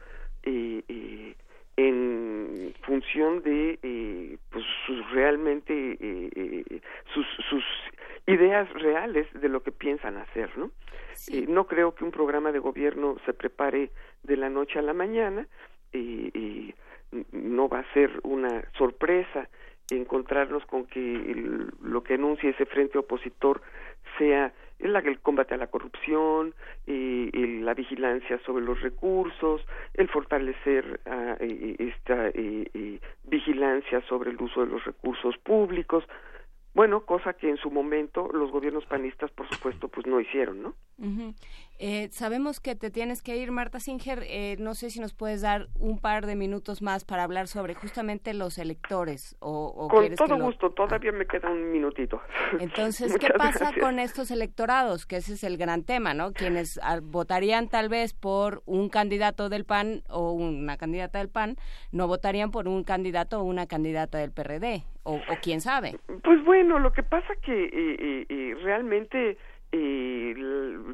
[0.44, 1.36] eh,
[1.76, 5.98] en función de eh, pues sus realmente
[7.14, 7.64] sus sus
[8.26, 10.72] ideas reales de lo que piensan hacer no
[11.28, 13.92] Eh, no creo que un programa de gobierno se prepare
[14.24, 15.46] de la noche a la mañana
[17.12, 19.50] n- no va a ser una sorpresa
[19.90, 23.62] encontrarnos con que el- lo que anuncie ese frente opositor
[24.18, 26.54] sea el, el combate a la corrupción,
[26.88, 29.62] eh, el- la vigilancia sobre los recursos,
[29.96, 36.04] el fortalecer ah, eh, esta eh, eh, vigilancia sobre el uso de los recursos públicos,
[36.74, 40.76] bueno, cosa que en su momento los gobiernos panistas, por supuesto, pues no hicieron, ¿no?
[41.82, 44.24] Eh, sabemos que te tienes que ir, Marta Singer.
[44.28, 47.74] Eh, no sé si nos puedes dar un par de minutos más para hablar sobre
[47.74, 49.38] justamente los electores.
[49.40, 52.22] O, o Con que todo lo- gusto, todavía me queda un minutito.
[52.60, 53.82] Entonces, ¿qué pasa gracias.
[53.84, 55.06] con estos electorados?
[55.06, 56.34] Que ese es el gran tema, ¿no?
[56.34, 61.56] Quienes ah, votarían tal vez por un candidato del PAN o una candidata del PAN,
[61.94, 65.96] no votarían por un candidato o una candidata del PRD, o, quién sabe.
[66.24, 69.38] Pues bueno, lo que pasa que eh, eh, eh, realmente
[69.72, 70.36] eh,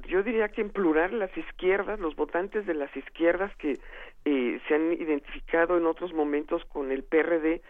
[0.08, 3.80] yo diría que en plural las izquierdas, los votantes de las izquierdas que
[4.26, 7.62] eh, se han identificado en otros momentos con el PRD,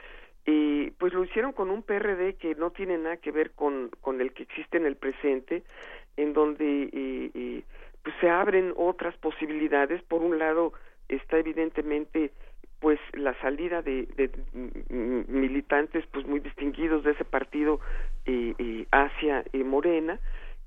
[0.48, 4.22] eh, pues lo hicieron con un PRD que no tiene nada que ver con, con
[4.22, 5.64] el que existe en el presente,
[6.18, 7.64] en donde
[8.04, 10.02] pues se abren otras posibilidades.
[10.04, 10.74] Por un lado
[11.08, 12.32] está evidentemente
[12.86, 14.08] pues la salida de,
[14.54, 17.80] mm, militantes pues muy distinguidos de ese partido
[18.28, 20.20] eh, eh, hacia eh, Morena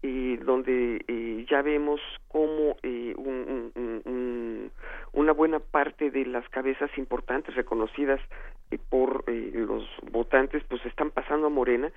[0.03, 4.71] eh, donde ya vemos cómo un- un- un-
[5.13, 8.21] una buena parte de las cabezas importantes reconocidas
[8.91, 11.91] por los votantes pues están pasando a Morena.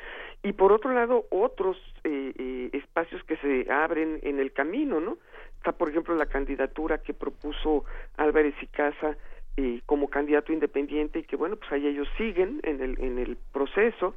[0.44, 5.18] Y por otro lado otros espacios que se abren en el camino no
[5.58, 7.86] está por ejemplo la candidatura que propuso
[8.18, 9.18] Álvarez y Casa
[9.58, 13.38] eh, como candidato independiente y que bueno pues ahí ellos siguen en el en el
[13.52, 14.16] proceso.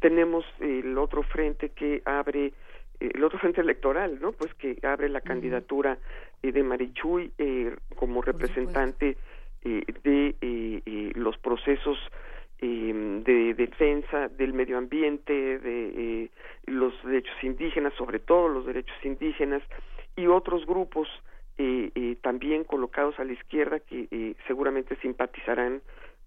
[0.00, 2.52] Tenemos el otro frente que abre
[3.00, 5.98] eh, el otro frente electoral no pues que abre la candidatura
[6.42, 9.16] eh, de Marichuy eh, como representante
[9.64, 11.98] eh, de los procesos
[12.60, 16.30] de defensa del medio ambiente de
[16.66, 19.62] los derechos indígenas sobre todo los derechos indígenas
[20.16, 21.08] y otros grupos
[21.58, 25.80] eh, eh, también colocados a la izquierda que eh, seguramente simpatizarán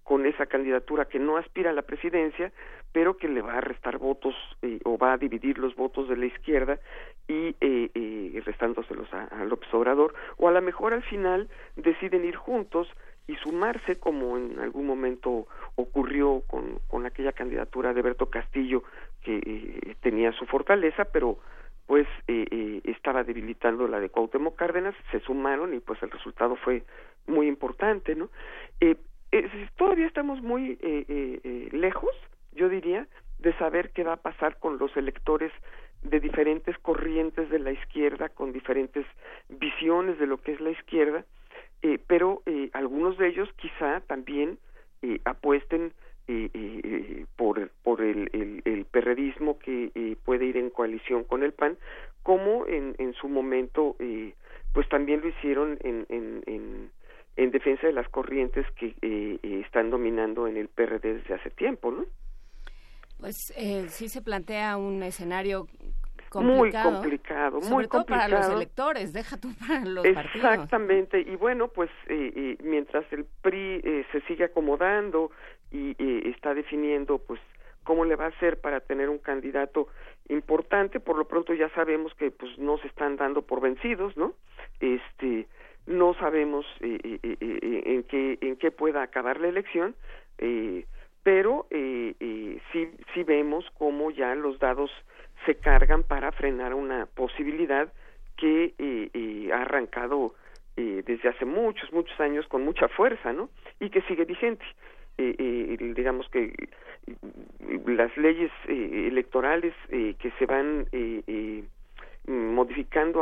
[0.04, 2.52] con esa candidatura que no aspira a la presidencia,
[2.92, 4.34] pero que le va a restar votos
[4.64, 6.80] eh, o va a dividir los votos de la izquierda
[7.28, 12.88] y restándoselos a, López Obrador, o a lo mejor al final deciden ir juntos
[13.28, 15.46] y sumarse como en algún momento
[15.76, 18.82] ocurrió con, con aquella candidatura de Berto Castillo
[19.22, 21.38] que tenía su fortaleza, pero
[21.90, 26.56] pues eh, eh, estaba debilitando la de Cuauhtémoc Cárdenas, se sumaron y pues el resultado
[26.56, 26.84] fue
[27.26, 28.30] muy importante, ¿no?
[28.80, 28.95] Eh,
[29.32, 32.11] eh, todavía estamos muy eh, eh, lejos,
[32.52, 33.07] yo diría,
[33.40, 35.52] de saber qué va a pasar con los electores
[36.03, 39.07] de diferentes corrientes de la izquierda, con diferentes
[39.49, 41.26] visiones de lo que es la izquierda,
[42.06, 42.44] pero
[42.74, 44.60] algunos de ellos quizá también
[45.26, 45.91] apuesten
[46.30, 51.44] eh, eh, por, por el, el, el perredismo que eh, puede ir en coalición con
[51.44, 51.78] el PAN,
[52.24, 54.34] como en, en su momento, eh,
[54.74, 56.92] pues también lo hicieron en, en, en,
[57.38, 61.92] en defensa de las corrientes que eh, están dominando en el PRD desde hace tiempo,
[61.92, 62.06] ¿no?
[63.20, 65.68] Pues eh, sí se plantea un escenario
[66.36, 66.92] Muy complicado.
[66.94, 68.56] complicado, sobre muy todo para los complicado.
[68.58, 70.36] electores, deja tú para los partidos.
[70.46, 71.90] Exactamente, y bueno, pues
[72.64, 75.32] mientras el PRI eh, se sigue acomodando
[75.72, 77.40] y eh, está definiendo, pues,
[77.84, 79.88] cómo le va a hacer para tener un candidato
[80.28, 84.34] importante, por lo pronto ya sabemos que, pues, no se están dando por vencidos, ¿no?
[84.80, 85.48] Este,
[85.90, 89.96] no sabemos eh, eh, eh, eh, en qué en qué pueda acabar la elección,
[91.24, 94.91] pero sí sí vemos cómo ya los dados
[95.46, 97.91] se cargan para frenar una posibilidad
[98.38, 98.74] que
[99.52, 100.36] ha arrancado
[100.76, 103.50] desde hace muchos, muchos años con mucha fuerza, ¿no?
[103.80, 104.64] Y que sigue vigente.
[105.22, 111.64] Eh, eh, digamos que eh, las leyes eh, electorales eh, que se van eh, eh,
[112.26, 113.22] modificando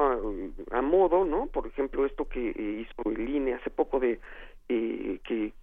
[0.72, 1.48] a, a modo, ¿no?
[1.48, 2.40] Por ejemplo, esto que
[2.86, 4.19] hizo el INE hace poco de
[4.68, 5.53] que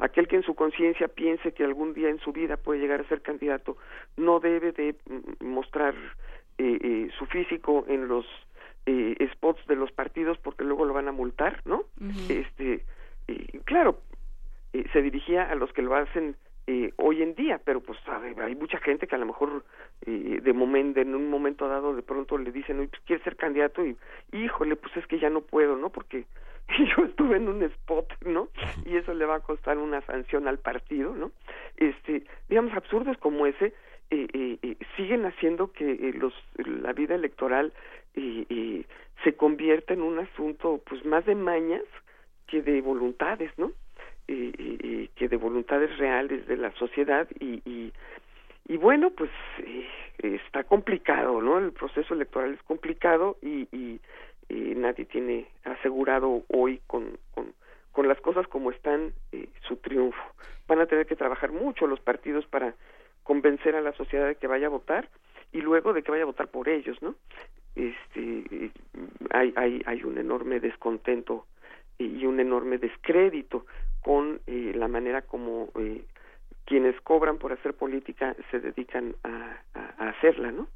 [0.00, 3.08] aquel que en su conciencia piense que algún día en su vida puede llegar a
[3.08, 3.76] ser candidato
[4.16, 5.94] no debe de mm, mostrar
[6.58, 8.26] eh, eh, su físico en los
[8.86, 11.84] eh, spots de los partidos porque luego lo van a multar, ¿no?
[12.28, 12.82] Este,
[13.64, 14.00] claro,
[14.92, 16.36] se dirigía a los que lo hacen
[16.96, 19.64] hoy en día, pero pues hay mucha gente que a lo mejor
[20.06, 23.84] de momento, en un momento dado de pronto le dicen, oye, pues quiere ser candidato
[23.84, 23.96] y,
[24.32, 25.90] híjole, pues es que ya no puedo, ¿no?
[25.90, 26.26] Porque
[26.96, 28.48] yo estuve en un spot, ¿no?
[28.84, 31.32] Y eso le va a costar una sanción al partido, ¿no?
[31.76, 33.74] Este, digamos, absurdos como ese
[34.10, 37.72] eh, eh, eh, siguen haciendo que eh, los, la vida electoral
[39.22, 41.84] se convierta en un asunto, pues, más de mañas
[42.48, 43.72] que de voluntades, ¿no?
[45.16, 47.92] Que de voluntades reales de la sociedad y, y,
[48.68, 49.30] y bueno, pues
[50.18, 51.58] está complicado, ¿no?
[51.58, 54.00] El proceso electoral es complicado y, y
[54.48, 57.52] eh, nadie tiene asegurado hoy con, con,
[57.92, 60.20] con las cosas como están eh, su triunfo.
[60.66, 62.74] Van a tener que trabajar mucho los partidos para
[63.22, 65.08] convencer a la sociedad de que vaya a votar
[65.52, 67.14] y luego de que vaya a votar por ellos, ¿no?
[67.76, 68.70] Este,
[69.30, 71.46] hay, hay, hay un enorme descontento
[71.98, 73.66] y un enorme descrédito
[74.02, 76.04] con eh, la manera como eh,
[76.64, 79.58] quienes cobran por hacer política se dedican a,
[79.98, 80.68] hacerla, ¿no?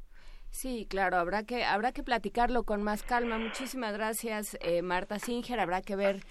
[0.49, 3.37] Sí, claro, habrá que habrá que platicarlo con más calma.
[3.37, 5.59] Muchísimas gracias, eh, Marta Singer.
[5.59, 6.21] Habrá que ver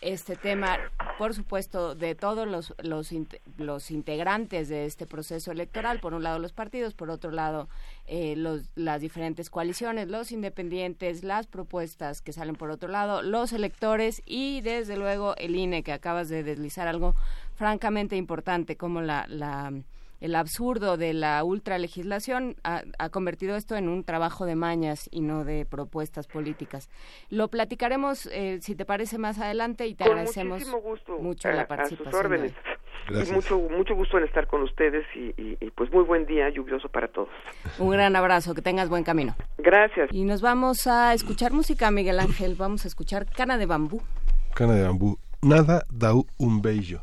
[0.00, 0.78] este tema,
[1.16, 3.10] por supuesto, de todos los, los,
[3.56, 6.00] los, integrantes de este proceso electoral.
[6.00, 7.68] Por un lado los partidos, por otro lado
[8.06, 13.52] eh, los, las diferentes coaliciones, los independientes, las propuestas que salen por otro lado, los
[13.52, 17.14] electores y desde luego el INE, que acabas de deslizar algo
[17.54, 19.72] francamente importante como la, la
[20.22, 25.20] el absurdo de la ultralegislación ha, ha convertido esto en un trabajo de mañas y
[25.20, 26.88] no de propuestas políticas.
[27.28, 30.62] Lo platicaremos, eh, si te parece, más adelante y te agradecemos
[31.20, 32.54] mucho la participación.
[33.08, 36.88] Y mucho, mucho gusto en estar con ustedes y, y, pues muy buen día lluvioso
[36.88, 37.30] para todos.
[37.80, 39.34] Un gran abrazo, que tengas buen camino.
[39.58, 40.08] Gracias.
[40.12, 42.54] Y nos vamos a escuchar música, Miguel Ángel.
[42.54, 44.00] Vamos a escuchar Cana de Bambú.
[44.54, 45.18] Cana de Bambú.
[45.42, 47.02] Nada da un bello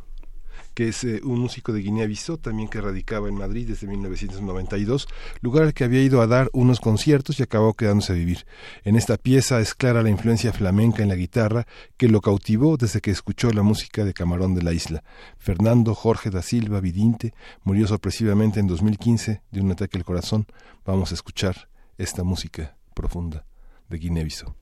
[0.80, 5.10] que es eh, un músico de Guinea-Bissau, también que radicaba en Madrid desde 1992,
[5.42, 8.46] lugar al que había ido a dar unos conciertos y acabó quedándose a vivir.
[8.86, 13.02] En esta pieza es clara la influencia flamenca en la guitarra que lo cautivó desde
[13.02, 15.04] que escuchó la música de Camarón de la Isla.
[15.38, 17.34] Fernando Jorge da Silva Vidinte
[17.66, 20.46] murió sorpresivamente en 2015 de un ataque al corazón.
[20.86, 23.46] Vamos a escuchar esta música profunda
[23.90, 24.56] de Guinea-Bissau.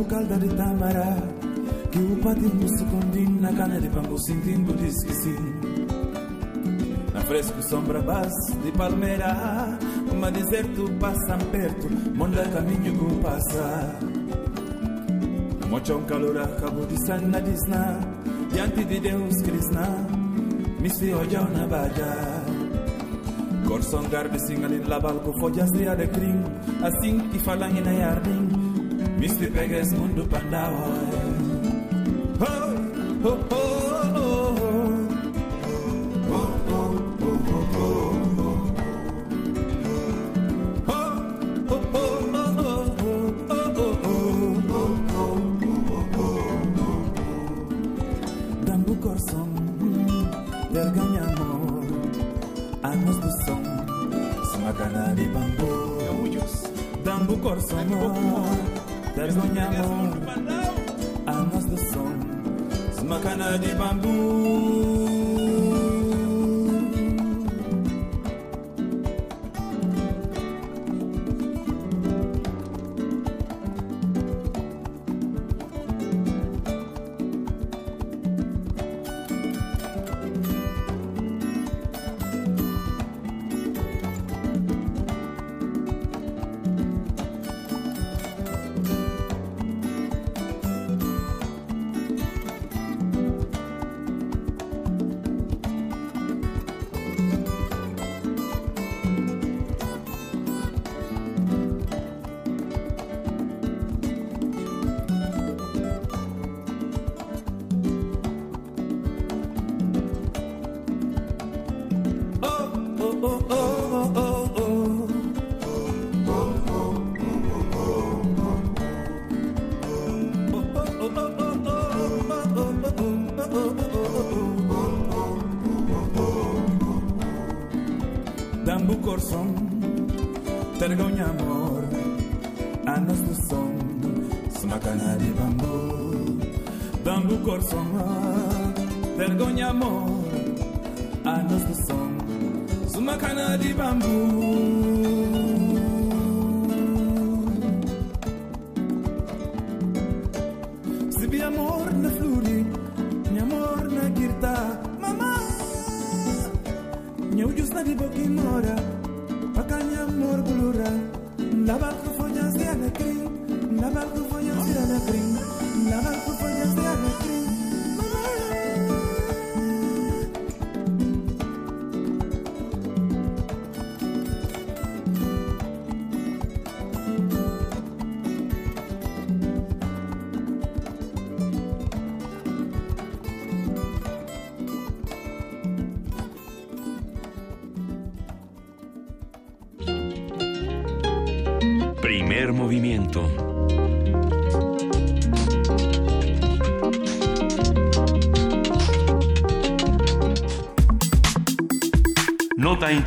[0.00, 1.16] Dambu calda de tamara
[1.90, 2.84] que o patinho musu
[3.40, 5.36] na cana de bambu sentindo diz que sim
[7.12, 9.78] na fresco sombra base de palmeira
[10.10, 13.98] uma deserto passa perto monda caminho que passa.
[15.70, 18.00] Um calor acabou de sana disna
[18.52, 19.86] diante de Deus Krishna
[20.80, 22.44] misi ojau na baja
[23.68, 26.42] Corson garde singalin labal com folhas de alecrim
[26.82, 28.59] Assim que falam em jardim
[29.20, 31.28] misipegez mundu pandaoe.
[32.40, 32.52] Ho,
[33.22, 33.59] ho, ho.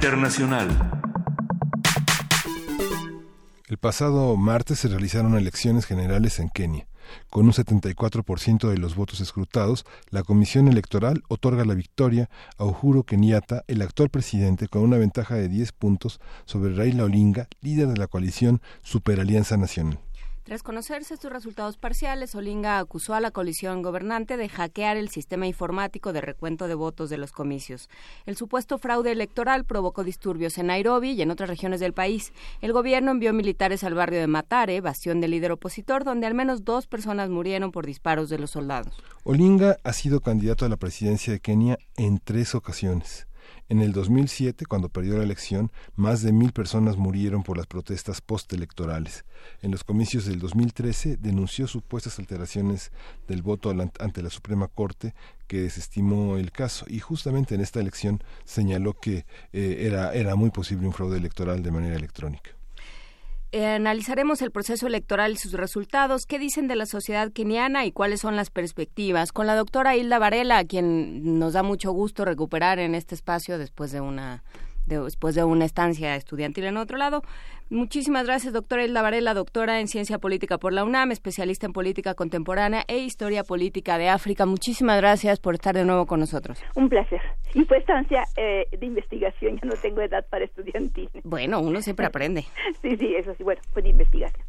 [0.04, 0.68] Internacional.
[3.70, 6.90] El pasado martes se realizaron elecciones generales en Kenia.
[7.30, 13.06] Con un 74% de los votos escrutados, la Comisión Electoral otorga la victoria a Uhuru
[13.06, 17.96] Kenyatta, el actual presidente, con una ventaja de 10 puntos sobre Raila Olinga, líder de
[17.96, 20.00] la coalición Superalianza Nacional.
[20.44, 25.48] Tras conocerse estos resultados parciales, Olinga acusó a la coalición gobernante de hackear el sistema
[25.48, 27.90] informático de recuento de votos de los comicios.
[28.26, 32.34] El supuesto fraude electoral provocó disturbios en Nairobi y en otras regiones del país.
[32.60, 36.66] El gobierno envió militares al barrio de Matare, bastión del líder opositor, donde al menos
[36.66, 38.94] dos personas murieron por disparos de los soldados.
[39.24, 43.28] Olinga ha sido candidato a la presidencia de Kenia en tres ocasiones.
[43.74, 48.22] En el 2007, cuando perdió la elección, más de mil personas murieron por las protestas
[48.22, 49.26] postelectorales.
[49.64, 52.92] En los comicios del 2013 denunció supuestas alteraciones
[53.28, 55.16] del voto ante la Suprema Corte
[55.48, 60.52] que desestimó el caso y justamente en esta elección señaló que eh, era, era muy
[60.52, 62.52] posible un fraude electoral de manera electrónica.
[63.56, 67.92] Eh, analizaremos el proceso electoral y sus resultados, qué dicen de la sociedad keniana y
[67.92, 72.26] cuáles son las perspectivas, con la doctora Hilda Varela, a quien nos da mucho gusto
[72.26, 74.44] recuperar en este espacio después de una
[74.86, 77.22] después de una estancia estudiantil en otro lado.
[77.70, 82.14] Muchísimas gracias, doctora Hilda Varela, doctora en Ciencia Política por la UNAM, especialista en Política
[82.14, 84.46] Contemporánea e Historia Política de África.
[84.46, 86.64] Muchísimas gracias por estar de nuevo con nosotros.
[86.76, 87.22] Un placer.
[87.54, 91.10] Y fue estancia eh, de investigación, ya no tengo edad para estudiantil.
[91.24, 92.46] Bueno, uno siempre aprende.
[92.82, 94.46] sí, sí, eso sí, bueno, fue de investigación.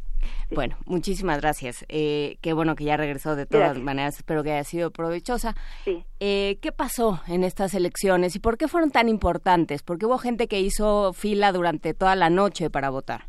[0.48, 0.55] Sí.
[0.55, 1.84] Bueno, muchísimas gracias.
[1.88, 3.84] Eh, qué bueno que ya regresó de todas gracias.
[3.84, 4.16] maneras.
[4.16, 5.55] Espero que haya sido provechosa.
[5.84, 6.05] Sí.
[6.20, 9.82] Eh, ¿Qué pasó en estas elecciones y por qué fueron tan importantes?
[9.82, 13.26] Porque hubo gente que hizo fila durante toda la noche para votar.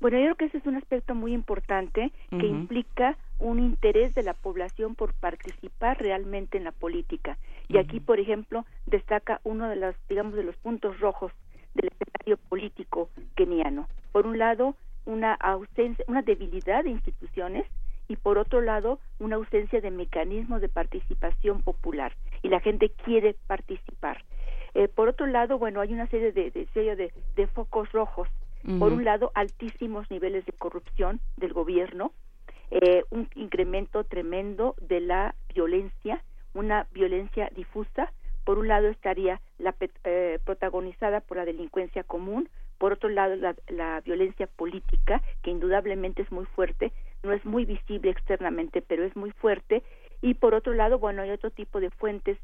[0.00, 2.50] Bueno, yo creo que ese es un aspecto muy importante que uh -huh.
[2.50, 7.38] implica un interés de la población por participar realmente en la política.
[7.68, 7.84] Y uh -huh.
[7.84, 11.30] aquí, por ejemplo, destaca uno de los, digamos, de los puntos rojos
[11.74, 13.88] del escenario político keniano.
[14.10, 14.74] Por un lado,
[15.04, 17.66] una ausencia, una debilidad de instituciones
[18.08, 22.12] y por otro lado una ausencia de mecanismos de participación popular
[22.42, 24.24] y la gente quiere participar.
[24.74, 28.28] Eh, por otro lado, bueno, hay una serie de, de, de, de focos rojos.
[28.64, 28.78] Uh -huh.
[28.78, 32.12] Por un lado, altísimos niveles de corrupción del gobierno,
[32.70, 36.22] eh, un incremento tremendo de la violencia,
[36.54, 38.12] una violencia difusa.
[38.44, 39.74] Por un lado estaría la
[40.04, 42.48] eh, protagonizada por la delincuencia común,
[42.82, 46.90] por otro lado la, la, violencia política que indudablemente es muy fuerte
[47.22, 49.84] no es muy visible externamente pero es muy fuerte.
[50.20, 52.38] Y por otro lado bueno hay otro tipo de fuentes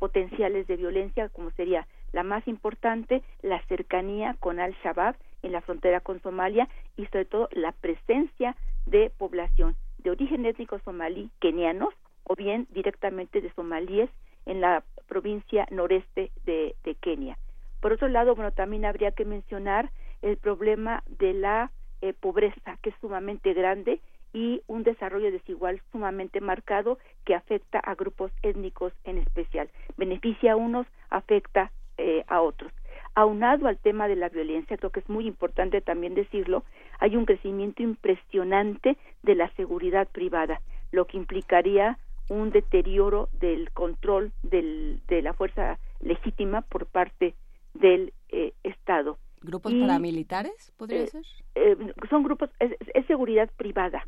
[0.00, 5.14] potenciales de violencia como sería la más importante la cercanía con al Shabaab
[5.44, 8.56] en la frontera con Somalia y sobre todo la presencia
[8.86, 11.94] de población de origen étnico somalí kenianos
[12.24, 14.10] o bien directamente de somalíes
[14.44, 17.38] en la provincia noreste de Kenia
[17.84, 19.90] por otro lado, bueno, también habría que mencionar
[20.22, 21.70] el problema de la
[22.00, 24.00] eh, pobreza, que es sumamente grande,
[24.32, 26.96] y un desarrollo desigual sumamente marcado
[27.26, 29.68] que afecta a grupos étnicos en especial.
[29.98, 32.72] Beneficia a unos, afecta eh, a otros.
[33.14, 36.64] Aunado al tema de la violencia, creo que es muy importante también decirlo,
[37.00, 41.98] hay un crecimiento impresionante de la seguridad privada, lo que implicaría
[42.30, 47.34] un deterioro del control del, de la fuerza legítima por parte
[47.74, 49.18] del eh, Estado.
[49.42, 51.22] ¿Grupos Y, paramilitares, podría eh, ser?
[51.54, 51.76] eh,
[52.08, 54.06] son grupos, es, es seguridad privada,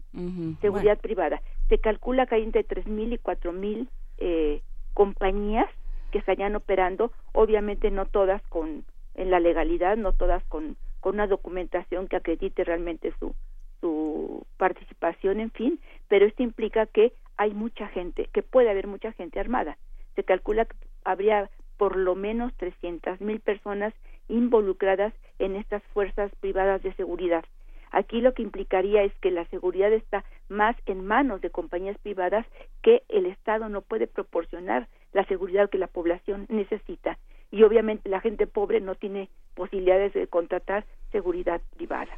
[0.62, 1.42] seguridad privada.
[1.68, 3.88] Se calcula que hay entre 3.000 y 4.000
[4.18, 4.62] eh,
[4.94, 5.68] compañías
[6.10, 8.84] que estarían operando, obviamente no todas con
[9.14, 13.34] en la legalidad, no todas con, con una documentación que acredite realmente su,
[13.80, 19.12] su participación, en fin, pero esto implica que hay mucha gente, que puede haber mucha
[19.12, 19.76] gente armada.
[20.14, 23.94] Se calcula que habría por lo menos 300 mil personas
[24.28, 27.44] involucradas en estas fuerzas privadas de seguridad.
[27.92, 32.46] Aquí lo que implicaría es que la seguridad está más en manos de compañías privadas
[32.82, 37.18] que el Estado no puede proporcionar la seguridad que la población necesita.
[37.50, 42.12] Y obviamente la gente pobre no tiene posibilidades de contratar seguridad privada.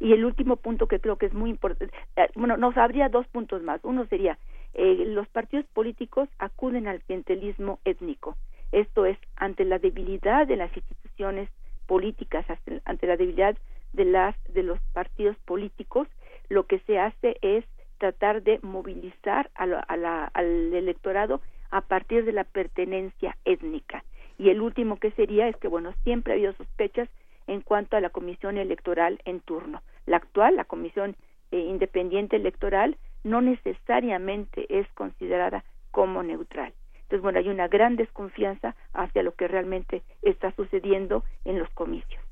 [0.00, 3.26] Y el último punto que creo que es muy importante, eh, bueno, nos habría dos
[3.28, 3.80] puntos más.
[3.84, 4.36] Uno sería,
[4.74, 8.36] eh, los partidos políticos acuden al clientelismo étnico.
[8.72, 11.48] Esto es, ante la debilidad de las instituciones
[11.86, 12.46] políticas,
[12.84, 13.56] ante- la debilidad
[13.92, 16.08] de las de los partidos políticos,
[16.48, 17.64] lo que se hace es
[17.98, 21.40] tratar de movilizar a la- a la- al electorado
[21.70, 24.04] a partir de la pertenencia étnica.
[24.38, 27.08] Y el último que sería es que, bueno, siempre ha habido sospechas
[27.46, 29.82] en cuanto a la comisión electoral en turno.
[30.06, 31.14] La actual, la comisión
[31.50, 36.72] eh, independiente electoral, no necesariamente es considerada como neutral.
[37.12, 42.22] Entonces, bueno, hay una gran desconfianza hacia lo que realmente está sucediendo en los comicios.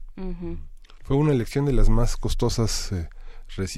[1.03, 3.07] Fue una elección de las más costosas, eh,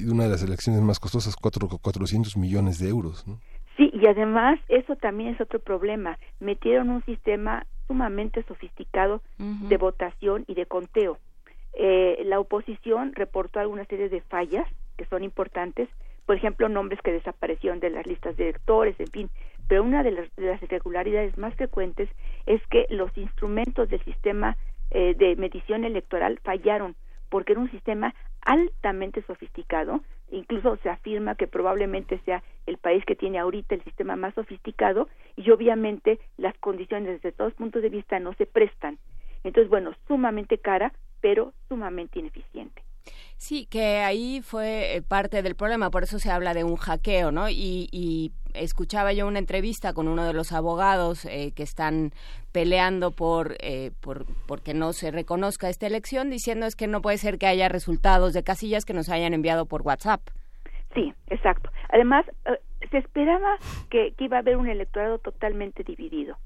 [0.08, 3.26] una de las elecciones más costosas, cuatro, 400 millones de euros.
[3.26, 3.40] ¿no?
[3.76, 6.20] Sí, y además eso también es otro problema.
[6.38, 11.18] Metieron un sistema sumamente sofisticado de votación y de conteo.
[11.72, 15.88] Eh, la oposición reportó alguna serie de fallas que son importantes,
[16.26, 19.30] por ejemplo, nombres que desaparecieron de las listas de electores, en fin,
[19.72, 22.10] pero una de las, de las irregularidades más frecuentes
[22.44, 24.58] es que los instrumentos del sistema
[24.90, 26.94] eh, de medición electoral fallaron
[27.30, 33.16] porque era un sistema altamente sofisticado, incluso se afirma que probablemente sea el país que
[33.16, 38.20] tiene ahorita el sistema más sofisticado y obviamente las condiciones desde todos puntos de vista
[38.20, 38.98] no se prestan.
[39.42, 40.92] Entonces, bueno, sumamente cara,
[41.22, 42.82] pero sumamente ineficiente.
[43.42, 47.32] Sí, que ahí fue eh, parte del problema, por eso se habla de un hackeo,
[47.32, 47.48] ¿no?
[47.50, 52.12] Y, y escuchaba yo una entrevista con uno de los abogados eh, que están
[52.52, 57.18] peleando por, eh, por porque no se reconozca esta elección, diciendo es que no puede
[57.18, 60.20] ser que haya resultados de casillas que nos hayan enviado por WhatsApp.
[60.94, 61.68] Sí, exacto.
[61.88, 62.60] Además, eh,
[62.92, 63.56] se esperaba
[63.90, 66.36] que, que iba a haber un electorado totalmente dividido.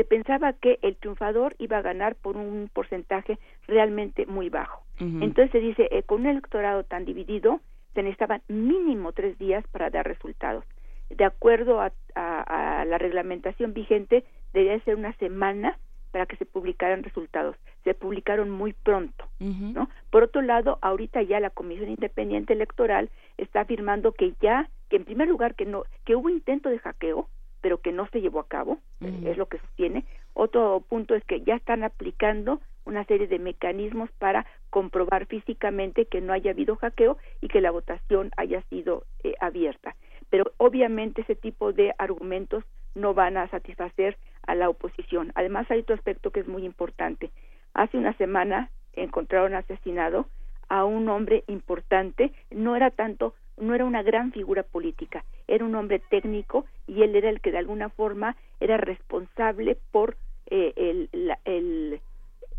[0.00, 4.82] Se pensaba que el triunfador iba a ganar por un porcentaje realmente muy bajo.
[5.22, 7.60] Entonces se dice, eh, con un electorado tan dividido,
[7.92, 10.64] se necesitaban mínimo tres días para dar resultados.
[11.10, 14.24] De acuerdo a, a- a la reglamentación vigente,
[14.54, 15.76] debería ser una semana
[16.12, 17.56] para que se publicaran resultados.
[17.84, 19.26] Se publicaron muy pronto.
[19.74, 19.90] ¿no?
[20.10, 25.04] Por otro lado, ahorita ya la Comisión Independiente Electoral está afirmando que ya, que en
[25.04, 27.28] primer lugar que no, que hubo intento de hackeo,
[27.60, 29.28] pero que no se llevó a cabo, Ujú.
[29.28, 30.04] es lo que sostiene.
[30.34, 36.20] Otro punto es que ya están aplicando una serie de mecanismos para comprobar físicamente que
[36.20, 39.94] no haya habido hackeo y que la votación haya sido eh, abierta.
[40.30, 42.64] Pero obviamente ese tipo de argumentos
[42.94, 44.16] no van a satisfacer
[44.46, 45.32] a la oposición.
[45.34, 47.30] Además hay otro aspecto que es muy importante.
[47.74, 50.26] Hace una semana encontraron asesinado
[50.68, 55.74] a un hombre importante, no era tanto, no era una gran figura política, era un
[55.74, 60.16] hombre técnico y él era el que de alguna forma era responsable por
[60.46, 62.00] eh, el, la- el,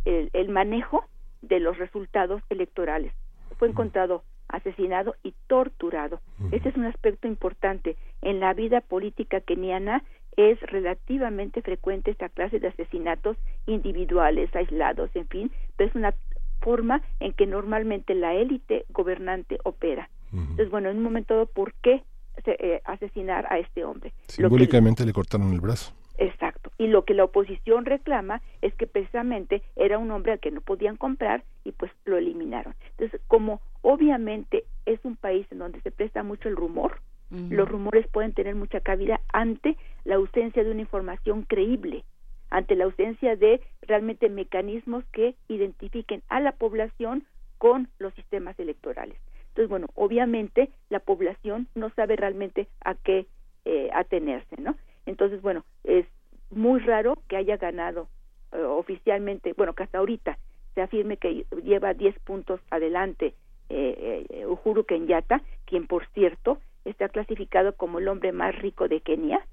[0.06, 1.04] el, el manejo
[1.42, 3.14] de los resultados electorales.
[3.58, 6.20] Fue encontrado asesinado y torturado.
[6.52, 7.96] Este es un aspecto importante.
[8.22, 10.04] En la vida política keniana
[10.38, 16.14] es relativamente frecuente esta clase de asesinatos individuales, aislados, en fin, pero es una
[16.62, 20.10] forma en que normalmente la élite gobernante opera.
[20.34, 22.04] Entonces, bueno, en un momento dado, ¿por qué
[22.46, 24.12] se- eh, asesinar a este hombre?
[24.28, 25.94] Que- Simbólicamente le cortaron el brazo.
[26.18, 26.72] Exacto.
[26.78, 30.62] Y lo que la oposición reclama es que precisamente era un hombre al que no
[30.62, 32.76] podían comprar y pues lo eliminaron.
[32.92, 37.02] Entonces, como obviamente es un país en donde se presta mucho el rumor,
[37.50, 42.04] los rumores pueden tener mucha cabida ante la ausencia de una información creíble,
[42.50, 47.24] ante la ausencia de realmente mecanismos que identifiquen a la población
[47.58, 49.18] con los sistemas electorales.
[49.52, 53.28] Entonces, bueno, obviamente la población no sabe realmente a qué
[53.66, 54.76] eh, atenerse, ¿no?
[55.06, 56.06] Entonces, bueno, es
[56.50, 58.08] muy raro que haya ganado
[58.54, 60.38] eh, oficialmente, bueno, que hasta ahorita
[60.74, 63.34] se afirme que lleva 10 puntos adelante
[63.70, 69.02] eh, eh, Uhuru Kenyatta, quien por cierto está clasificado como el hombre más rico de
[69.02, 69.46] Kenia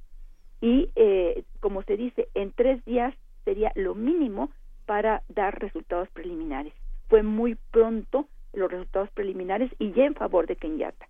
[0.60, 3.14] y eh, como se dice, en tres días
[3.44, 4.50] sería lo mínimo
[4.86, 6.72] para dar resultados preliminares.
[7.08, 11.08] fue muy pronto los resultados preliminares y ya en favor de Kenyatta.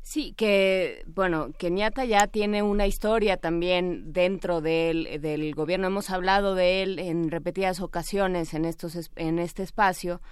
[0.00, 5.88] Sí, que bueno, Kenyatta ya tiene una historia también dentro del, del gobierno.
[5.88, 10.22] Hemos hablado de él en repetidas ocasiones en estos en este espacio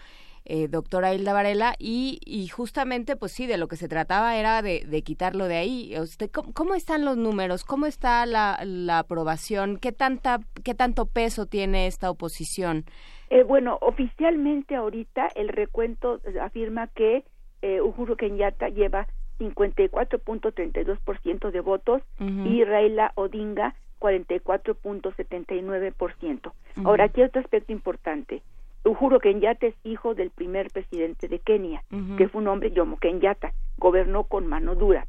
[0.46, 4.62] eh, doctora Hilda Varela, y, y, justamente, pues sí, de lo que se trataba era
[4.62, 5.94] de, de quitarlo de ahí.
[5.98, 7.64] Usted, ¿cómo, están los números?
[7.64, 9.78] ¿Cómo está la, la aprobación?
[9.78, 12.84] ¿Qué, tanta, ¿Qué tanto peso tiene esta oposición?
[13.30, 17.24] Eh, bueno, oficialmente ahorita el recuento afirma que
[17.62, 19.06] eh, Uhuru Kenyatta lleva
[19.40, 26.52] 54.32% de votos y Raila Odinga 44.79%.
[26.84, 28.42] Ahora, aquí otro aspecto importante.
[28.86, 31.82] Uhuru Kenyatta es hijo del primer presidente de Kenia,
[32.16, 35.06] que fue un hombre, Jomo Kenyatta, gobernó con mano dura.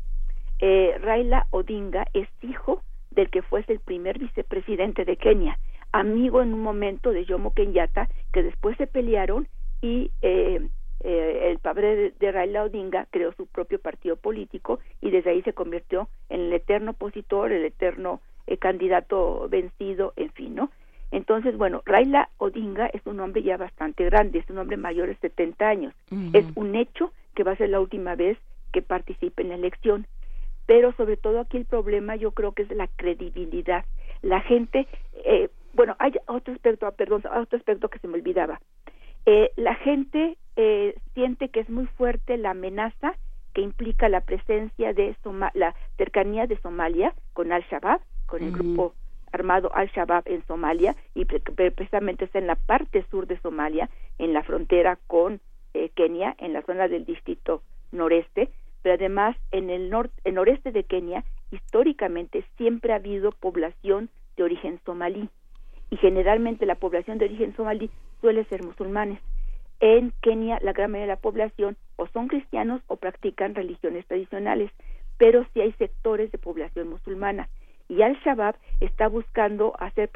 [0.60, 2.82] Eh, Raila Odinga es hijo
[3.12, 5.60] del que fuese el primer vicepresidente de Kenia,
[5.92, 9.48] amigo en un momento de Jomo Kenyatta, que después se pelearon
[9.84, 10.68] y eh,
[11.04, 15.54] eh, el padre de, Raila Odinga creó su propio partido político y desde ahí se
[15.54, 18.22] convirtió en el eterno opositor, el eterno
[18.60, 20.72] candidato vencido, en fin, ¿no?
[21.12, 25.16] Entonces, bueno, Raila Odinga es un hombre ya bastante grande, es un hombre mayor de
[25.16, 25.94] 70 años.
[26.34, 28.38] Es un hecho que va a ser la última vez
[28.74, 30.06] que participe en la elección.
[30.66, 33.86] Pero sobre todo aquí el problema yo creo que es la credibilidad.
[34.22, 34.88] La gente,
[35.24, 38.60] eh, bueno, hay otro aspecto, ah, perdón, otro aspecto que se me olvidaba.
[39.26, 43.14] Eh, la gente eh, siente que es muy fuerte la amenaza
[43.54, 45.16] que implica la presencia de
[45.54, 48.94] la cercanía de Somalia con Al-Shabaab, con el grupo
[49.32, 54.44] armado Al-Shabaab en Somalia y precisamente está en la parte sur de Somalia, en la
[54.44, 55.40] frontera con
[55.74, 58.50] eh, Kenia, en la zona del distrito noreste,
[58.82, 64.80] pero además en el norte, noreste de Kenia históricamente siempre ha habido población de origen
[64.86, 65.30] somalí
[65.90, 67.90] y generalmente la población de origen somalí
[68.22, 69.20] suele ser musulmanes.
[69.80, 74.72] En Kenia la gran mayoría de la población o son cristianos o practican religiones tradicionales,
[75.18, 77.50] pero sí hay sectores de población musulmana
[77.90, 80.10] y Al-Shabaab está buscando hacer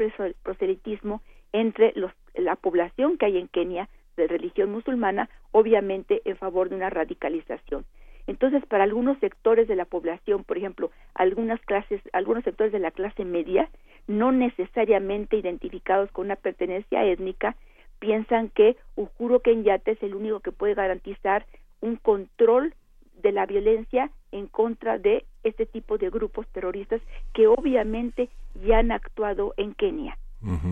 [0.43, 1.21] proselitismo
[1.53, 6.75] entre los, la población que hay en Kenia de religión musulmana, obviamente en favor de
[6.75, 7.85] una radicalización.
[8.27, 12.91] Entonces, para algunos sectores de la población, por ejemplo, algunas clases, algunos sectores de la
[12.91, 13.69] clase media,
[14.07, 17.55] no necesariamente identificados con una pertenencia étnica,
[17.99, 21.45] piensan que Uhuru Kenyatta es el único que puede garantizar
[21.81, 22.73] un control
[23.21, 27.01] de la violencia en contra de este tipo de grupos terroristas
[27.33, 28.29] que obviamente
[28.65, 30.17] ya han actuado en Kenia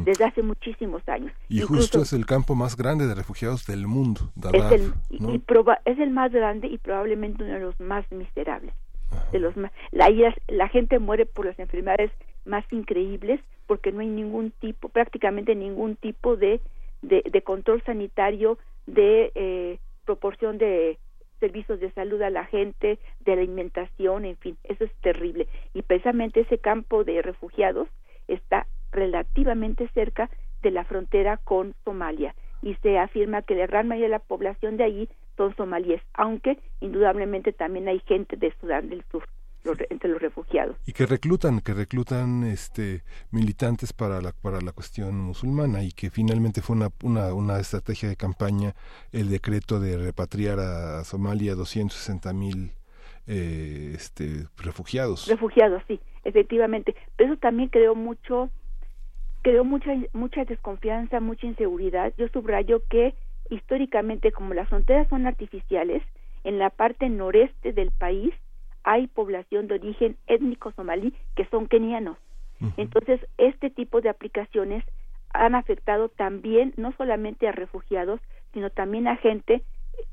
[0.04, 1.32] desde hace muchísimos años.
[1.48, 4.94] Y justo es el campo más grande de refugiados del mundo, es, el,
[5.86, 8.74] es el más grande y probablemente uno de los más miserables.
[9.32, 9.56] De los
[9.92, 10.10] la,
[10.48, 12.12] la gente muere por las enfermedades
[12.46, 16.62] más increíbles porque no hay ningún tipo, prácticamente ningún tipo de,
[17.02, 18.58] de, de control sanitario,
[18.88, 20.98] de eh, proporción de
[21.40, 25.48] servicios de salud a la gente, de alimentación, en fin, eso es terrible.
[25.74, 27.88] Y precisamente ese campo de refugiados
[28.28, 30.30] está relativamente cerca
[30.62, 34.78] de la frontera con Somalia y se afirma que la gran mayoría de la población
[34.78, 39.24] de allí son somalíes, aunque indudablemente también hay gente de Sudán del Sur
[39.90, 40.78] entre los refugiados.
[40.86, 46.10] Y que reclutan, que reclutan este militantes para la, para la cuestión musulmana y que
[46.10, 48.74] finalmente fue una, una, una estrategia de campaña
[49.12, 52.72] el decreto de repatriar a Somalia 260 mil
[53.28, 55.28] eh, este, refugiados.
[55.28, 56.96] Refugiados, sí, efectivamente.
[57.16, 58.50] Pero eso también creó mucho,
[59.44, 62.14] creó mucha, mucha desconfianza, mucha inseguridad.
[62.18, 63.14] Yo subrayo que
[63.50, 66.02] históricamente, como las fronteras son artificiales,
[66.44, 68.34] en la parte noreste del país
[68.84, 72.18] hay población de origen étnico somalí que son kenianos.
[72.76, 74.84] Entonces, este tipo de aplicaciones
[75.34, 78.20] han afectado también no solamente a refugiados,
[78.54, 79.64] sino también a gente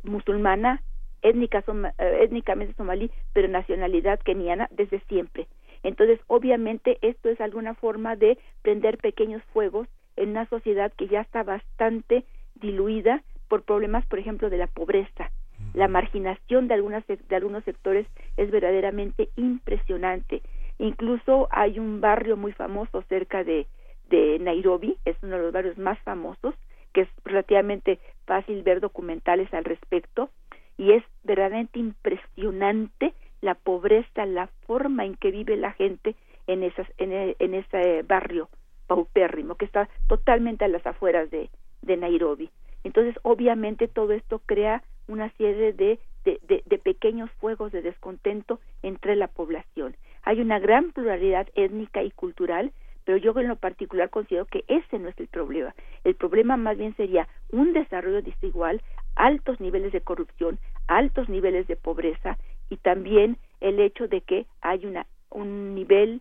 [0.05, 0.81] musulmana,
[1.23, 1.65] étnica,
[1.99, 5.49] eh, étnicamente somalí, pero nacionalidad keniana desde siempre.
[5.83, 11.23] Entonces, obviamente, esto es alguna forma de prender pequeños fuegos en una sociedad que ya
[11.23, 12.25] está bastante
[12.55, 15.31] diluida por problemas, por ejemplo, de la pobreza
[15.77, 18.07] la marginación de, algunas, de algunos sectores
[18.39, 20.41] es verdaderamente impresionante.
[20.79, 23.67] Incluso hay un barrio muy famoso cerca de,
[24.09, 26.55] de Nairobi, es uno de los barrios más famosos,
[26.95, 30.31] que es relativamente fácil ver documentales al respecto,
[30.79, 33.13] y es verdaderamente impresionante
[33.43, 36.17] la pobreza, la forma en que vive la gente
[36.47, 38.49] en, esas, en, en ese barrio
[38.87, 41.51] paupérrimo, que está totalmente a las afueras de,
[41.83, 42.49] de Nairobi.
[42.83, 49.29] Entonces, obviamente, todo esto crea una serie de, de, pequeños fuegos de descontento entre la
[49.29, 49.97] población.
[50.23, 52.73] Hay una gran pluralidad étnica y cultural,
[53.05, 55.75] pero yo en lo particular considero que ese no es el problema.
[56.05, 58.83] El problema más bien sería un desarrollo desigual,
[59.15, 60.59] altos niveles de corrupción,
[60.89, 62.37] altos niveles de pobreza
[62.69, 66.21] y también el hecho de que hay una, un nivel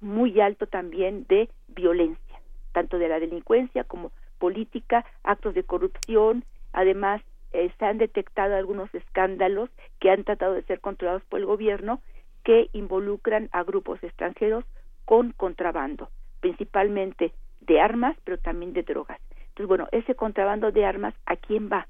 [0.00, 2.40] muy alto también de violencia,
[2.72, 7.22] tanto de la delincuencia como política, actos de corrupción, además
[7.78, 9.70] se han detectado algunos escándalos
[10.00, 12.00] que han tratado de ser controlados por el gobierno
[12.44, 14.64] que involucran a grupos extranjeros
[15.04, 16.10] con contrabando,
[16.40, 19.20] principalmente de armas, pero también de drogas.
[19.48, 21.88] Entonces, bueno, ese contrabando de armas, ¿a quién va?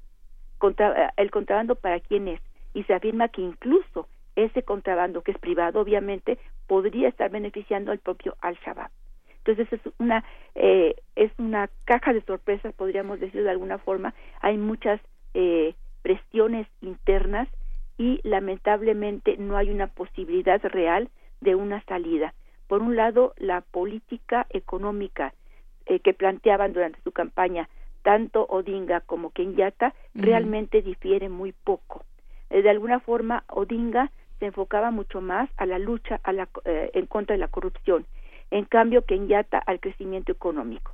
[0.61, 2.41] Eh, el contrabando para quién es?
[2.73, 6.37] Y se afirma que incluso ese contrabando, que es privado, obviamente,
[6.67, 8.91] podría estar beneficiando al propio Al-Shabaab.
[9.45, 10.23] Entonces es una
[10.55, 14.13] eh, es una caja de sorpresas, podríamos decir de alguna forma.
[14.41, 14.99] Hay muchas
[15.33, 17.47] eh, presiones internas
[17.97, 21.09] y lamentablemente no hay una posibilidad real
[21.41, 22.33] de una salida.
[22.67, 25.33] Por un lado, la política económica
[25.85, 27.69] eh, que planteaban durante su campaña
[28.03, 32.05] tanto Odinga como Kenyatta realmente difiere muy poco.
[32.49, 36.91] Eh, de alguna forma, Odinga se enfocaba mucho más a la lucha a la, eh,
[36.93, 38.05] en contra de la corrupción,
[38.51, 40.93] en cambio Kenyatta al crecimiento económico.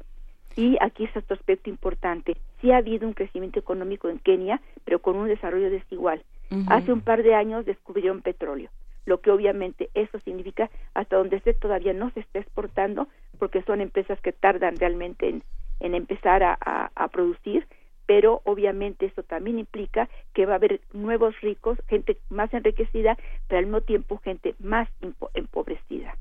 [0.55, 2.37] Y aquí es otro aspecto importante.
[2.61, 6.23] Sí ha habido un crecimiento económico en Kenia, pero con un desarrollo desigual.
[6.67, 8.69] Hace un par de años descubrieron petróleo,
[9.05, 13.07] lo que obviamente eso significa hasta donde esté todavía no se está exportando,
[13.39, 15.43] porque son empresas que tardan realmente en,
[15.79, 17.65] en empezar a, a, producir,
[18.05, 23.17] pero obviamente eso también implica que va a haber nuevos ricos, gente más enriquecida,
[23.47, 24.87] pero al mismo tiempo gente más
[25.33, 26.15] empobrecida.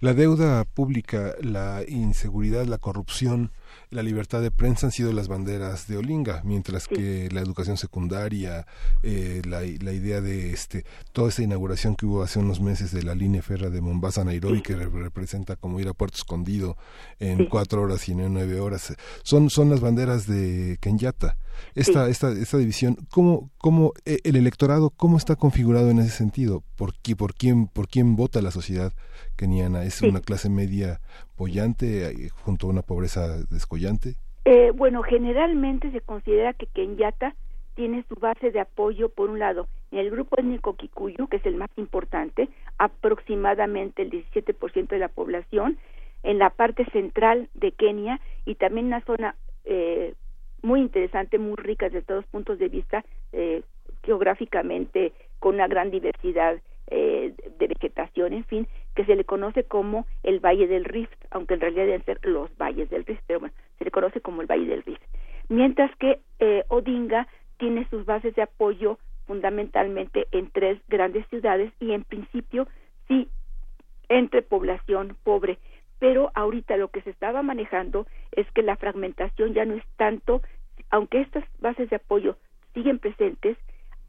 [0.00, 3.50] La deuda pública, la inseguridad, la corrupción,
[3.90, 8.66] la libertad de prensa han sido las banderas de Olinga, mientras que la educación secundaria,
[9.02, 13.02] eh, la, la, idea de este toda esta inauguración que hubo hace unos meses de
[13.02, 16.76] la línea ferra de Mombasa a Nairobi, que representa como ir a Puerto Escondido
[17.20, 21.36] en cuatro horas y no en nueve horas, son, son las banderas de Kenyatta.
[21.74, 26.64] Esta, esta, esta división, ¿cómo, cómo eh, el electorado, cómo está configurado en ese sentido?
[26.76, 28.92] ¿Por, qué, por, quién, por quién vota la sociedad
[29.36, 29.84] keniana?
[29.84, 31.00] ¿Es una clase media
[31.36, 34.16] bollante eh, junto a una pobreza descollante?
[34.44, 37.34] Eh, bueno, generalmente se considera que Kenyatta
[37.74, 41.46] tiene su base de apoyo, por un lado, en el grupo étnico Kikuyu, que es
[41.46, 42.48] el más importante,
[42.78, 45.78] aproximadamente el 17% de la población,
[46.22, 49.34] en la parte central de Kenia y también una zona
[49.64, 50.14] eh,
[50.62, 53.62] muy interesante, muy rica desde todos puntos de vista, eh,
[54.02, 60.06] geográficamente, con una gran diversidad eh, de vegetación, en fin, que se le conoce como
[60.22, 63.54] el Valle del Rift, aunque en realidad deben ser los valles del Rift, pero bueno,
[63.78, 65.02] se le conoce como el Valle del Rift.
[65.48, 67.26] Mientras que eh, Odinga
[67.58, 72.66] tiene sus bases de apoyo fundamentalmente en tres grandes ciudades y en principio
[73.08, 73.28] sí
[74.08, 75.58] entre población pobre
[76.02, 80.42] pero ahorita lo que se estaba manejando es que la fragmentación ya no es tanto,
[80.90, 82.34] aunque estas bases de apoyo
[82.74, 83.56] siguen presentes,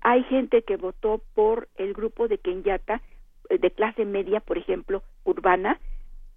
[0.02, 3.04] hay gente que votó por el grupo de Kenyatta,
[3.49, 5.80] de clase media, por ejemplo, urbana,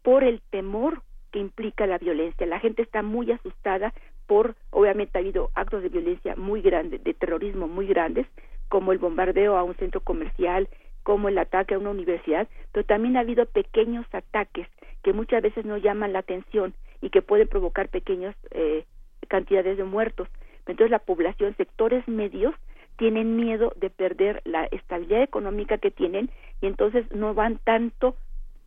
[0.03, 1.03] por el temor
[1.33, 2.47] que implica la violencia.
[2.47, 3.93] La gente está muy asustada
[4.27, 8.27] por, obviamente ha habido actos de violencia muy grandes, de terrorismo muy grandes,
[8.69, 10.69] como el bombardeo a un centro comercial,
[11.03, 14.69] como el ataque a una universidad, pero también ha habido pequeños ataques
[15.03, 18.85] que muchas veces no llaman la atención y que pueden provocar pequeñas eh,
[19.29, 20.29] cantidades de muertos.
[20.67, 22.55] Entonces la población, sectores medios,
[22.97, 28.17] tienen miedo de perder la estabilidad económica que tienen y entonces no van tanto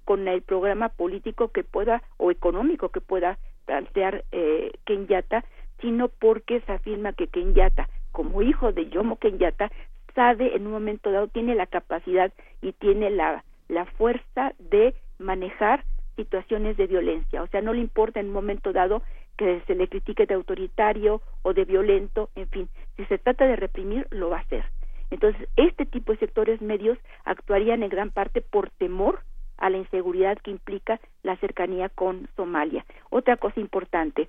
[0.05, 5.45] con el programa político que pueda o económico que pueda plantear eh, Kenyatta,
[5.81, 9.71] sino porque se afirma que Kenyatta, como hijo de Yomo Kenyatta,
[10.15, 12.31] sabe en un momento dado, tiene la capacidad
[12.61, 15.83] y tiene la, la fuerza de manejar
[16.15, 17.43] situaciones de violencia.
[17.43, 19.01] O sea, no le importa en un momento dado
[19.39, 22.67] que se le critique de autoritario o de violento, en fin,
[22.97, 24.65] si se trata de reprimir, lo va a hacer.
[25.11, 29.21] Entonces, este tipo de sectores medios actuarían en gran parte por temor
[29.57, 32.85] a la inseguridad que implica la cercanía con Somalia.
[33.11, 34.27] Otra cosa importante,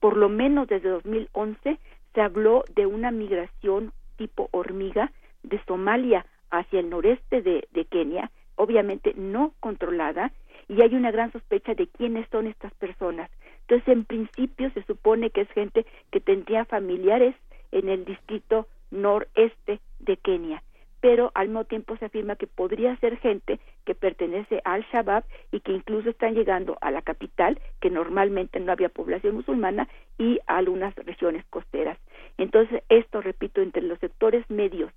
[0.00, 1.78] por lo menos desde 2011
[2.14, 5.12] se habló de una migración tipo hormiga
[5.42, 10.32] de Somalia hacia el noreste de, Kenia, obviamente no controlada,
[10.66, 13.30] y hay una gran sospecha de quiénes son estas personas.
[13.68, 17.34] Entonces, en principio se supone que es gente que tendría familiares
[17.72, 20.62] en el distrito noreste de Kenia,
[21.00, 25.60] pero al mismo tiempo se afirma que podría ser gente que pertenece al Shabab y
[25.60, 29.88] que incluso están llegando a la capital, que normalmente no había población musulmana,
[30.18, 31.98] y a algunas regiones costeras.
[32.38, 34.92] Entonces, esto, repito, entre los sectores medios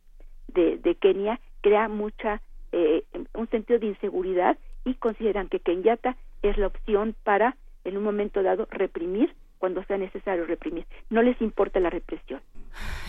[0.48, 2.42] de, de Kenia crea mucha
[2.72, 7.58] eh, un sentido de inseguridad y consideran que Kenyatta es la opción para,
[7.90, 10.86] en un momento dado, reprimir cuando sea necesario reprimir.
[11.10, 12.42] No les importa la represión.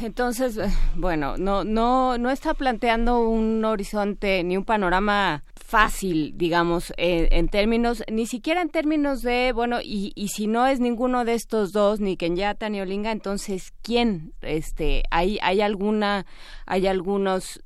[0.03, 6.93] Entonces, eh, bueno, no, no, no está planteando un horizonte ni un panorama fácil, digamos,
[6.97, 11.25] eh, en términos, ni siquiera en términos de, bueno, y, y si no es ninguno
[11.25, 14.33] de estos dos, ni Kenyatta ni Olinga, entonces, ¿quién?
[14.41, 16.27] Este, hay, hay alguna,
[16.67, 17.63] hay algunos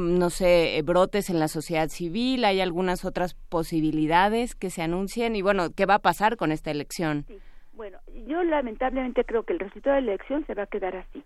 [0.00, 5.42] no sé, brotes en la sociedad civil, hay algunas otras posibilidades que se anuncien y
[5.42, 7.26] bueno, ¿qué va a pasar con esta elección?
[7.72, 11.24] Bueno, yo lamentablemente creo que el resultado de la elección se va a quedar así.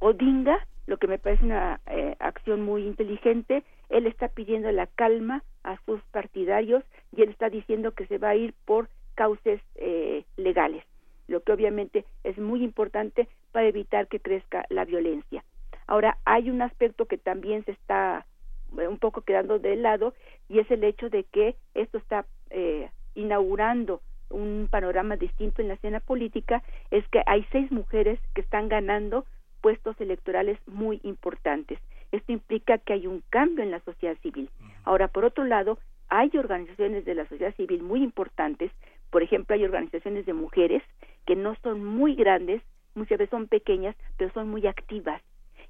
[0.00, 5.42] Odinga, lo que me parece una eh, acción muy inteligente, él está pidiendo la calma
[5.64, 6.84] a sus partidarios
[7.16, 10.84] y él está diciendo que se va a ir por cauces eh, legales,
[11.26, 15.44] lo que obviamente es muy importante para evitar que crezca la violencia.
[15.88, 18.24] Ahora, hay un aspecto que también se está
[18.78, 20.14] eh, un poco quedando de lado
[20.48, 22.24] y es el hecho de que esto está
[23.14, 24.00] inaugurando
[24.30, 29.24] un panorama distinto en la escena política es que hay seis mujeres que están ganando
[29.60, 31.78] puestos electorales muy importantes.
[32.12, 34.50] Esto implica que hay un cambio en la sociedad civil.
[34.84, 35.78] Ahora, por otro lado,
[36.08, 38.70] hay organizaciones de la sociedad civil muy importantes,
[39.10, 40.82] por ejemplo, hay organizaciones de mujeres
[41.26, 42.62] que no son muy grandes,
[42.94, 45.22] muchas veces son pequeñas, pero son muy activas.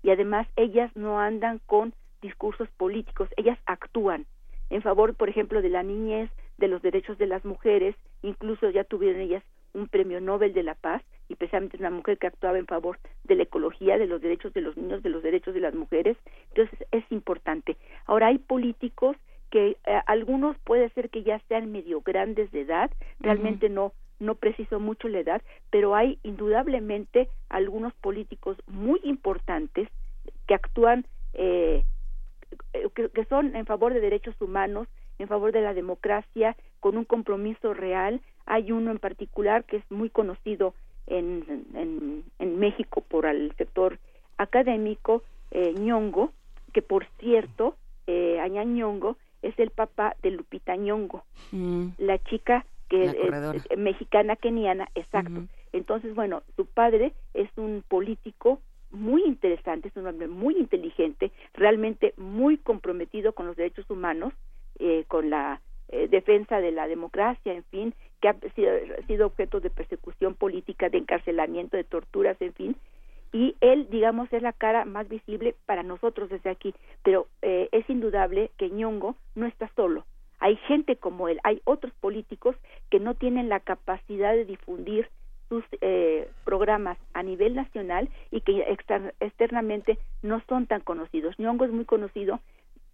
[0.02, 4.26] Y además ellas no andan con discursos políticos, ellas actúan
[4.70, 8.84] en favor, por ejemplo, de la niñez, de los derechos de las mujeres, incluso ya
[8.84, 9.42] tuvieron ellas
[9.72, 13.34] un premio Nobel de la Paz y precisamente una mujer que actuaba en favor de
[13.34, 16.16] la ecología, de los derechos de los niños, de los derechos de las mujeres.
[16.48, 17.76] Entonces es importante.
[18.06, 19.16] Ahora hay políticos
[19.50, 24.34] que eh, algunos puede ser que ya sean medio grandes de edad, realmente no no
[24.34, 29.88] preciso mucho la edad, pero hay indudablemente algunos políticos muy importantes
[30.46, 31.84] que actúan eh,
[32.94, 34.88] que, son en favor de derechos humanos,
[35.18, 38.20] en favor de la democracia, con un compromiso real.
[38.46, 40.74] Hay uno en particular que es muy conocido
[41.06, 43.98] en, en, en México por el sector
[44.36, 46.32] académico, eh, Ñongo,
[46.72, 47.76] que por cierto,
[48.06, 51.88] eh, Aña Ñongo es el papá de Lupita Ñongo, mm.
[51.98, 55.44] la chica que es, mexicana keniana, exacto.
[55.72, 58.60] Entonces, bueno, su padre es un político
[58.90, 64.32] muy interesante, es un hombre muy inteligente, realmente muy comprometido con los derechos humanos,
[64.78, 68.36] eh, con la eh, defensa de la democracia, en fin, que ha
[69.06, 72.76] sido, objeto de persecución política, de encarcelamiento, de torturas, en fin,
[73.32, 77.88] y él, digamos, es la cara más visible para nosotros desde aquí, pero eh, es
[77.90, 80.06] indudable que Ñongo no está solo.
[80.40, 82.56] Hay gente como él, hay otros políticos
[82.90, 85.08] que no tienen la capacidad de difundir
[85.48, 88.64] sus eh, programas a nivel nacional y que
[89.20, 91.38] externamente no son tan conocidos.
[91.38, 92.40] Ñongo es muy conocido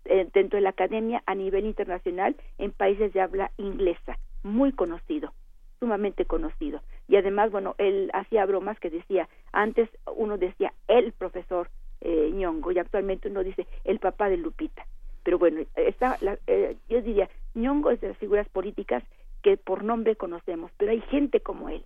[0.04, 5.32] eh, dentro de la academia a nivel internacional en países de habla inglesa, muy conocido,
[5.80, 6.80] sumamente conocido.
[7.08, 11.68] Y además, bueno, él hacía bromas que decía, antes uno decía el profesor
[12.00, 14.86] eh, y actualmente uno dice el papá de Lupita.
[15.24, 19.02] Pero bueno, está eh, yo diría, Ñongo es de las figuras políticas
[19.42, 21.84] que por nombre conocemos, pero hay gente como él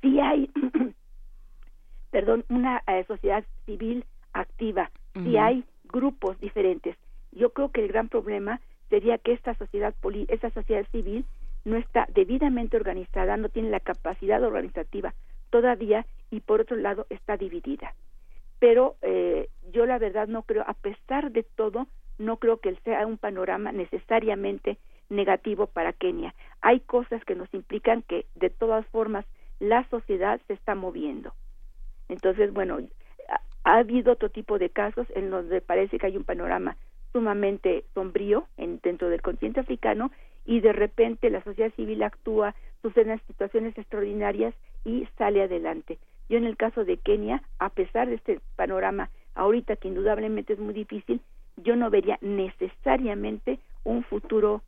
[0.00, 0.50] si hay,
[2.10, 6.94] perdón, una eh, sociedad civil activa, si hay grupos diferentes.
[7.32, 8.60] Yo creo que el gran problema
[8.90, 9.94] sería que esta sociedad
[10.28, 11.24] esta sociedad civil
[11.64, 15.14] no está debidamente organizada, no tiene la capacidad organizativa
[15.50, 17.94] todavía y por otro lado está dividida.
[18.58, 21.86] Pero eh, yo la verdad no creo, a pesar de todo,
[22.18, 24.78] no creo que sea un panorama necesariamente
[25.08, 26.34] negativo para Kenia.
[26.60, 29.24] Hay cosas que nos implican que de todas formas
[29.60, 31.32] la sociedad se está moviendo.
[32.08, 32.78] Entonces, bueno,
[33.64, 36.76] ha, habido otro tipo de casos en donde parece que hay un panorama
[37.12, 40.10] sumamente sombrío en, dentro del continente africano
[40.44, 45.98] y de repente la sociedad civil actúa, suceden situaciones extraordinarias y sale adelante.
[46.28, 50.58] Yo en el caso de Kenia, a pesar de este panorama ahorita que indudablemente es
[50.58, 51.20] muy difícil,
[51.56, 54.62] yo no vería necesariamente un futuro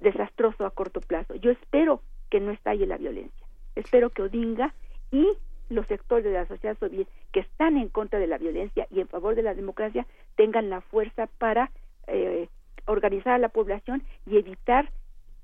[0.00, 1.34] desastroso a corto plazo.
[1.36, 3.46] Yo espero que no estalle la violencia.
[3.74, 4.74] Espero que Odinga
[5.10, 5.26] y
[5.68, 9.08] los sectores de la sociedad civil que están en contra de la violencia y en
[9.08, 10.06] favor de la democracia
[10.36, 11.70] tengan la fuerza para
[12.06, 12.48] eh,
[12.86, 14.90] organizar a la población y evitar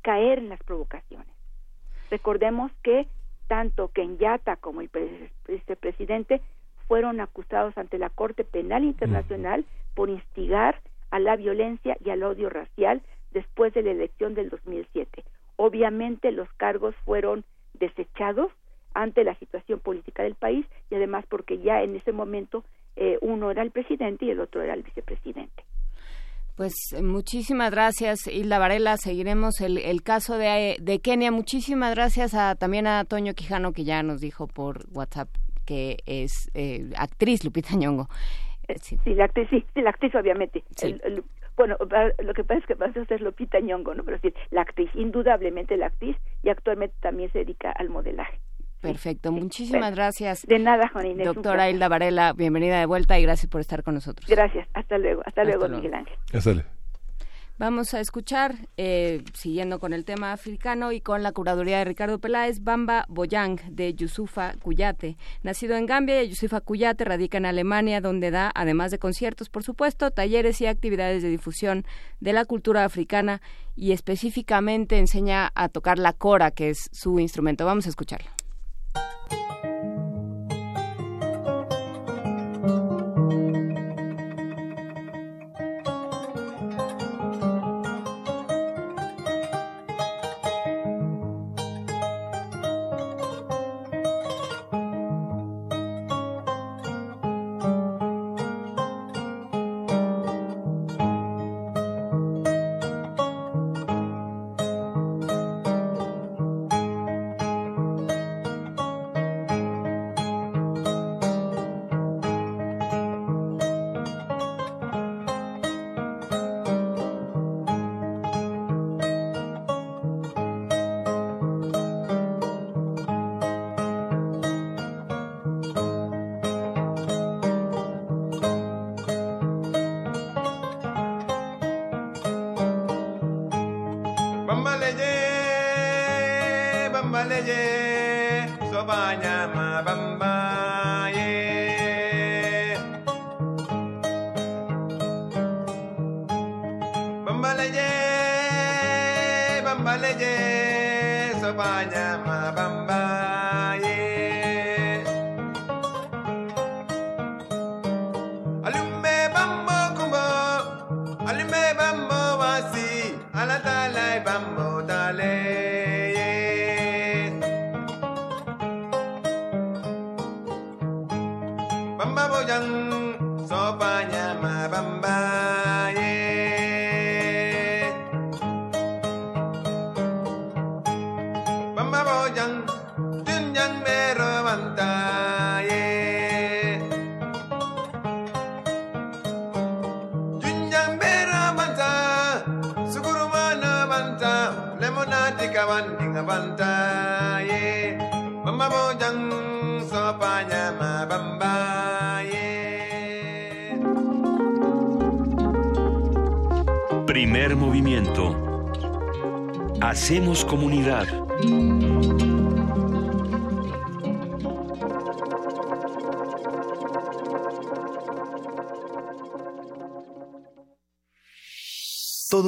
[0.02, 1.26] caer en las provocaciones.
[2.10, 3.06] Recordemos que
[3.48, 4.90] tanto Kenyatta como el
[5.48, 6.40] vicepresidente
[6.88, 12.48] fueron acusados ante la Corte Penal Internacional por instigar a la violencia y al odio
[12.48, 13.02] racial
[13.32, 15.24] después de la elección del 2007.
[15.56, 17.44] Obviamente los cargos fueron
[17.74, 18.50] desechados
[18.94, 22.64] ante la situación política del país y además porque ya en ese momento
[22.96, 25.64] eh, uno era el presidente y el otro era el vicepresidente.
[26.56, 28.96] Pues eh, muchísimas gracias, Hilda Varela.
[28.98, 31.32] Seguiremos el, el caso de, Kenia.
[31.32, 35.28] Muchísimas gracias a, también a Toño Quijano, que ya nos dijo por WhatsApp
[35.64, 38.08] que es eh, actriz Lupita Ñongo.
[38.82, 38.98] Sí.
[39.04, 39.14] sí.
[39.14, 40.64] la actriz, sí, la actriz obviamente.
[40.76, 40.86] Sí.
[40.86, 41.24] El, el,
[41.56, 41.76] bueno,
[42.18, 44.04] lo que pasa es que vas a ser Lupita Ñongo, ¿no?
[44.04, 48.38] Pero sí, la actriz, indudablemente la actriz, y actualmente también se dedica al modelaje.
[48.80, 50.44] Perfecto, muchísimas bueno, gracias.
[50.44, 51.26] De nada, Juan Inés.
[51.26, 54.28] Doctora Hilda Varela, bienvenida de vuelta y gracias por estar con nosotros.
[54.28, 56.16] Gracias, hasta luego, hasta, hasta luego, luego, Miguel Ángel.
[56.32, 56.81] Hasta luego.
[57.58, 62.18] Vamos a escuchar, eh, siguiendo con el tema africano y con la curaduría de Ricardo
[62.18, 65.16] Peláez, Bamba Boyang de Yusufa Cuyate.
[65.42, 70.10] Nacido en Gambia, Yusufa Cuyate radica en Alemania, donde da, además de conciertos, por supuesto,
[70.10, 71.84] talleres y actividades de difusión
[72.20, 73.42] de la cultura africana
[73.76, 77.64] y específicamente enseña a tocar la cora, que es su instrumento.
[77.64, 78.30] Vamos a escucharlo.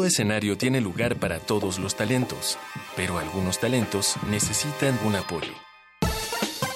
[0.06, 2.58] Escenario tiene lugar para todos los talentos,
[2.96, 5.52] pero algunos talentos necesitan un apoyo.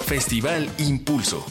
[0.05, 1.45] Festival Impulso.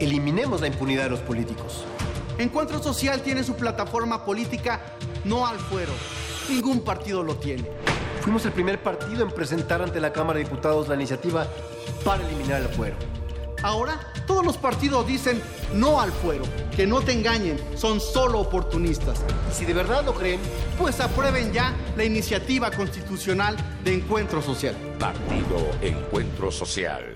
[0.00, 1.84] Eliminemos la impunidad de los políticos.
[2.38, 4.80] Encuentro Social tiene su plataforma política
[5.24, 5.92] No al Fuero.
[6.50, 7.64] Ningún partido lo tiene.
[8.22, 11.46] Fuimos el primer partido en presentar ante la Cámara de Diputados la iniciativa
[12.04, 12.96] para eliminar el fuero.
[13.62, 15.40] Ahora todos los partidos dicen
[15.74, 16.44] no al fuero.
[16.74, 19.20] Que no te engañen, son solo oportunistas.
[19.50, 20.40] Y si de verdad lo creen,
[20.78, 24.74] pues aprueben ya la iniciativa constitucional de Encuentro Social.
[24.98, 27.15] Partido Encuentro Social.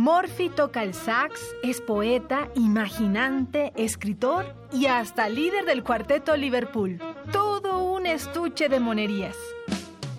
[0.00, 7.00] Morphy toca el sax, es poeta, imaginante, escritor y hasta líder del cuarteto Liverpool.
[7.32, 9.36] Todo un estuche de monerías.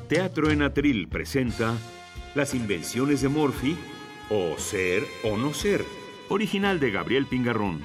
[0.10, 1.78] Teatro en Atril presenta
[2.36, 3.78] Las invenciones de Morphy
[4.30, 5.86] o Ser o No Ser,
[6.28, 7.82] original de Gabriel Pingarrón.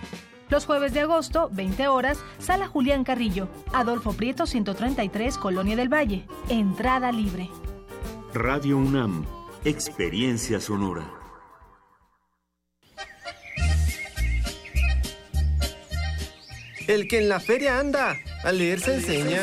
[0.49, 6.27] Los jueves de agosto, 20 horas, Sala Julián Carrillo, Adolfo Prieto 133, Colonia del Valle.
[6.49, 7.51] Entrada libre.
[8.35, 9.25] Radio UNAM,
[9.65, 11.14] experiencia sonora.
[16.86, 19.40] El que en la feria anda, a leer se enseña.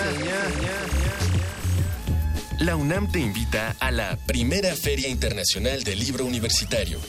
[2.59, 6.99] La UNAM te invita a la primera Feria Internacional del Libro Universitario.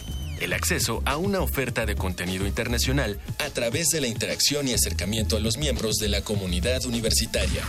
[0.40, 5.36] El acceso a una oferta de contenido internacional a través de la interacción y acercamiento
[5.36, 7.62] a los miembros de la comunidad universitaria.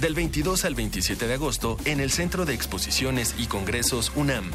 [0.00, 4.50] Del 22 al 27 de agosto en el Centro de Exposiciones y Congresos UNAM.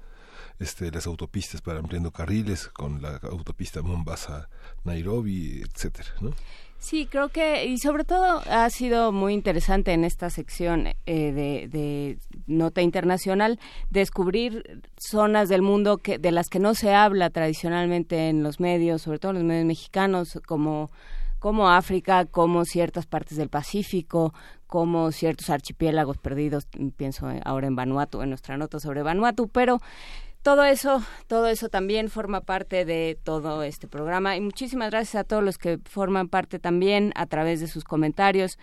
[0.57, 6.31] Este, las autopistas para ampliando carriles con la autopista Mombasa-Nairobi, etcétera, ¿no?
[6.79, 12.17] Sí, creo que, y sobre todo ha sido muy interesante en esta sección eh, de,
[12.45, 13.59] nota internacional
[13.89, 19.01] descubrir zonas del mundo que, de las que no se habla tradicionalmente en los medios,
[19.01, 20.91] sobre todo en los medios mexicanos, como,
[21.39, 24.33] como África, como ciertas partes del Pacífico,
[24.67, 29.79] como ciertos archipiélagos perdidos, pienso ahora en Vanuatu, en nuestra nota sobre Vanuatu, pero
[30.41, 35.23] todo eso, todo eso también forma parte de todo este programa y muchísimas gracias a
[35.23, 38.57] todos los que forman parte también a través de sus comentarios.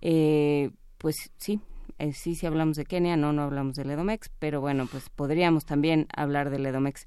[0.00, 1.60] Eh, pues sí,
[1.98, 5.64] eh, sí, sí hablamos de Kenia, no, no hablamos del Edomex, pero bueno, pues podríamos
[5.64, 7.06] también hablar del Edomex.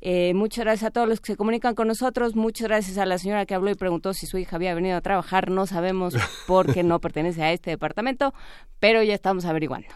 [0.00, 2.36] Eh, muchas gracias a todos los que se comunican con nosotros.
[2.36, 5.00] Muchas gracias a la señora que habló y preguntó si su hija había venido a
[5.00, 5.50] trabajar.
[5.50, 6.14] No sabemos
[6.46, 8.34] por qué no pertenece a este departamento,
[8.80, 9.88] pero ya estamos averiguando.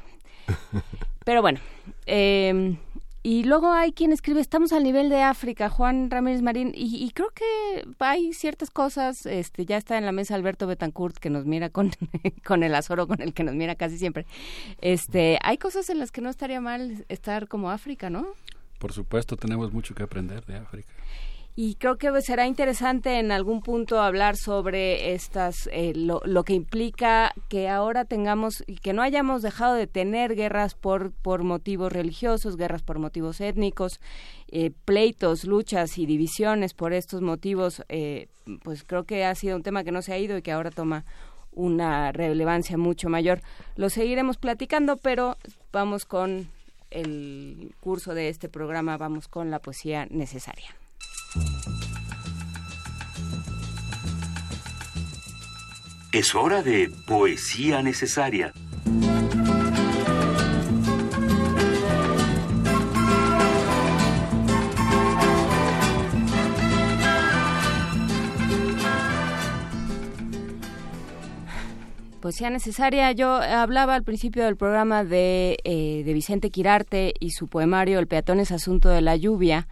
[1.25, 1.61] Pero bueno,
[2.07, 2.79] eh,
[3.23, 7.31] y luego hay quien escribe, estamos al nivel de África, Juan Ramírez Marín, y, creo
[7.31, 11.71] que hay ciertas cosas, este, ya está en la mesa Alberto Betancourt, que nos mira
[11.71, 11.91] con,
[12.47, 14.27] con el azoro con el que nos mira casi siempre.
[14.81, 18.27] Este, hay cosas en las que no estaría mal estar como África, ¿no?
[18.79, 20.93] Por supuesto, tenemos mucho que aprender de África
[21.61, 26.53] y creo que será interesante en algún punto hablar sobre estas eh, lo, lo, que
[26.53, 31.93] implica que ahora tengamos y que no hayamos dejado de tener guerras por por motivos
[31.93, 33.99] religiosos guerras por motivos étnicos
[34.53, 38.29] eh, pleitos luchas y divisiones por estos motivos eh,
[38.63, 40.71] pues creo que ha sido un tema que no se ha ido y que ahora
[40.71, 41.05] toma
[41.51, 43.41] una relevancia mucho mayor.
[43.75, 45.37] Lo seguiremos platicando pero
[45.73, 46.47] vamos con
[46.93, 50.73] el curso de este programa vamos con la poesía necesaria
[56.13, 58.53] Es hora de poesía necesaria.
[72.29, 73.11] poesía necesaria.
[73.13, 78.07] Yo hablaba al principio del programa de, eh, de Vicente Quirarte y su poemario El
[78.07, 79.67] peatón es asunto de la lluvia.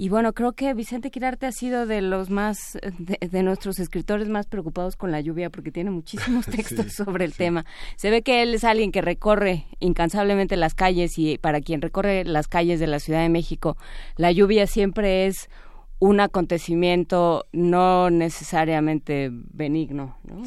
[0.00, 4.46] Y bueno, creo que Vicente Quirarte ha sido de los más, de, nuestros escritores más
[4.46, 7.66] preocupados con la lluvia porque tiene muchísimos textos sobre el tema.
[7.96, 12.24] Se ve que él es alguien que recorre incansablemente las calles y para quien recorre
[12.24, 13.76] las calles de la Ciudad de México,
[14.16, 15.50] la lluvia siempre es
[15.98, 20.44] un acontecimiento no necesariamente benigno, ¿no?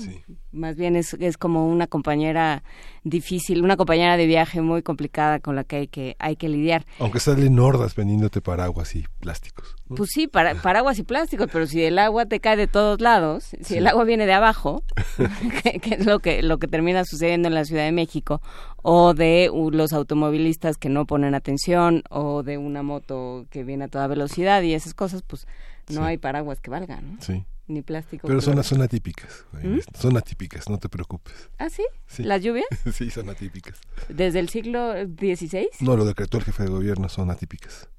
[0.54, 2.64] Más bien es, es como una compañera
[3.04, 6.86] difícil, una compañera de viaje muy complicada con la que hay que, hay que lidiar.
[7.00, 9.76] Aunque salen hordas vendiéndote paraguas y plásticos.
[9.88, 13.50] Pues sí, para, paraguas y plásticos, pero si el agua te cae de todos lados,
[13.62, 14.84] si el agua viene de abajo,
[15.64, 18.42] que, es lo que, lo que termina sucediendo en la Ciudad de México,
[18.82, 23.88] o de los automovilistas que no ponen atención, o de una moto que viene a
[23.88, 25.48] toda velocidad y esas cosas, pues
[25.90, 27.22] no hay paraguas que valgan, ¿no?
[27.22, 28.27] Sí ni plástico.
[28.27, 29.80] Pero son, son atípicas, ¿Mm?
[29.98, 31.49] son atípicas, no te preocupes.
[31.57, 31.84] ¿Ah, sí?
[32.18, 32.68] ¿Las lluvias?
[32.94, 33.80] sí, son atípicas.
[34.10, 35.69] ¿Desde el siglo XVI?
[35.80, 37.90] No, lo decretó el jefe de gobierno, son atípicas.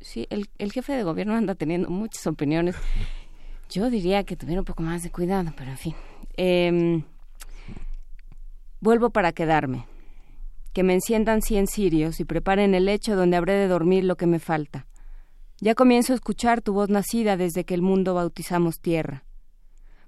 [0.00, 2.74] Sí, el, el jefe de gobierno anda teniendo muchas opiniones.
[3.68, 5.94] Yo diría que tuviera un poco más de cuidado, pero en fin.
[6.36, 7.02] Em,
[8.80, 9.86] vuelvo para quedarme.
[10.72, 14.26] Que me enciendan cien cirios y preparen el lecho donde habré de dormir lo que
[14.26, 14.86] me falta
[15.60, 19.24] ya comienzo a escuchar tu voz nacida desde que el mundo bautizamos tierra.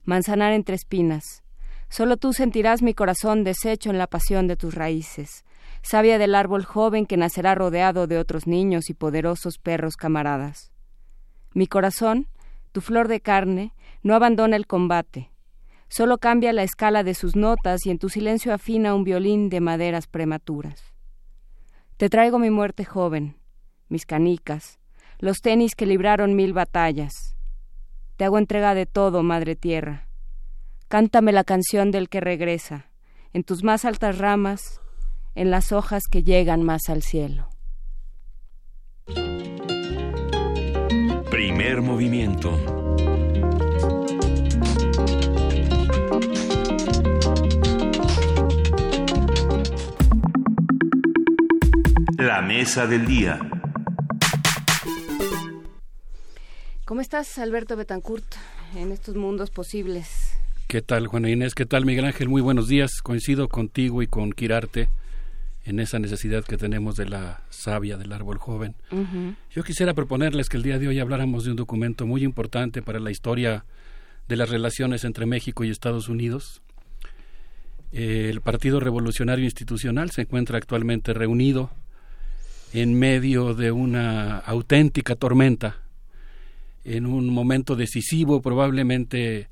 [0.05, 1.43] Manzanar entre espinas.
[1.91, 5.45] Solo tú sentirás mi corazón deshecho en la pasión de tus raíces,
[5.83, 10.73] savia del árbol joven que nacerá rodeado de otros niños y poderosos perros camaradas.
[11.53, 12.29] Mi corazón,
[12.73, 15.31] tu flor de carne, no abandona el combate,
[15.89, 19.61] solo cambia la escala de sus notas y en tu silencio afina un violín de
[19.61, 20.95] maderas prematuras.
[21.99, 23.37] Te traigo mi muerte joven,
[23.91, 24.81] mis canicas,
[25.23, 27.36] los tenis que libraron mil batallas.
[28.16, 30.09] Te hago entrega de todo, Madre Tierra.
[30.89, 32.90] Cántame la canción del que regresa,
[33.32, 34.81] en tus más altas ramas,
[35.36, 37.51] en las hojas que llegan más al cielo.
[41.31, 42.59] Primer movimiento.
[52.19, 53.39] La mesa del día.
[56.93, 58.35] ¿Cómo estás, Alberto Betancourt,
[58.77, 60.35] en estos mundos posibles?
[60.66, 61.55] ¿Qué tal, Juana Inés?
[61.55, 62.28] ¿Qué tal, Miguel Ángel?
[62.28, 63.01] Muy buenos días.
[63.02, 64.90] Coincido contigo y con Quirarte
[65.64, 68.74] en esa necesidad que tenemos de la savia del árbol joven.
[69.51, 73.01] Yo quisiera proponerles que el día de hoy habláramos de un documento muy importante para
[73.01, 73.64] la historia
[74.28, 76.60] de las relaciones entre México y Estados Unidos.
[77.90, 81.70] El Partido Revolucionario Institucional se encuentra actualmente reunido
[82.74, 85.81] en medio de una auténtica tormenta
[86.84, 89.48] en un momento decisivo, probablemente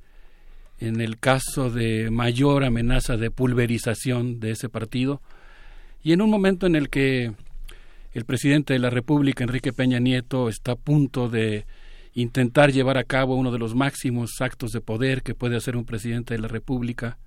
[0.78, 5.20] en el caso de mayor amenaza de pulverización de ese partido,
[6.02, 7.32] y en un momento en el que
[8.12, 11.66] el presidente de la República, Enrique Peña Nieto, está a punto de
[12.14, 15.84] intentar llevar a cabo uno de los máximos actos de poder que puede hacer un
[15.84, 17.18] presidente de la República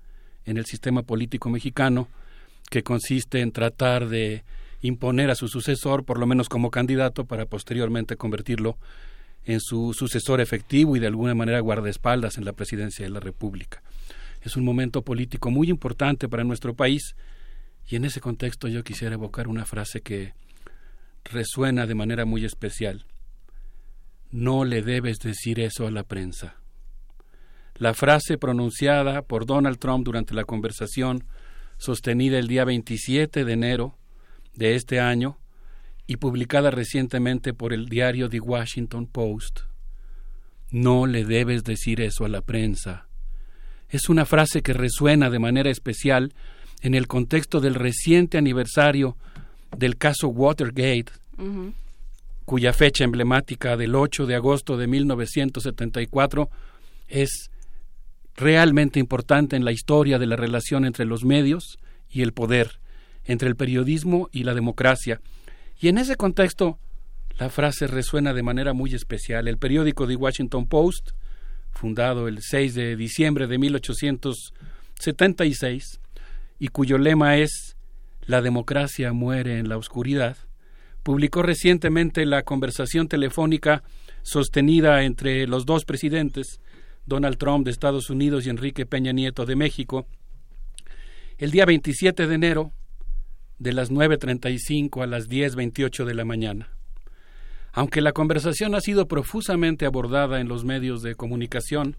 [0.44, 2.08] en el sistema político mexicano,
[2.68, 4.44] que consiste en tratar de
[4.82, 8.76] imponer a su sucesor, por lo menos como candidato, para posteriormente convertirlo
[9.44, 13.82] en su sucesor efectivo y de alguna manera guardaespaldas en la presidencia de la República.
[14.42, 17.16] Es un momento político muy importante para nuestro país
[17.86, 20.34] y en ese contexto yo quisiera evocar una frase que
[21.24, 23.04] resuena de manera muy especial.
[24.30, 26.56] No le debes decir eso a la prensa.
[27.76, 31.24] La frase pronunciada por Donald Trump durante la conversación
[31.76, 33.98] sostenida el día 27 de enero
[34.54, 35.38] de este año
[36.06, 39.60] y publicada recientemente por el diario The Washington Post.
[40.70, 43.06] No le debes decir eso a la prensa.
[43.88, 46.34] Es una frase que resuena de manera especial
[46.82, 49.16] en el contexto del reciente aniversario
[49.76, 51.12] del caso Watergate,
[52.44, 56.50] cuya fecha emblemática del 8 de agosto de 1974
[57.08, 57.50] es
[58.36, 61.78] realmente importante en la historia de la relación entre los medios
[62.10, 62.80] y el poder,
[63.24, 65.20] entre el periodismo y la democracia,
[65.80, 66.78] y en ese contexto,
[67.38, 69.46] la frase resuena de manera muy especial.
[69.48, 71.10] El periódico The Washington Post,
[71.72, 76.00] fundado el 6 de diciembre de 1876,
[76.60, 77.76] y cuyo lema es
[78.26, 80.38] La democracia muere en la oscuridad,
[81.02, 83.82] publicó recientemente la conversación telefónica
[84.22, 86.62] sostenida entre los dos presidentes,
[87.04, 90.06] Donald Trump de Estados Unidos y Enrique Peña Nieto de México,
[91.36, 92.72] el día 27 de enero
[93.58, 96.68] de las 9.35 a las 10.28 de la mañana.
[97.72, 101.96] Aunque la conversación ha sido profusamente abordada en los medios de comunicación,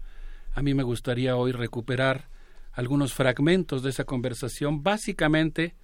[0.54, 2.28] a mí me gustaría hoy recuperar
[2.72, 5.74] algunos fragmentos de esa conversación, básicamente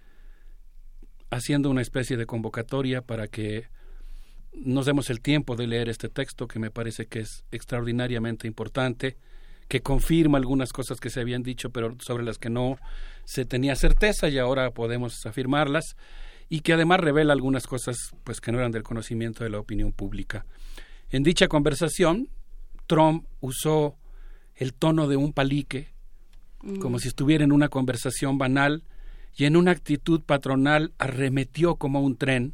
[1.30, 3.68] haciendo una especie de convocatoria para que
[4.52, 9.16] nos demos el tiempo de leer este texto que me parece que es extraordinariamente importante,
[9.72, 12.76] que confirma algunas cosas que se habían dicho, pero sobre las que no
[13.24, 15.96] se tenía certeza y ahora podemos afirmarlas,
[16.50, 19.92] y que además revela algunas cosas pues que no eran del conocimiento de la opinión
[19.92, 20.44] pública.
[21.08, 22.28] En dicha conversación,
[22.86, 23.96] Trump usó
[24.56, 25.94] el tono de un palique,
[26.78, 28.84] como si estuviera en una conversación banal,
[29.34, 32.52] y en una actitud patronal arremetió como un tren.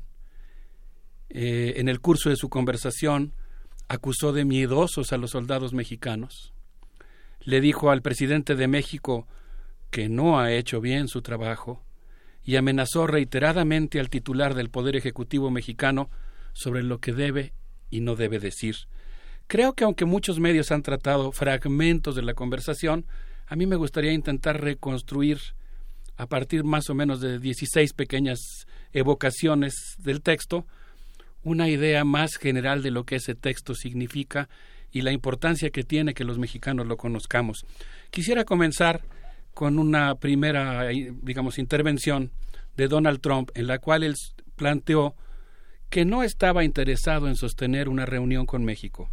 [1.30, 3.32] Eh, en el curso de su conversación
[3.88, 6.54] acusó de miedosos a los soldados mexicanos.
[7.48, 9.26] Le dijo al presidente de México
[9.90, 11.82] que no ha hecho bien su trabajo
[12.44, 16.10] y amenazó reiteradamente al titular del Poder Ejecutivo mexicano
[16.52, 17.54] sobre lo que debe
[17.88, 18.76] y no debe decir.
[19.46, 23.06] Creo que aunque muchos medios han tratado fragmentos de la conversación,
[23.46, 25.38] a mí me gustaría intentar reconstruir
[26.18, 30.66] a partir más o menos de 16 pequeñas evocaciones del texto,
[31.42, 34.50] una idea más general de lo que ese texto significa
[34.92, 37.64] y la importancia que tiene que los mexicanos lo conozcamos.
[38.10, 39.02] Quisiera comenzar
[39.54, 42.30] con una primera, digamos, intervención
[42.76, 44.14] de Donald Trump en la cual él
[44.56, 45.14] planteó
[45.90, 49.10] que no estaba interesado en sostener una reunión con México,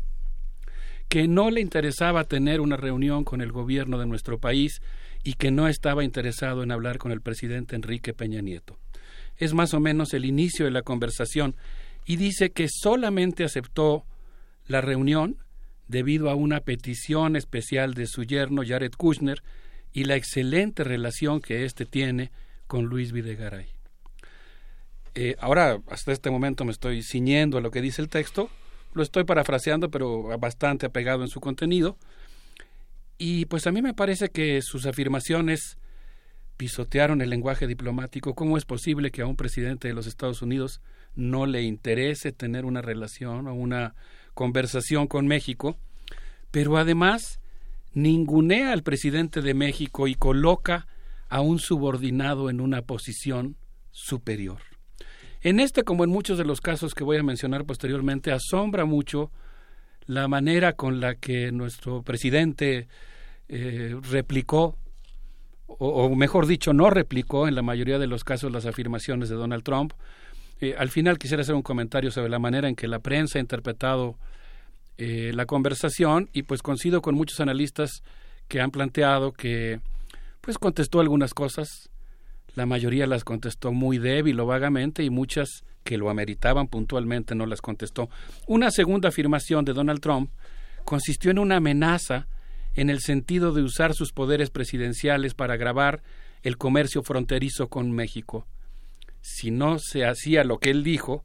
[1.10, 4.82] que no le interesaba tener una reunión con el gobierno de nuestro país
[5.24, 8.78] y que no estaba interesado en hablar con el presidente Enrique Peña Nieto.
[9.38, 11.56] Es más o menos el inicio de la conversación
[12.06, 14.06] y dice que solamente aceptó
[14.68, 15.38] la reunión
[15.88, 19.44] debido a una petición especial de su yerno Jared Kushner
[19.94, 22.32] y la excelente relación que éste tiene
[22.68, 23.68] con Luis Videgaray.
[25.14, 28.50] Eh, ahora, hasta este momento me estoy ciñendo a lo que dice el texto,
[28.94, 31.98] lo estoy parafraseando, pero bastante apegado en su contenido,
[33.18, 35.78] y pues a mí me parece que sus afirmaciones
[36.58, 38.34] pisotearon el lenguaje diplomático.
[38.34, 40.82] ¿Cómo es posible que a un presidente de los Estados Unidos
[41.16, 43.96] no le interese tener una relación o una
[44.36, 45.78] conversación con México?
[46.52, 47.40] Pero además
[47.96, 50.86] ningunea al presidente de México y coloca
[51.30, 53.56] a un subordinado en una posición
[53.92, 54.60] superior.
[55.42, 59.32] En este, como en muchos de los casos que voy a mencionar posteriormente, asombra mucho
[60.06, 62.88] la manera con la que nuestro presidente
[63.48, 64.78] eh, replicó,
[65.68, 69.64] o, mejor dicho, no replicó en la mayoría de los casos las afirmaciones de Donald
[69.64, 69.94] Trump.
[70.62, 73.42] Eh, al final quisiera hacer un comentario sobre la manera en que la prensa ha
[73.42, 74.16] interpretado
[74.98, 78.02] eh, la conversación y pues coincido con muchos analistas
[78.48, 79.80] que han planteado que
[80.40, 81.90] pues contestó algunas cosas,
[82.56, 87.46] la mayoría las contestó muy débil o vagamente y muchas que lo ameritaban puntualmente no
[87.46, 88.10] las contestó.
[88.48, 90.30] Una segunda afirmación de Donald Trump
[90.86, 92.28] consistió en una amenaza
[92.76, 96.02] en el sentido de usar sus poderes presidenciales para agravar
[96.44, 98.46] el comercio fronterizo con México.
[99.28, 101.24] Si no se hacía lo que él dijo,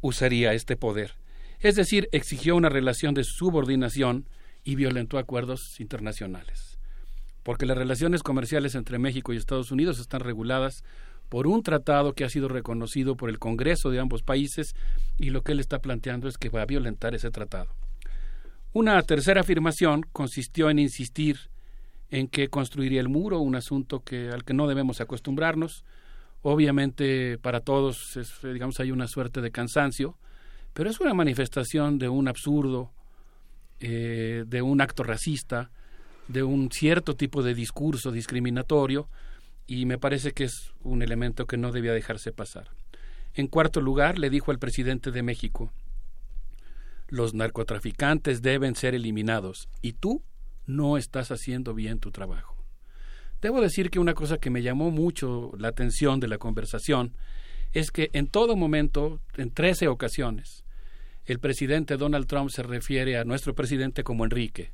[0.00, 1.16] usaría este poder.
[1.58, 4.28] Es decir, exigió una relación de subordinación
[4.62, 6.78] y violentó acuerdos internacionales.
[7.42, 10.84] Porque las relaciones comerciales entre México y Estados Unidos están reguladas
[11.28, 14.76] por un tratado que ha sido reconocido por el Congreso de ambos países
[15.18, 17.74] y lo que él está planteando es que va a violentar ese tratado.
[18.72, 21.50] Una tercera afirmación consistió en insistir
[22.10, 25.84] en que construiría el muro, un asunto que, al que no debemos acostumbrarnos.
[26.42, 30.16] Obviamente para todos es, digamos hay una suerte de cansancio,
[30.72, 32.92] pero es una manifestación de un absurdo,
[33.80, 35.70] eh, de un acto racista,
[36.28, 39.08] de un cierto tipo de discurso discriminatorio
[39.66, 42.70] y me parece que es un elemento que no debía dejarse pasar.
[43.34, 45.72] En cuarto lugar, le dijo al presidente de México,
[47.08, 50.22] los narcotraficantes deben ser eliminados y tú
[50.66, 52.57] no estás haciendo bien tu trabajo.
[53.40, 57.14] Debo decir que una cosa que me llamó mucho la atención de la conversación
[57.72, 60.64] es que en todo momento, en trece ocasiones,
[61.24, 64.72] el presidente Donald Trump se refiere a nuestro presidente como Enrique,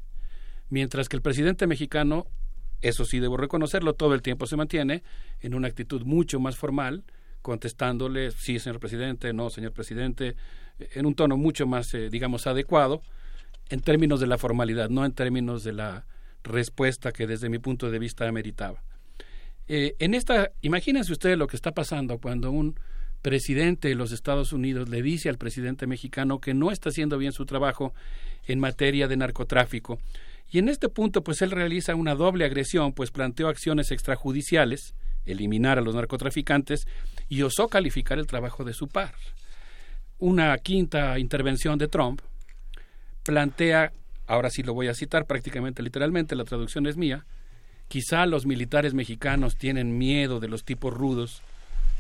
[0.71, 2.27] mientras que el presidente mexicano
[2.85, 5.03] eso sí, debo reconocerlo, todo el tiempo se mantiene
[5.41, 7.05] en una actitud mucho más formal,
[7.41, 10.37] contestándole, sí, señor presidente, no, señor presidente,
[10.79, 13.01] en un tono mucho más, eh, digamos, adecuado,
[13.71, 16.05] en términos de la formalidad, no en términos de la
[16.45, 18.83] respuesta que desde mi punto de vista ameritaba.
[19.67, 22.79] Eh, en esta, imagínense ustedes lo que está pasando cuando un
[23.23, 27.33] presidente de los Estados Unidos le dice al presidente mexicano que no está haciendo bien
[27.33, 27.95] su trabajo
[28.47, 29.99] en materia de narcotráfico.
[30.51, 34.95] Y en este punto, pues él realiza una doble agresión, pues planteó acciones extrajudiciales,
[35.25, 36.87] eliminar a los narcotraficantes,
[37.31, 39.15] y osó calificar el trabajo de su par.
[40.19, 42.21] Una quinta intervención de Trump
[43.23, 43.93] plantea,
[44.27, 47.25] ahora sí lo voy a citar prácticamente literalmente, la traducción es mía,
[47.89, 51.43] Quizá los militares mexicanos tienen miedo de los tipos rudos,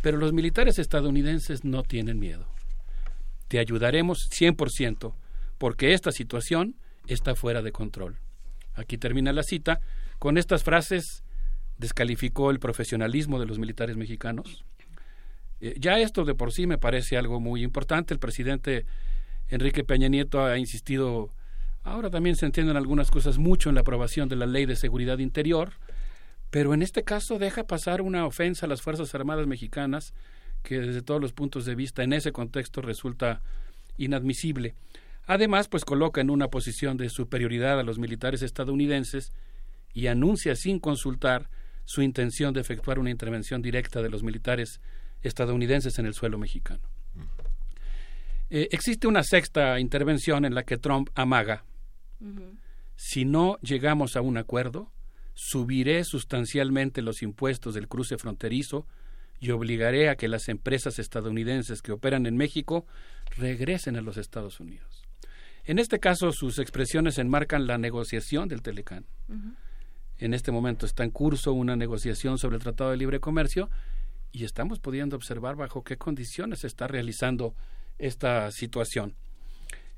[0.02, 2.46] pero los militares estadounidenses no tienen miedo.
[3.48, 5.14] Te ayudaremos 100%,
[5.58, 6.76] porque esta situación
[7.06, 8.18] está fuera de control.
[8.74, 9.80] Aquí termina la cita.
[10.18, 11.22] Con estas frases
[11.78, 14.64] descalificó el profesionalismo de los militares mexicanos.
[15.60, 18.14] Eh, ya esto de por sí me parece algo muy importante.
[18.14, 18.86] El presidente
[19.48, 21.30] Enrique Peña Nieto ha insistido,
[21.84, 25.18] ahora también se entienden algunas cosas mucho en la aprobación de la ley de seguridad
[25.18, 25.74] interior,
[26.50, 30.14] pero en este caso deja pasar una ofensa a las Fuerzas Armadas mexicanas
[30.62, 33.42] que desde todos los puntos de vista en ese contexto resulta
[33.98, 34.74] inadmisible.
[35.26, 39.32] Además, pues coloca en una posición de superioridad a los militares estadounidenses
[39.92, 41.48] y anuncia sin consultar
[41.84, 44.80] su intención de efectuar una intervención directa de los militares
[45.22, 46.82] estadounidenses en el suelo mexicano.
[48.50, 51.64] Eh, existe una sexta intervención en la que Trump amaga.
[52.96, 54.92] Si no llegamos a un acuerdo,
[55.34, 58.86] subiré sustancialmente los impuestos del cruce fronterizo
[59.40, 62.86] y obligaré a que las empresas estadounidenses que operan en México
[63.36, 65.02] regresen a los Estados Unidos.
[65.64, 69.06] En este caso, sus expresiones enmarcan la negociación del Telecán.
[70.18, 73.70] En este momento está en curso una negociación sobre el Tratado de Libre Comercio
[74.30, 77.54] y estamos pudiendo observar bajo qué condiciones se está realizando
[77.98, 79.14] esta situación.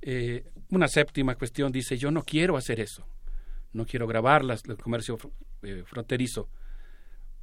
[0.02, 3.06] Eh, una séptima cuestión dice, yo no quiero hacer eso,
[3.72, 5.18] no quiero grabar el comercio
[5.62, 6.48] eh, fronterizo.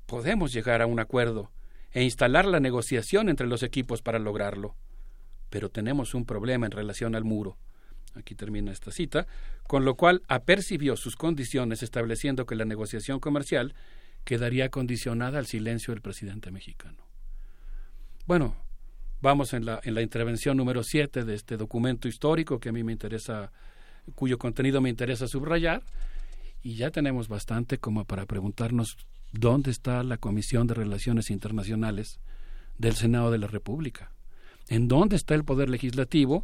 [0.05, 1.51] Podemos llegar a un acuerdo
[1.91, 4.75] e instalar la negociación entre los equipos para lograrlo,
[5.49, 7.57] pero tenemos un problema en relación al muro
[8.15, 9.27] aquí termina esta cita,
[9.67, 13.73] con lo cual apercibió sus condiciones estableciendo que la negociación comercial
[14.23, 17.07] quedaría condicionada al silencio del presidente mexicano.
[18.25, 18.55] Bueno,
[19.23, 22.83] vamos en la, en la intervención número 7 de este documento histórico que a mí
[22.83, 23.53] me interesa,
[24.15, 25.81] cuyo contenido me interesa subrayar,
[26.61, 28.97] y ya tenemos bastante como para preguntarnos
[29.31, 32.19] dónde está la Comisión de Relaciones Internacionales
[32.77, 34.11] del Senado de la República,
[34.67, 36.43] en dónde está el Poder Legislativo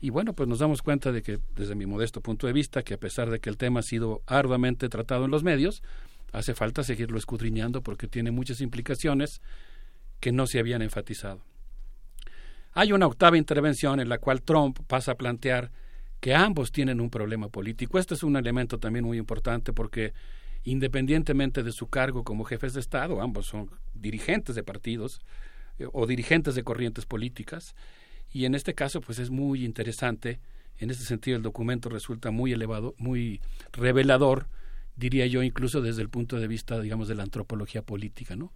[0.00, 2.94] y bueno, pues nos damos cuenta de que, desde mi modesto punto de vista, que
[2.94, 5.82] a pesar de que el tema ha sido arduamente tratado en los medios,
[6.32, 9.42] hace falta seguirlo escudriñando porque tiene muchas implicaciones
[10.20, 11.42] que no se habían enfatizado.
[12.72, 15.70] Hay una octava intervención en la cual Trump pasa a plantear
[16.20, 17.98] que ambos tienen un problema político.
[17.98, 20.12] Este es un elemento también muy importante porque
[20.64, 25.20] independientemente de su cargo como jefes de Estado, ambos son dirigentes de partidos
[25.78, 27.74] eh, o dirigentes de corrientes políticas,
[28.32, 30.40] y en este caso, pues es muy interesante.
[30.78, 33.40] En este sentido, el documento resulta muy elevado, muy
[33.72, 34.48] revelador,
[34.96, 38.52] diría yo, incluso desde el punto de vista, digamos, de la antropología política, ¿no?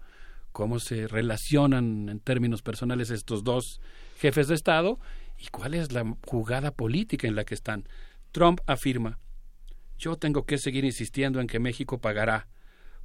[0.52, 3.80] Cómo se relacionan en términos personales estos dos
[4.18, 4.98] jefes de Estado
[5.38, 7.88] y cuál es la jugada política en la que están.
[8.30, 9.18] Trump afirma,
[9.98, 12.48] yo tengo que seguir insistiendo en que México pagará,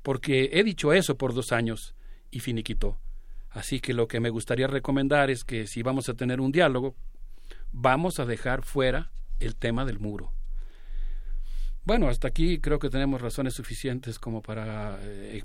[0.03, 1.95] porque he dicho eso por dos años
[2.31, 2.97] y finiquitó.
[3.49, 6.95] Así que lo que me gustaría recomendar es que si vamos a tener un diálogo,
[7.71, 10.31] vamos a dejar fuera el tema del muro.
[11.83, 15.43] Bueno, hasta aquí creo que tenemos razones suficientes como para eh,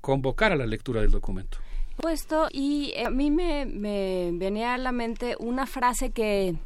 [0.00, 1.58] convocar a la lectura del documento.
[1.96, 6.56] Puesto, y a mí me, me venía a la mente una frase que,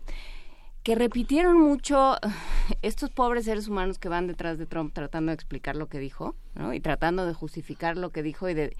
[0.84, 2.16] que repitieron mucho
[2.82, 6.36] estos pobres seres humanos que van detrás de Trump tratando de explicar lo que dijo,
[6.54, 6.72] ¿no?
[6.72, 8.76] Y tratando de justificar lo que dijo y de,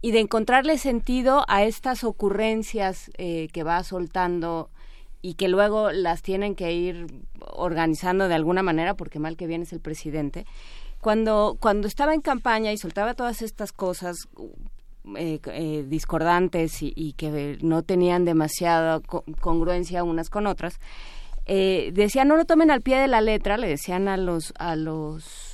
[0.00, 4.70] y de encontrarle sentido a estas ocurrencias eh, que va soltando
[5.22, 7.06] y que luego las tienen que ir
[7.40, 10.46] organizando de alguna manera, porque mal que bien es el presidente.
[11.00, 14.28] Cuando, cuando estaba en campaña y soltaba todas estas cosas
[15.16, 19.00] eh, eh, discordantes y, que no tenían demasiada
[19.40, 20.78] congruencia unas con otras,
[21.46, 25.50] decían no lo tomen al pie de la letra, le decían a los a los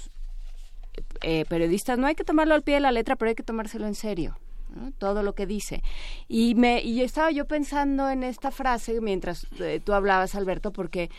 [1.23, 3.87] eh, periodistas, no hay que tomarlo al pie de la letra, pero hay que tomárselo
[3.87, 4.39] en serio.
[4.99, 5.83] todo lo que dice.
[6.29, 11.11] Y me y estaba yo pensando en esta frase mientras eh, tú hablabas, Alberto, porque,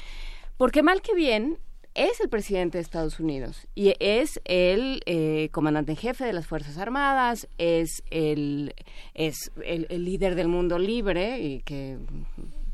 [0.58, 1.58] porque mal que bien
[1.98, 6.46] es el presidente de Estados Unidos y es el eh, comandante en jefe de las
[6.46, 8.76] Fuerzas Armadas, es el,
[9.16, 11.98] es el, líder del mundo libre y que,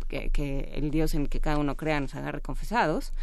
[0.10, 3.14] que, el Dios en que cada uno crea nos agarre confesados.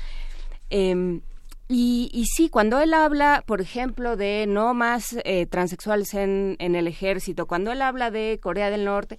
[0.71, 1.21] Em,
[1.69, 6.77] y, y, sí, cuando él habla, por ejemplo, de no más eh, transexuales en, en,
[6.77, 9.19] el ejército, cuando él habla de Corea del Norte,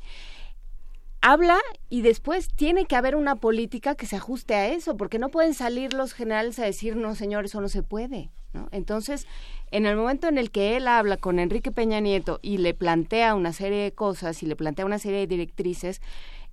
[1.21, 1.59] habla
[1.89, 5.53] y después tiene que haber una política que se ajuste a eso, porque no pueden
[5.53, 8.31] salir los generales a decir, no, señor, eso no se puede.
[8.53, 8.67] ¿no?
[8.71, 9.27] Entonces,
[9.69, 13.35] en el momento en el que él habla con Enrique Peña Nieto y le plantea
[13.35, 16.01] una serie de cosas y le plantea una serie de directrices,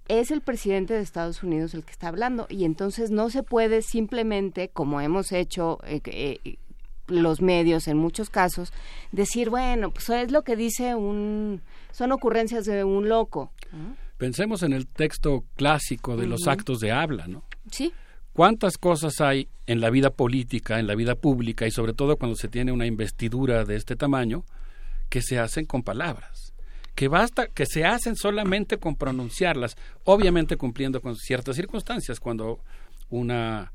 [0.06, 3.82] es el presidente de Estados Unidos el que está hablando y entonces no se puede
[3.82, 6.56] simplemente, como hemos hecho eh, eh,
[7.06, 8.72] los medios en muchos casos,
[9.12, 13.50] decir, bueno, pues es lo que dice un, son ocurrencias de un loco.
[14.18, 17.44] Pensemos en el texto clásico de los actos de habla, ¿no?
[17.70, 17.92] Sí.
[18.32, 22.36] ¿Cuántas cosas hay en la vida política, en la vida pública y sobre todo cuando
[22.36, 24.44] se tiene una investidura de este tamaño
[25.08, 26.52] que se hacen con palabras?
[26.96, 32.18] Que basta, que se hacen solamente con pronunciarlas, obviamente cumpliendo con ciertas circunstancias.
[32.18, 32.60] Cuando
[33.08, 33.72] una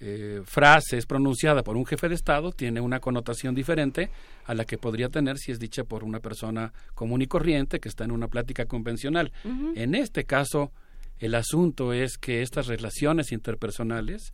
[0.00, 4.10] eh, frase es pronunciada por un jefe de Estado, tiene una connotación diferente
[4.44, 7.88] a la que podría tener si es dicha por una persona común y corriente que
[7.88, 9.32] está en una plática convencional.
[9.74, 10.70] En este caso,
[11.18, 14.32] el asunto es que estas relaciones interpersonales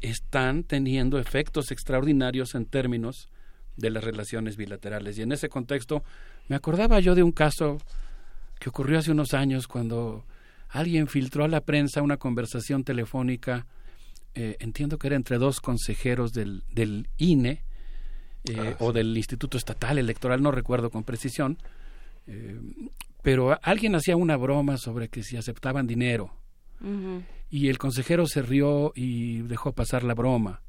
[0.00, 3.28] están teniendo efectos extraordinarios en términos
[3.76, 5.18] de las relaciones bilaterales.
[5.18, 6.04] Y en ese contexto
[6.48, 7.78] me acordaba yo de un caso
[8.58, 10.24] que ocurrió hace unos años cuando
[10.68, 13.66] alguien filtró a la prensa una conversación telefónica
[14.34, 17.62] eh, entiendo que era entre dos consejeros del, del INE
[18.44, 21.58] eh, ah, o del Instituto Estatal Electoral, no recuerdo con precisión,
[22.26, 22.60] eh,
[23.22, 26.32] pero alguien hacía una broma sobre que si aceptaban dinero
[27.50, 30.62] y el consejero se rió y dejó pasar la broma.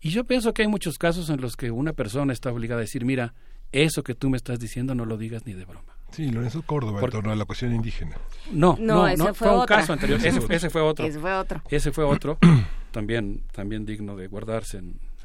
[0.00, 2.82] Y yo pienso que hay muchos casos en los que una persona está obligada a
[2.82, 3.34] decir, mira,
[3.72, 5.96] eso que tú me estás diciendo no lo digas ni de broma.
[6.12, 8.16] Sí, Lorenzo Córdoba, en torno a la cuestión indígena.
[8.52, 10.20] No, no, no, fue, un caso anterior.
[10.24, 11.04] Ese, fue otro.
[11.04, 11.62] Ese fue otro.
[11.68, 12.38] Ese fue otro,
[12.96, 14.80] también, también digno de guardarse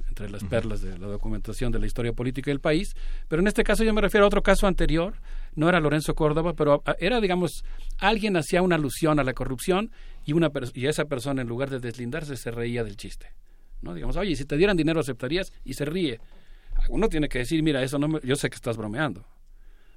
[0.10, 2.98] entre las perlas de la documentación de la historia política del país.
[3.30, 5.14] Pero en este caso yo me refiero a otro caso anterior.
[5.56, 7.64] No era Lorenzo Córdoba, pero era, digamos,
[7.98, 9.90] alguien hacía una alusión a la corrupción
[10.26, 13.28] y, una y esa persona, en lugar de deslindarse, se reía del chiste.
[13.82, 13.94] ¿no?
[13.94, 16.20] Digamos, oye, si te dieran dinero aceptarías y se ríe.
[16.90, 19.26] Uno tiene que decir, mira, eso no yo sé que estás bromeando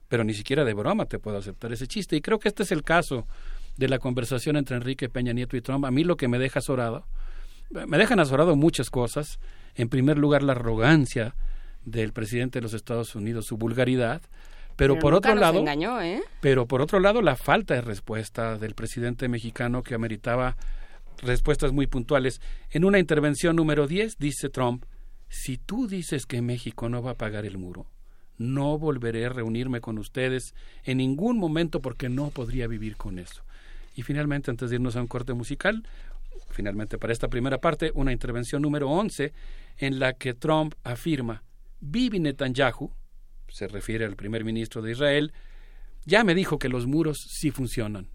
[0.06, 2.14] pero ni siquiera de broma te puedo aceptar ese chiste.
[2.14, 3.26] Y creo que este es el caso
[3.76, 5.84] de la conversación entre Enrique Peña Nieto y Trump.
[5.86, 7.06] A mí lo que me deja azorado,
[7.70, 9.38] me dejan azorado muchas cosas.
[9.74, 11.34] En primer lugar, la arrogancia
[11.84, 14.22] del presidente de los Estados Unidos, su vulgaridad,
[14.76, 16.20] pero, por otro lado, engañó, ¿eh?
[16.40, 20.56] pero por otro lado, la falta de respuesta del presidente mexicano que ameritaba
[21.22, 22.40] respuestas muy puntuales.
[22.70, 24.84] En una intervención número 10 dice Trump,
[25.28, 27.86] si tú dices que México no va a pagar el muro,
[28.36, 33.42] no volveré a reunirme con ustedes en ningún momento porque no podría vivir con eso.
[33.94, 35.84] Y finalmente, antes de irnos a un corte musical,
[36.50, 39.32] finalmente para esta primera parte, una intervención número 11
[39.78, 41.42] en la que Trump afirma,
[41.80, 42.90] Bibi Netanyahu,
[43.48, 45.32] se refiere al primer ministro de Israel,
[46.04, 48.08] ya me dijo que los muros sí funcionan.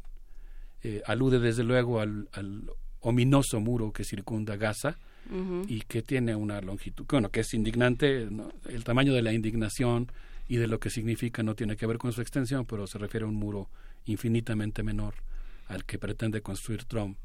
[0.81, 2.69] Eh, alude desde luego al, al
[3.01, 4.97] ominoso muro que circunda Gaza,
[5.67, 8.27] y que tiene una longitud, bueno, que es indignante,
[8.67, 10.11] el tamaño de la indignación
[10.47, 13.25] y de lo que significa no tiene que ver con su extensión, pero se refiere
[13.25, 13.69] a un muro
[14.05, 15.13] infinitamente menor
[15.67, 17.17] al que pretende construir Trump,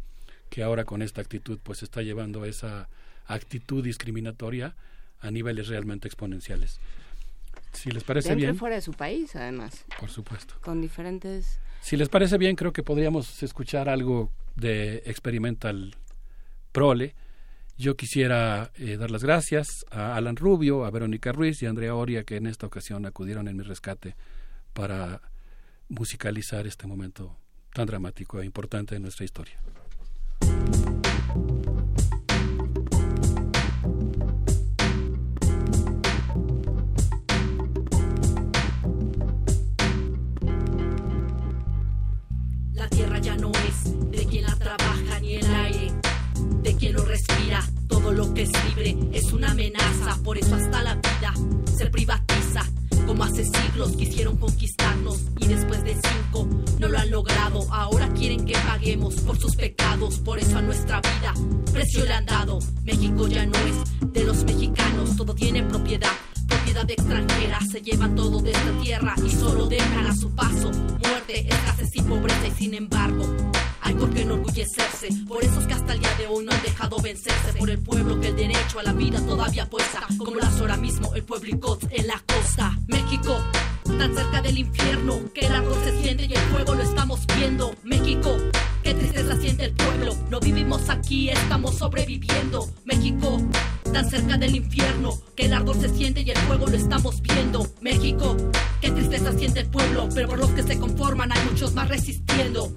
[0.55, 2.89] que ahora con esta actitud pues está llevando esa
[3.26, 4.76] actitud discriminatoria
[5.18, 6.78] a niveles realmente exponenciales.
[7.73, 8.57] Si les parece Dentro bien.
[8.57, 9.84] fuera de su país, además.
[9.99, 10.55] Por supuesto.
[10.60, 11.58] Con diferentes.
[11.81, 15.97] Si les parece bien, creo que podríamos escuchar algo de Experimental
[16.70, 17.16] Prole
[17.76, 21.97] yo quisiera eh, dar las gracias a Alan Rubio, a Verónica Ruiz y a Andrea
[21.97, 24.15] Oria que en esta ocasión acudieron en mi rescate
[24.73, 25.20] para
[25.89, 27.36] musicalizar este momento
[27.73, 29.58] tan dramático e importante de nuestra historia.
[46.94, 47.62] Lo respira.
[47.89, 51.34] Todo lo que es libre es una amenaza, por eso hasta la vida
[51.76, 52.62] se privatiza.
[53.06, 56.48] Como hace siglos quisieron conquistarnos y después de cinco
[56.78, 57.66] no lo han logrado.
[57.70, 61.34] Ahora quieren que paguemos por sus pecados, por eso a nuestra vida
[61.73, 62.60] precio le han dado.
[62.84, 66.12] México ya no es de los mexicanos, todo tiene propiedad
[66.65, 67.60] propiedad extranjera.
[67.70, 72.02] Se llevan todo de esta tierra y solo dejan a su paso muerte, escasez y
[72.02, 72.47] pobreza.
[72.47, 73.25] Y sin embargo,
[73.83, 75.09] hay por qué enorgullecerse.
[75.28, 77.59] Por esos que hasta el día de hoy no han dejado vencerse.
[77.59, 80.07] Por el pueblo que el derecho a la vida todavía puesta.
[80.17, 82.78] Como las ahora mismo el pueblo y en la costa.
[82.86, 83.36] México,
[83.84, 87.75] tan cerca del infierno que el árbol se siente y el fuego lo estamos viendo.
[87.83, 88.34] México,
[88.83, 90.17] qué tristeza siente el pueblo.
[90.31, 92.70] No vivimos aquí, estamos sobreviviendo.
[92.86, 93.39] México,
[93.94, 97.64] tan cerca del infierno que el árbol se siente y el fuego lo estamos viendo.
[97.81, 98.36] México,
[98.81, 102.74] qué tristeza siente el pueblo, pero por los que se conforman hay muchos más resistiendo.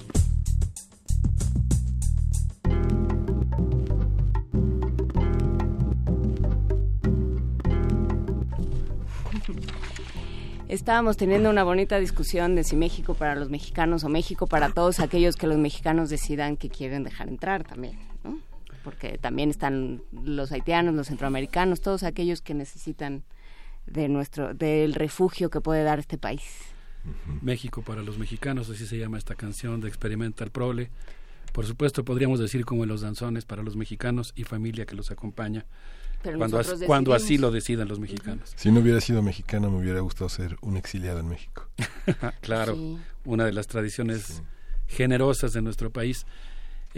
[10.68, 15.00] Estábamos teniendo una bonita discusión de si México para los mexicanos o México para todos
[15.00, 18.07] aquellos que los mexicanos decidan que quieren dejar entrar también.
[18.88, 23.26] Porque también están los haitianos, los centroamericanos, todos aquellos que necesitan
[23.86, 26.42] de nuestro del refugio que puede dar este país.
[27.42, 30.90] México para los mexicanos, así se llama esta canción de Experimental Prole.
[31.52, 35.12] Por supuesto, podríamos decir como en los danzones para los mexicanos y familia que los
[35.12, 35.66] acompaña.
[36.24, 38.54] cuando, cuando así lo decidan los mexicanos.
[38.56, 41.68] Si no hubiera sido mexicano, me hubiera gustado ser un exiliado en México.
[42.40, 42.78] claro,
[43.26, 44.42] una de las tradiciones
[44.88, 46.26] generosas de nuestro país.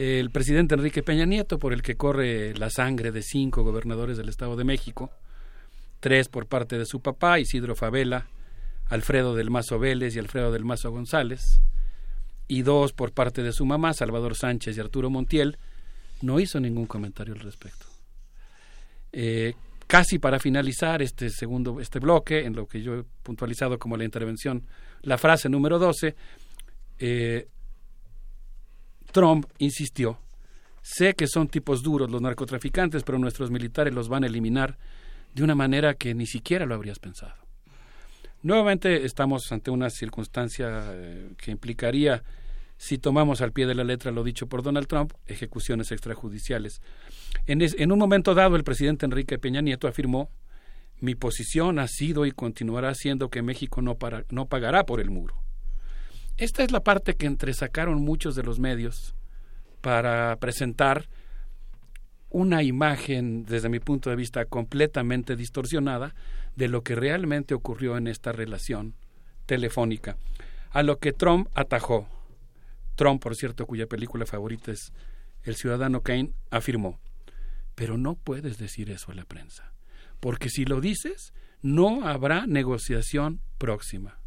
[0.02, 4.30] El presidente Enrique Peña Nieto, por el que corre la sangre de cinco gobernadores del
[4.30, 5.12] Estado de México,
[6.00, 8.28] tres por parte de su papá, Isidro Favela,
[8.86, 11.60] Alfredo del Mazo Vélez y Alfredo del Mazo González,
[12.48, 15.58] y dos por parte de su mamá, Salvador Sánchez y Arturo Montiel,
[16.22, 17.86] no hizo ningún comentario al respecto.
[19.12, 19.54] Eh,
[19.86, 24.06] casi para finalizar este segundo este bloque, en lo que yo he puntualizado como la
[24.06, 24.66] intervención,
[25.02, 26.16] la frase número 12,
[27.00, 27.50] eh,
[29.12, 30.20] Trump insistió,
[30.82, 34.78] sé que son tipos duros los narcotraficantes, pero nuestros militares los van a eliminar
[35.34, 37.36] de una manera que ni siquiera lo habrías pensado.
[38.42, 42.24] Nuevamente estamos ante una circunstancia eh, que implicaría,
[42.78, 46.82] si tomamos al pie de la letra lo dicho por Donald Trump, ejecuciones extrajudiciales.
[47.46, 50.30] En, en un momento dado, el presidente Enrique Peña Nieto afirmó,
[51.02, 55.10] mi posición ha sido y continuará siendo que México no, para, no pagará por el
[55.10, 55.36] muro.
[56.40, 59.14] Esta es la parte que entresacaron muchos de los medios
[59.82, 61.10] para presentar
[62.30, 66.16] una imagen, desde mi punto de vista, completamente distorsionada
[66.56, 68.96] de lo que realmente ocurrió en esta relación
[69.48, 70.16] telefónica,
[70.70, 72.08] a lo que Trump atajó.
[72.96, 74.94] Trump, por cierto, cuya película favorita es
[75.44, 77.02] El Ciudadano Kane, afirmó,
[77.76, 79.74] pero no puedes decir eso a la prensa,
[80.22, 84.19] porque si lo dices, no habrá negociación próxima.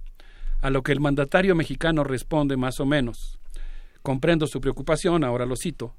[0.62, 3.38] A lo que el mandatario mexicano responde más o menos,
[4.00, 5.96] comprendo su preocupación, ahora lo cito,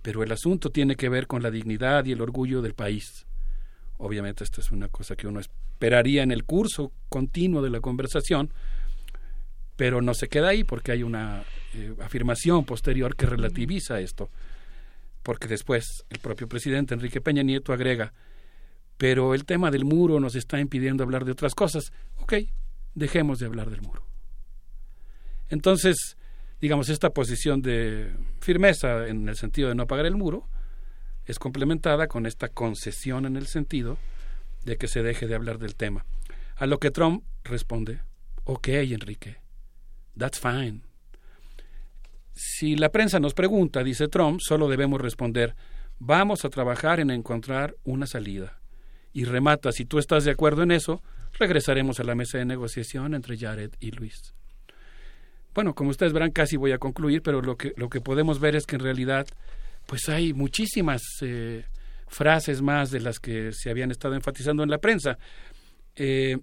[0.00, 3.26] pero el asunto tiene que ver con la dignidad y el orgullo del país.
[3.98, 8.54] Obviamente esta es una cosa que uno esperaría en el curso continuo de la conversación,
[9.76, 14.30] pero no se queda ahí porque hay una eh, afirmación posterior que relativiza esto,
[15.22, 18.14] porque después el propio presidente Enrique Peña Nieto agrega,
[18.96, 21.92] pero el tema del muro nos está impidiendo hablar de otras cosas.
[22.16, 22.32] Ok,
[22.98, 24.04] dejemos de hablar del muro.
[25.48, 26.16] Entonces,
[26.60, 30.48] digamos, esta posición de firmeza en el sentido de no pagar el muro
[31.24, 33.98] es complementada con esta concesión en el sentido
[34.64, 36.04] de que se deje de hablar del tema.
[36.56, 38.00] A lo que Trump responde,
[38.44, 39.36] ok, Enrique,
[40.16, 40.82] that's fine.
[42.32, 45.54] Si la prensa nos pregunta, dice Trump, solo debemos responder,
[45.98, 48.60] vamos a trabajar en encontrar una salida.
[49.12, 51.02] Y remata, si tú estás de acuerdo en eso,
[51.38, 54.34] regresaremos a la mesa de negociación entre Jared y Luis.
[55.54, 58.54] Bueno, como ustedes verán, casi voy a concluir, pero lo que, lo que podemos ver
[58.54, 59.26] es que en realidad
[59.86, 61.64] pues hay muchísimas eh,
[62.08, 65.18] frases más de las que se habían estado enfatizando en la prensa.
[65.96, 66.38] Eh,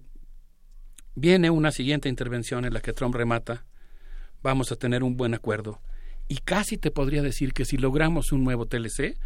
[1.14, 3.64] viene una siguiente intervención en la que Trump remata,
[4.42, 5.80] vamos a tener un buen acuerdo.
[6.28, 9.16] Y casi te podría decir que si logramos un nuevo TLC,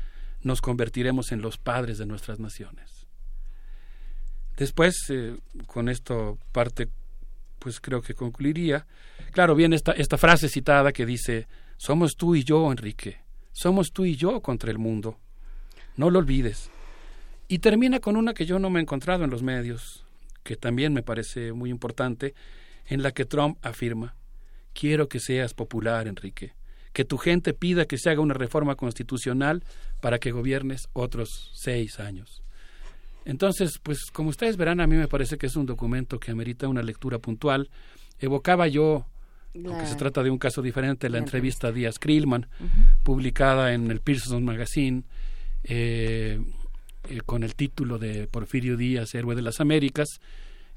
[0.42, 2.99] nos convertiremos en los padres de nuestras naciones.
[4.60, 6.86] Después, eh, con esto parte
[7.58, 8.86] pues creo que concluiría.
[9.32, 11.48] Claro, viene esta, esta frase citada que dice,
[11.78, 13.22] somos tú y yo, Enrique,
[13.52, 15.18] somos tú y yo contra el mundo.
[15.96, 16.70] No lo olvides.
[17.48, 20.04] Y termina con una que yo no me he encontrado en los medios,
[20.42, 22.34] que también me parece muy importante,
[22.84, 24.14] en la que Trump afirma,
[24.74, 26.52] quiero que seas popular, Enrique,
[26.92, 29.64] que tu gente pida que se haga una reforma constitucional
[30.02, 32.42] para que gobiernes otros seis años.
[33.24, 36.68] Entonces, pues como ustedes verán, a mí me parece que es un documento que amerita
[36.68, 37.68] una lectura puntual.
[38.18, 39.06] Evocaba yo,
[39.54, 42.46] aunque se trata de un caso diferente, la, entrevista a Díaz Krillman,
[43.02, 45.02] publicada en el Pearson Magazine,
[45.64, 46.40] eh,
[47.08, 50.20] eh, con el título de Porfirio Díaz, Héroe de las Américas.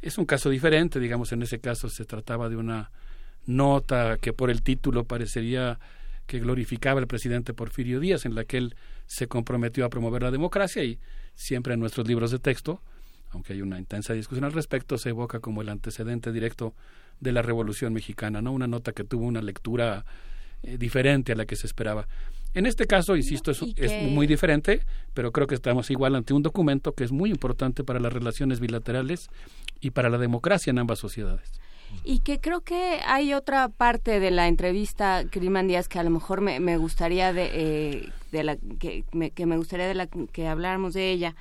[0.01, 2.91] Es un caso diferente, digamos, en ese caso se trataba de una
[3.45, 5.79] nota que por el título parecería
[6.25, 10.31] que glorificaba al presidente Porfirio Díaz, en la que él se comprometió a promover la
[10.31, 10.99] democracia y
[11.35, 12.81] siempre en nuestros libros de texto,
[13.31, 16.73] aunque hay una intensa discusión al respecto, se evoca como el antecedente directo
[17.19, 18.51] de la Revolución Mexicana, ¿no?
[18.51, 20.05] Una nota que tuvo una lectura
[20.61, 22.07] eh, diferente a la que se esperaba.
[22.53, 24.81] En este caso, insisto, es, es, muy diferente,
[25.15, 28.59] pero creo que estamos igual ante un documento que es muy importante para las relaciones
[28.59, 29.27] bilaterales
[29.81, 31.51] y para la democracia en ambas sociedades.
[32.03, 36.09] Y que creo que hay otra parte de la entrevista, Criman Díaz, que a lo
[36.09, 40.07] mejor me, me gustaría de, eh, de la que me, que me gustaría de la
[40.07, 41.35] que habláramos de ella,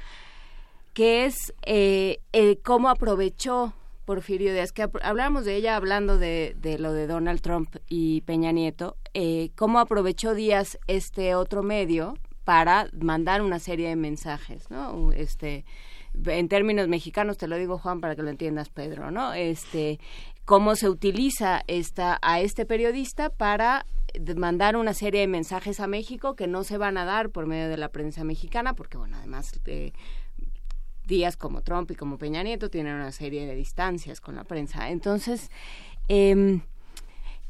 [0.95, 2.19] que es eh,
[2.63, 3.73] cómo aprovechó
[4.05, 8.53] Porfirio Díaz, que hablamos de ella hablando de, de, lo de Donald Trump y Peña
[8.53, 12.15] Nieto, eh, cómo aprovechó Díaz este otro medio
[12.45, 15.13] para mandar una serie de mensajes, ¿no?
[15.13, 15.65] Este,
[16.27, 19.33] en términos mexicanos, te lo digo Juan para que lo entiendas Pedro, ¿no?
[19.33, 20.01] Este,
[20.45, 23.87] cómo se utiliza esta, a este periodista para
[24.37, 27.69] mandar una serie de mensajes a México que no se van a dar por medio
[27.69, 29.93] de la prensa mexicana, porque bueno, además eh,
[31.07, 34.91] días como Trump y como Peña Nieto tienen una serie de distancias con la prensa.
[34.91, 35.51] Entonces,
[36.09, 36.61] eh,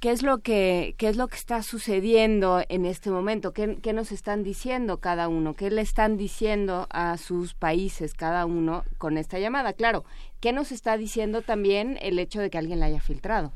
[0.02, 3.52] ¿qué es lo que qué es lo que está sucediendo en este momento?
[3.52, 5.55] ¿Qué, ¿Qué, nos están diciendo cada uno?
[5.55, 9.74] ¿Qué le están diciendo a sus países cada uno con esta llamada?
[9.74, 10.05] Claro,
[10.40, 13.52] ¿qué nos está diciendo también el hecho de que alguien la haya filtrado?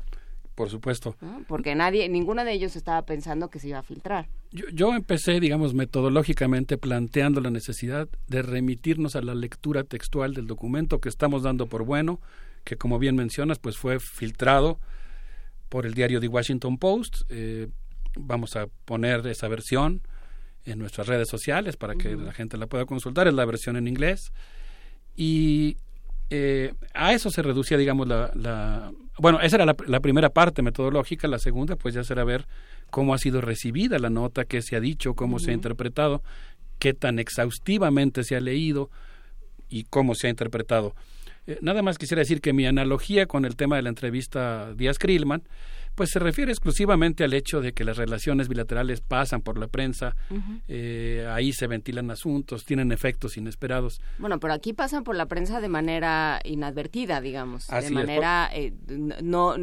[0.55, 1.17] Por supuesto.
[1.19, 1.43] ¿No?
[1.49, 4.29] Porque nadie, ninguno de ellos estaba pensando que se iba a filtrar.
[4.51, 10.47] Yo, yo, empecé, digamos, metodológicamente planteando la necesidad de remitirnos a la lectura textual del
[10.47, 12.21] documento que estamos dando por bueno,
[12.63, 14.79] que como bien mencionas, pues fue filtrado
[15.69, 17.21] por el diario The Washington Post.
[17.29, 17.67] Eh,
[18.15, 20.01] vamos a poner esa versión
[20.65, 22.25] en nuestras redes sociales para que uh -huh.
[22.25, 23.27] la gente la pueda consultar.
[23.27, 24.31] Es la versión en inglés.
[25.15, 25.77] Y
[26.29, 30.61] eh, a eso se reducía, digamos, la, la bueno, esa era la, la, primera parte
[30.61, 32.47] metodológica, la segunda pues ya será ver
[32.89, 35.45] cómo ha sido recibida la nota, qué se ha dicho, cómo uh -huh.
[35.45, 36.21] se ha interpretado,
[36.79, 38.89] qué tan exhaustivamente se ha leído
[39.69, 40.95] y cómo se ha interpretado.
[41.47, 44.99] Eh, nada más quisiera decir que mi analogía con el tema de la entrevista Díaz
[44.99, 45.43] Krillman,
[45.95, 50.15] pues se refiere exclusivamente al hecho de que las relaciones bilaterales pasan por la prensa,
[50.29, 50.61] uh -huh.
[50.67, 53.99] eh, ahí se ventilan asuntos, tienen efectos inesperados.
[54.19, 58.73] Bueno, pero aquí pasan por la prensa de manera inadvertida, digamos, Así de manera es,
[58.73, 58.93] por...
[58.93, 59.55] eh, no,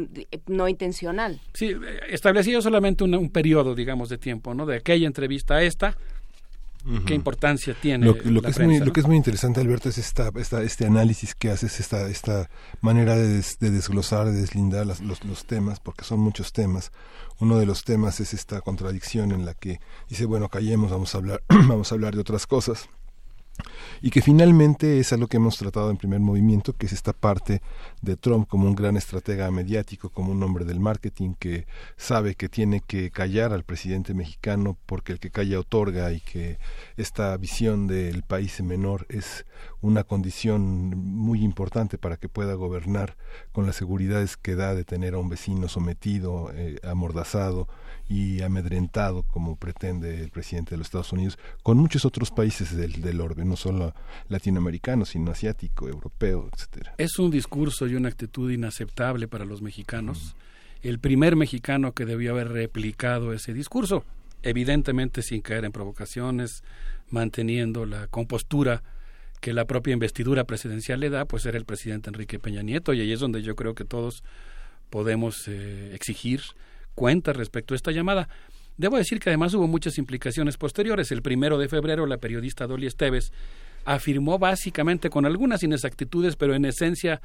[0.47, 1.39] no intencional.
[1.53, 1.73] Sí,
[2.09, 4.65] establecido solamente un, un periodo, digamos, de tiempo, ¿no?
[4.65, 5.95] De aquella entrevista a esta,
[6.85, 7.05] Uh -huh.
[7.05, 8.85] qué importancia tiene lo, lo que prensa, es muy, ¿no?
[8.85, 12.47] lo que es muy interesante Alberto es esta, esta este análisis que haces esta esta
[12.81, 16.91] manera de, des, de desglosar de deslindar las, los, los temas porque son muchos temas
[17.39, 21.17] uno de los temas es esta contradicción en la que dice bueno callemos vamos a
[21.17, 22.87] hablar vamos a hablar de otras cosas
[24.01, 27.61] y que finalmente es algo que hemos tratado en primer movimiento, que es esta parte
[28.01, 31.65] de Trump como un gran estratega mediático, como un hombre del marketing que
[31.97, 36.57] sabe que tiene que callar al presidente mexicano porque el que calla otorga y que
[36.97, 39.45] esta visión del país menor es
[39.81, 40.61] una condición
[40.97, 43.15] muy importante para que pueda gobernar
[43.51, 47.67] con las seguridades que da de tener a un vecino sometido, eh, amordazado
[48.07, 53.01] y amedrentado como pretende el presidente de los Estados Unidos, con muchos otros países del,
[53.01, 53.93] del orbe, no solo
[54.29, 56.95] latinoamericano, sino asiático, europeo, etcétera.
[56.97, 60.35] Es un discurso y una actitud inaceptable para los mexicanos.
[60.35, 60.87] Mm.
[60.87, 64.03] El primer mexicano que debió haber replicado ese discurso,
[64.43, 66.63] evidentemente sin caer en provocaciones,
[67.09, 68.83] manteniendo la compostura
[69.41, 73.01] que la propia investidura presidencial le da, pues era el presidente Enrique Peña Nieto, y
[73.01, 74.23] ahí es donde yo creo que todos
[74.89, 76.41] podemos eh, exigir
[76.95, 78.27] cuentas respecto a esta llamada.
[78.77, 81.11] Debo decir que además hubo muchas implicaciones posteriores.
[81.11, 83.31] El primero de febrero, la periodista Dolly Esteves
[83.85, 87.21] afirmó básicamente con algunas inexactitudes, pero en esencia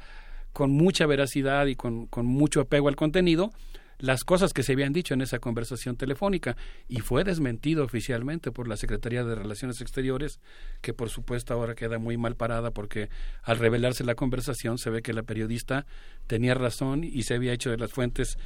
[0.53, 3.51] con mucha veracidad y con, con mucho apego al contenido,
[4.01, 6.57] las cosas que se habían dicho en esa conversación telefónica
[6.89, 10.39] y fue desmentido oficialmente por la Secretaría de Relaciones Exteriores,
[10.81, 13.09] que por supuesto ahora queda muy mal parada porque
[13.43, 15.85] al revelarse la conversación se ve que la periodista
[16.25, 18.37] tenía razón y se había hecho de las fuentes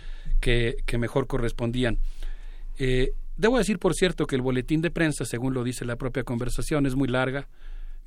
[0.41, 1.99] que, que mejor correspondían.
[2.77, 6.23] Eh, debo decir, por cierto, que el boletín de prensa, según lo dice la propia
[6.25, 7.47] conversación, es muy larga.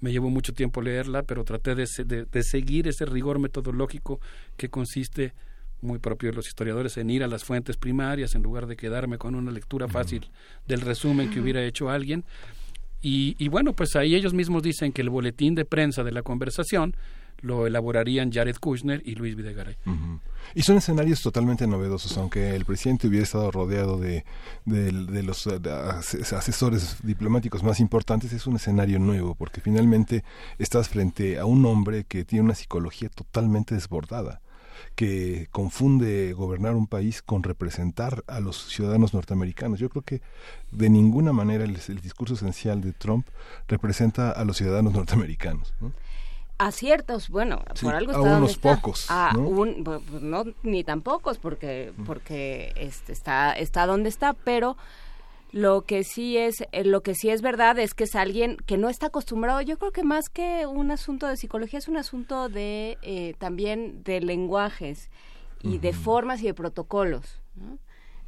[0.00, 4.20] Me llevó mucho tiempo leerla, pero traté de, de, de seguir ese rigor metodológico
[4.58, 5.32] que consiste
[5.80, 9.18] muy propio de los historiadores en ir a las fuentes primarias en lugar de quedarme
[9.18, 10.28] con una lectura fácil
[10.66, 12.24] del resumen que hubiera hecho alguien.
[13.00, 16.22] Y, y, bueno, pues ahí ellos mismos dicen que el boletín de prensa de la
[16.22, 16.96] conversación
[17.40, 19.76] lo elaborarían Jared Kushner y Luis Videgaray.
[19.86, 20.20] Uh -huh.
[20.56, 24.24] Y son escenarios totalmente novedosos, aunque el presidente hubiera estado rodeado de,
[24.64, 25.70] de, de los de
[26.36, 30.24] asesores diplomáticos más importantes, es un escenario nuevo, porque finalmente
[30.58, 34.40] estás frente a un hombre que tiene una psicología totalmente desbordada
[34.94, 39.78] que confunde gobernar un país con representar a los ciudadanos norteamericanos.
[39.78, 40.20] Yo creo que
[40.70, 43.26] de ninguna manera el, el discurso esencial de Trump
[43.68, 45.74] representa a los ciudadanos norteamericanos.
[45.80, 45.92] ¿no?
[46.58, 48.74] a ciertos, bueno, sí, por algo a está unos está.
[48.76, 49.42] pocos, a ¿no?
[49.42, 54.76] Un, no ni tan pocos porque porque este está está donde está, pero
[55.50, 58.76] lo que sí es eh, lo que sí es verdad es que es alguien que
[58.76, 59.60] no está acostumbrado.
[59.62, 64.02] Yo creo que más que un asunto de psicología es un asunto de eh, también
[64.04, 65.10] de lenguajes
[65.62, 65.80] y uh -huh.
[65.80, 67.40] de formas y de protocolos.
[67.56, 67.78] ¿no?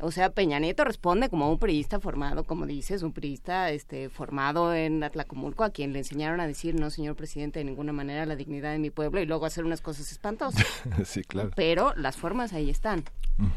[0.03, 4.75] O sea, Peña Nieto responde como un periodista formado, como dices, un periodista este, formado
[4.75, 8.35] en Atlacomulco, a quien le enseñaron a decir, no, señor presidente, de ninguna manera la
[8.35, 10.65] dignidad de mi pueblo, y luego hacer unas cosas espantosas.
[11.05, 11.51] sí, claro.
[11.55, 13.05] Pero las formas ahí están.
[13.39, 13.51] Uh -huh.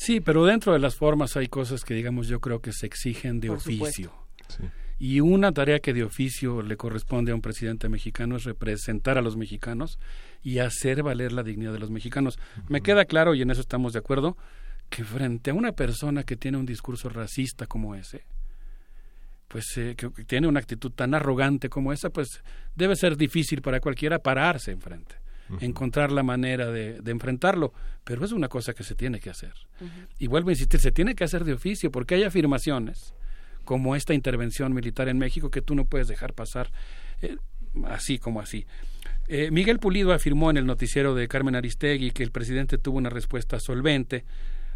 [0.00, 3.38] Sí, pero dentro de las formas hay cosas que, digamos, yo creo que se exigen
[3.38, 4.10] de Por oficio.
[4.48, 4.64] Sí.
[4.98, 9.20] Y una tarea que de oficio le corresponde a un presidente mexicano es representar a
[9.20, 9.98] los mexicanos
[10.42, 12.38] y hacer valer la dignidad de los mexicanos.
[12.66, 14.38] Me queda claro, y en eso estamos de acuerdo,
[14.88, 18.24] que frente a una persona que tiene un discurso racista como ese,
[19.48, 22.42] pues eh, que tiene una actitud tan arrogante como esa, pues
[22.74, 25.16] debe ser difícil para cualquiera pararse enfrente,
[25.60, 27.72] encontrar la manera de, enfrentarlo,
[28.04, 29.52] pero es una cosa que se tiene que hacer.
[30.18, 33.14] Y vuelvo a insistir, se tiene que hacer de oficio, porque hay afirmaciones
[33.64, 36.70] como esta intervención militar en México que tú no puedes dejar pasar
[37.22, 37.36] eh,
[37.84, 38.66] así como así.
[39.28, 43.10] Eh, Miguel Pulido afirmó en el noticiero de Carmen Aristegui que el presidente tuvo una
[43.10, 44.24] respuesta solvente,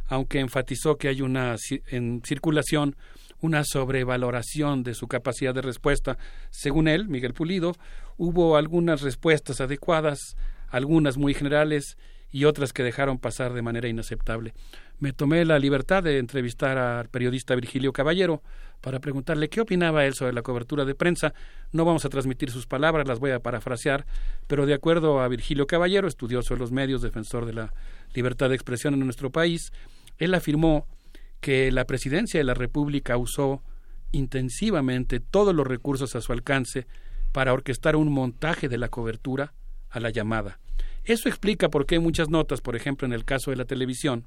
[0.07, 1.57] aunque enfatizó que hay una
[1.89, 2.95] en circulación
[3.45, 6.17] una sobrevaloración de su capacidad de respuesta.
[6.51, 7.75] Según él, Miguel Pulido,
[8.17, 10.37] hubo algunas respuestas adecuadas,
[10.75, 11.97] algunas muy generales
[12.31, 14.55] y otras que dejaron pasar de manera inaceptable.
[14.99, 18.43] Me tomé la libertad de entrevistar al periodista Virgilio Caballero,
[18.81, 21.33] para preguntarle qué opinaba él sobre la cobertura de prensa.
[21.73, 24.05] No vamos a transmitir sus palabras, las voy a parafrasear,
[24.47, 27.73] pero de acuerdo a Virgilio Caballero, estudioso de los medios, defensor de la
[28.13, 29.73] libertad de expresión en nuestro país,
[30.19, 30.87] él afirmó
[31.41, 33.63] que la presidencia de la República usó
[34.13, 36.87] intensivamente todos los recursos a su alcance
[37.33, 39.55] para orquestar un montaje de la cobertura
[39.95, 40.59] a la llamada.
[41.05, 44.25] Eso explica por qué muchas notas, por ejemplo en el caso de la televisión,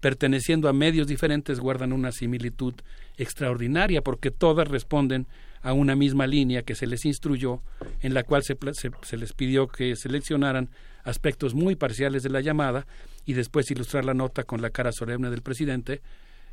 [0.00, 2.74] perteneciendo a medios diferentes guardan una similitud
[3.16, 5.26] extraordinaria porque todas responden
[5.62, 7.60] a una misma línea que se les instruyó,
[8.00, 8.56] en la cual se,
[9.02, 10.70] se, les pidió que seleccionaran
[11.04, 12.86] aspectos muy parciales de la llamada
[13.26, 16.00] y después ilustrar la nota con la cara solemne del presidente,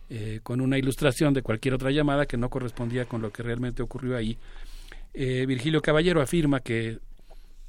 [0.09, 3.81] eh, con una ilustración de cualquier otra llamada que no correspondía con lo que realmente
[3.81, 4.37] ocurrió ahí.
[5.13, 6.99] Eh, Virgilio Caballero afirma que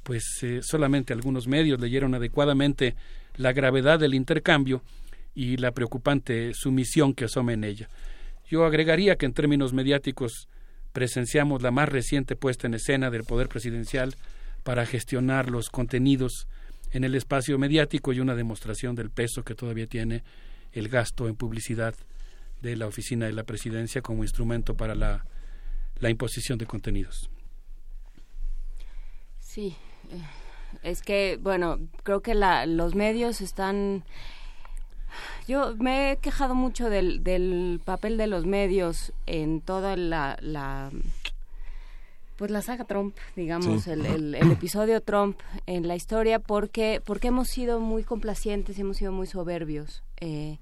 [0.03, 2.95] pues eh, solamente algunos medios leyeron adecuadamente
[3.35, 4.81] la gravedad del intercambio
[5.35, 7.89] y la preocupante sumisión que asoma en ella.
[8.49, 10.47] Yo agregaría que en términos mediáticos
[10.91, 14.15] presenciamos la más reciente puesta en escena del poder presidencial
[14.63, 16.47] para gestionar los contenidos
[16.91, 20.23] en el espacio mediático y una demostración del peso que todavía tiene
[20.71, 21.95] el gasto en publicidad
[22.61, 25.25] de la oficina de la presidencia como instrumento para la,
[25.99, 27.29] la imposición de contenidos.
[29.39, 29.75] Sí,
[30.83, 34.03] es que, bueno, creo que la, los medios están
[35.47, 40.91] yo me he quejado mucho del, del papel de los medios en toda la, la
[42.39, 47.49] pues la saga Trump, digamos, el, el, episodio Trump en la historia, porque, porque hemos
[47.49, 50.03] sido muy complacientes y hemos sido muy soberbios.
[50.21, 50.57] Eh,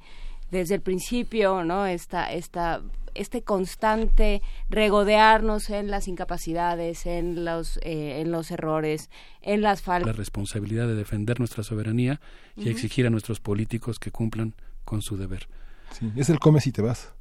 [0.50, 1.86] desde el principio, ¿no?
[1.86, 2.82] Esta, esta,
[3.18, 9.10] este constante regodearnos en las incapacidades, en los, eh, en los errores,
[9.42, 10.08] en las faltas.
[10.08, 12.22] La responsabilidad de defender nuestra soberanía
[12.56, 14.56] y exigir a nuestros políticos que cumplan
[14.86, 15.48] con su deber.
[15.92, 17.14] Sí, es el come si te vas.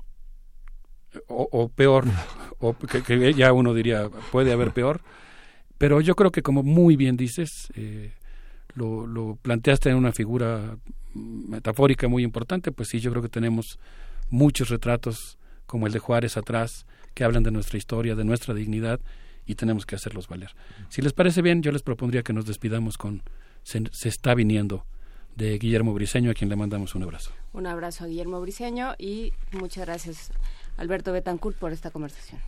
[1.29, 2.05] O, peor,
[2.59, 5.01] o que, ya uno diría, puede haber peor,
[5.79, 8.13] pero yo creo que como muy bien dices, eh,
[8.75, 10.77] lo, lo planteaste en una figura
[11.15, 13.79] metafórica muy importante, pues sí, yo creo que tenemos
[14.31, 19.01] muchos retratos como el de Juárez atrás, que hablan de nuestra historia, de nuestra dignidad,
[19.47, 20.51] y tenemos que hacerlos valer.
[20.89, 23.23] Si les parece bien, yo les propondría que nos despidamos con
[23.63, 24.85] Se, está viniendo
[25.35, 27.33] de Guillermo Briseño, a quien le mandamos un abrazo.
[27.53, 30.31] Un abrazo a Guillermo Briseño y muchas gracias
[30.77, 32.41] Alberto Betancourt por esta conversación.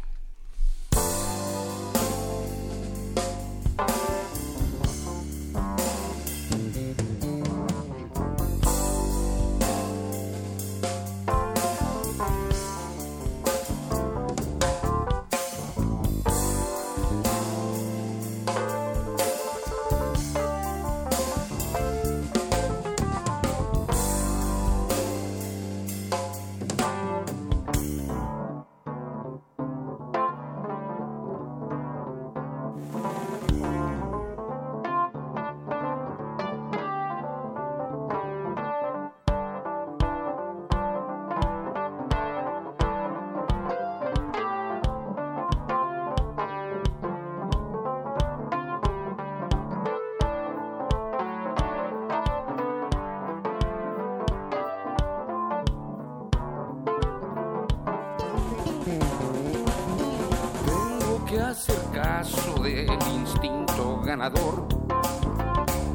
[62.18, 64.66] del instinto ganador.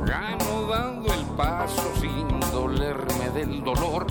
[0.06, 4.08] Gano dando el paso sin dolerme del dolor.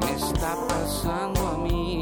[0.00, 2.00] Me está pasando a mí.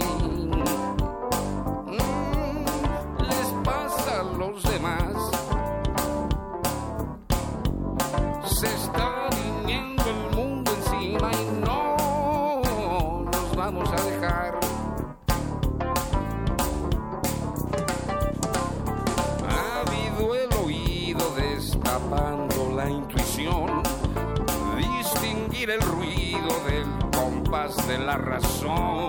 [27.89, 29.08] Pierde la razón.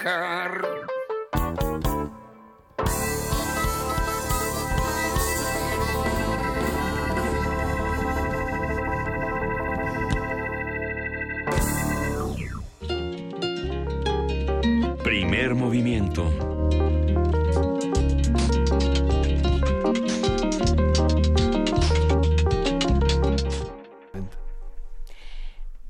[0.00, 0.62] Dejar.
[15.02, 16.30] Primer movimiento.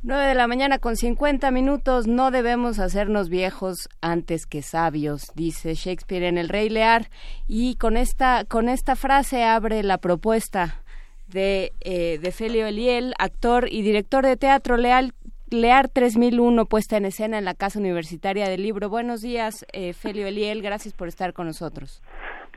[0.02, 2.08] Nueve de la mañana con 50 minutos.
[2.08, 7.06] No debemos hacernos viejos antes que sabios, dice Shakespeare en El Rey Lear.
[7.48, 10.82] Y con esta, con esta frase abre la propuesta
[11.28, 15.12] de, eh, de Felio Eliel, actor y director de teatro Leal,
[15.50, 18.88] Lear 3001, puesta en escena en la Casa Universitaria del Libro.
[18.88, 20.62] Buenos días, eh, Felio Eliel.
[20.62, 22.02] Gracias por estar con nosotros.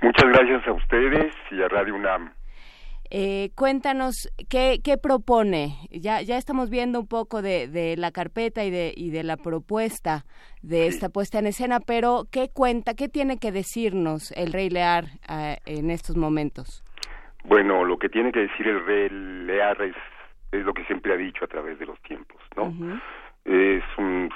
[0.02, 2.34] Muchas gracias a ustedes y a Radio UNAM.
[3.16, 5.78] Eh, cuéntanos qué, qué propone.
[5.92, 9.38] Ya, ya estamos viendo un poco de, de la carpeta y de, y de la
[9.38, 10.26] propuesta
[10.64, 15.04] de esta puesta en escena, pero ¿qué cuenta, qué tiene que decirnos el Rey Lear
[15.30, 16.84] eh, en estos momentos?
[17.44, 19.96] Bueno, lo que tiene que decir el rey Lear es,
[20.52, 23.00] es lo que siempre ha dicho a través de los tiempos, ¿no?
[23.46, 24.32] Es un,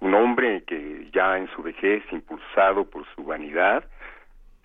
[0.00, 3.84] un hombre que ya en su vejez, impulsado por su vanidad,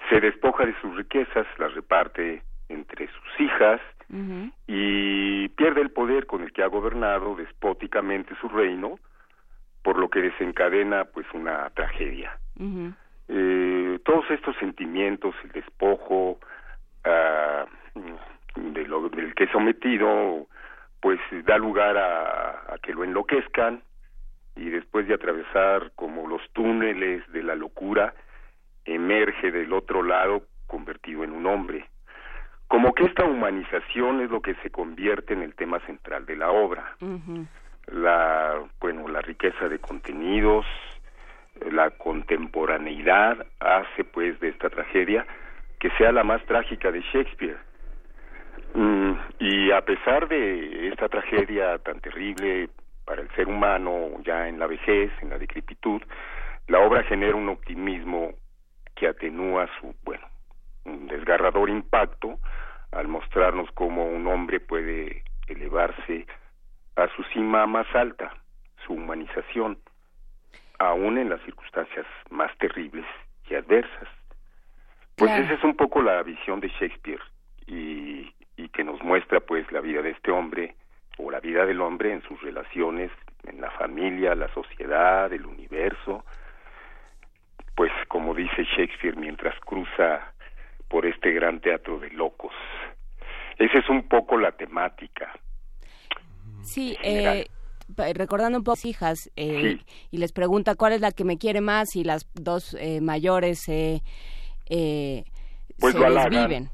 [0.09, 2.41] se despoja de sus riquezas, las reparte
[2.74, 3.82] entre sus hijas
[4.68, 9.00] y pierde el poder con el que ha gobernado despóticamente su reino,
[9.82, 12.38] por lo que desencadena pues una tragedia.
[13.27, 16.40] Eh, todos estos sentimientos, el despojo
[17.06, 17.66] ah,
[18.56, 20.48] de lo, del que es sometido,
[21.02, 23.82] pues da lugar a, a que lo enloquezcan
[24.56, 28.14] y después de atravesar como los túneles de la locura,
[28.85, 31.88] emerge del otro lado convertido en un hombre
[32.74, 36.50] como que esta humanización es lo que se convierte en el tema central de la
[36.50, 36.95] obra.
[37.85, 40.66] La, bueno, la riqueza de contenidos,
[41.69, 45.24] la contemporaneidad hace pues de esta tragedia
[45.77, 47.60] que sea la más trágica de Shakespeare.
[48.74, 52.69] Mm, y a pesar de esta tragedia tan terrible
[53.06, 56.02] para el ser humano ya en la vejez, en la decrepitud,
[56.69, 58.32] la obra genera un optimismo
[58.95, 60.26] que atenúa su, bueno,
[60.85, 62.40] un desgarrador impacto
[62.96, 66.26] al mostrarnos cómo un hombre puede elevarse
[66.96, 68.34] a su cima más alta,
[68.86, 69.78] su humanización,
[70.80, 73.06] aún en las circunstancias más terribles
[73.50, 74.08] y adversas.
[75.16, 77.22] Pues esa es un poco la visión de Shakespeare
[77.68, 80.76] y, y que nos muestra pues la vida de este hombre
[81.18, 83.12] o la vida del hombre en sus relaciones
[83.46, 86.26] en la familia, la sociedad, el universo,
[87.76, 90.33] pues como dice Shakespeare mientras cruza
[90.94, 92.54] por este gran teatro de locos.
[93.58, 95.34] Esa es un poco la temática.
[96.62, 97.48] Sí, eh,
[98.14, 99.80] recordando un poco hijas eh,
[100.12, 103.68] y les pregunta cuál es la que me quiere más y las dos eh, mayores
[103.70, 104.02] eh,
[104.70, 105.24] eh,
[105.80, 106.70] pues se lo desviven.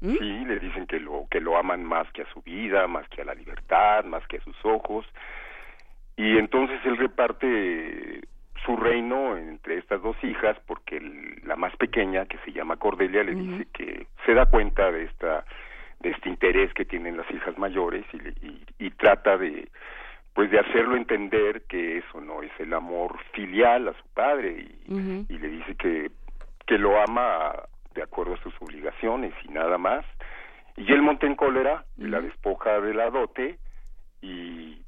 [0.00, 0.18] halagan.
[0.20, 3.22] Sí, le dicen que lo que lo aman más que a su vida, más que
[3.22, 5.04] a la libertad, más que a sus ojos.
[6.16, 8.20] Y entonces él reparte
[8.64, 13.22] su reino entre estas dos hijas porque el- la más pequeña que se llama Cordelia
[13.22, 15.44] le dice que se da cuenta de esta
[16.00, 19.68] de este interés que tienen las hijas mayores y, y, y trata de
[20.34, 24.50] pues de hacerlo entender que eso no es el amor filial a su padre
[24.88, 24.92] y,
[25.28, 26.10] y le dice que
[26.66, 27.52] que lo ama
[27.94, 30.04] de acuerdo a sus obligaciones y nada más.
[30.76, 33.58] Y él monta en cólera y la despoja de la dote
[34.22, 34.78] y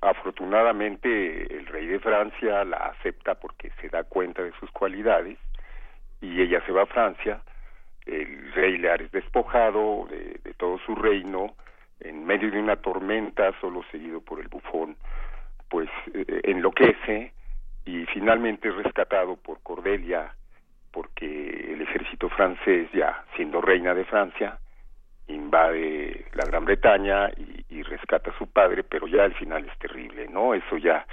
[0.00, 5.38] afortunadamente el rey de Francia la acepta porque se da cuenta de sus cualidades
[6.20, 7.40] y ella se va a Francia.
[8.06, 11.54] El rey Lear es despojado de, de todo su reino.
[12.00, 14.96] En medio de una tormenta solo seguido por el bufón
[15.68, 17.32] pues eh, enloquece
[17.84, 20.34] y finalmente es rescatado por Cordelia
[20.92, 24.58] porque el ejército francés ya siendo reina de Francia
[25.28, 29.78] invade la Gran Bretaña y, y rescata a su padre, pero ya al final es
[29.78, 30.54] terrible, ¿no?
[30.54, 31.06] Eso ya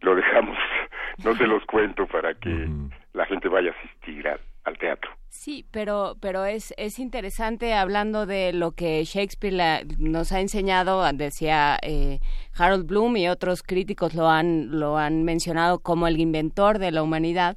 [0.00, 0.56] lo dejamos,
[1.24, 2.68] no se los cuento para que
[3.14, 5.10] la gente vaya a asistir al, al teatro.
[5.28, 11.02] Sí, pero, pero es, es interesante hablando de lo que Shakespeare la- nos ha enseñado,
[11.12, 12.20] decía eh,
[12.56, 17.02] Harold Bloom y otros críticos lo han, lo han mencionado como el inventor de la
[17.02, 17.56] humanidad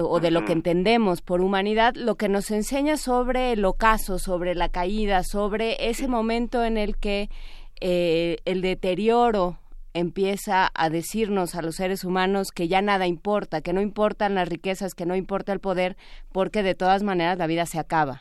[0.00, 4.54] o de lo que entendemos por humanidad, lo que nos enseña sobre el ocaso, sobre
[4.54, 7.28] la caída, sobre ese momento en el que
[7.80, 9.58] eh, el deterioro
[9.94, 14.48] empieza a decirnos a los seres humanos que ya nada importa, que no importan las
[14.48, 15.96] riquezas, que no importa el poder,
[16.32, 18.20] porque de todas maneras la vida se acaba.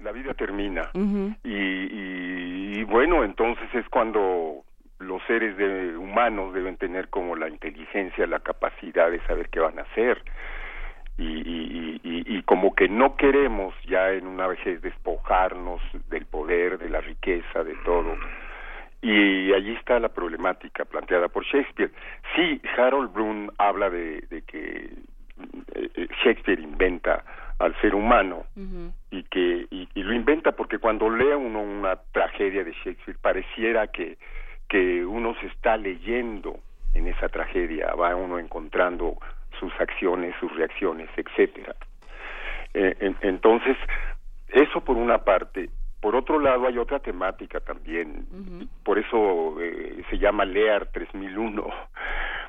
[0.00, 0.90] La vida termina.
[0.94, 1.34] Ujú.
[1.42, 4.62] y, y- y bueno, entonces es cuando
[5.00, 9.78] los seres de, humanos deben tener como la inteligencia, la capacidad de saber qué van
[9.80, 10.22] a hacer.
[11.18, 16.88] Y, y, y- como que no queremos ya en una vejez despojarnos del poder, de
[16.88, 18.16] la riqueza, de todo.
[19.02, 21.90] Y allí está la problemática planteada por Shakespeare.
[22.34, 24.90] Sí, Harold Bloom habla de, de que
[25.74, 27.22] eh, eh, Shakespeare inventa
[27.58, 28.44] al ser humano
[29.10, 33.88] y que y, y lo inventa porque cuando lee uno una tragedia de Shakespeare pareciera
[33.88, 34.16] que
[34.68, 36.58] que uno se está leyendo
[36.94, 39.16] en esa tragedia va uno encontrando
[39.58, 41.74] sus acciones sus reacciones etcétera.
[42.74, 43.76] Eh, en- entonces
[44.48, 45.68] eso por una parte.
[46.00, 48.26] Por otro lado hay otra temática también.
[48.84, 51.66] Por eso eh, se llama Lear 3001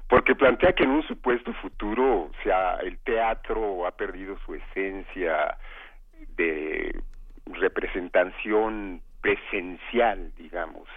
[0.07, 5.57] porque plantea que en un supuesto futuro o sea el teatro ha perdido su esencia
[6.35, 6.95] de
[7.45, 10.87] representación presencial digamos.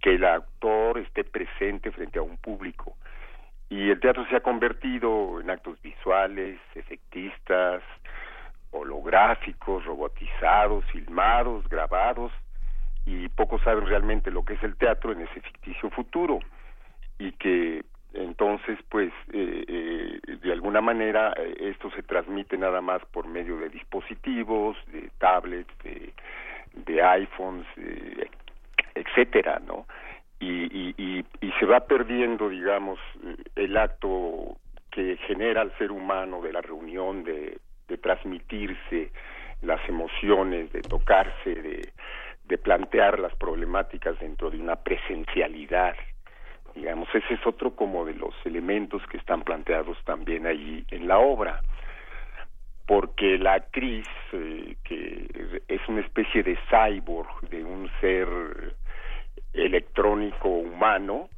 [0.00, 2.96] Que el actor esté presente frente a un público
[3.70, 7.82] y el teatro se ha convertido en actos visuales efectistas
[8.70, 12.32] holográficos robotizados filmados grabados
[13.06, 16.40] y pocos saben realmente lo que es el teatro en ese ficticio futuro
[17.18, 23.04] y que entonces pues eh, eh, de alguna manera eh, esto se transmite nada más
[23.06, 26.12] por medio de dispositivos de tablets de,
[26.74, 28.28] de iPhones eh,
[28.94, 29.86] etcétera no
[30.40, 32.98] y, y, y, se va perdiendo digamos
[33.56, 34.56] el acto
[34.90, 37.58] que genera al ser humano de la reunión de,
[38.02, 39.10] transmitirse
[39.62, 41.92] las emociones de tocarse de
[42.48, 45.94] de plantear las problemáticas dentro de una presencialidad.
[46.74, 51.18] Digamos ese es otro como de los elementos que están planteados también allí en la
[51.18, 51.60] obra.
[52.86, 58.28] Porque la actriz, eh, que es una especie de cyborg, de un ser
[59.52, 61.28] electrónico humano,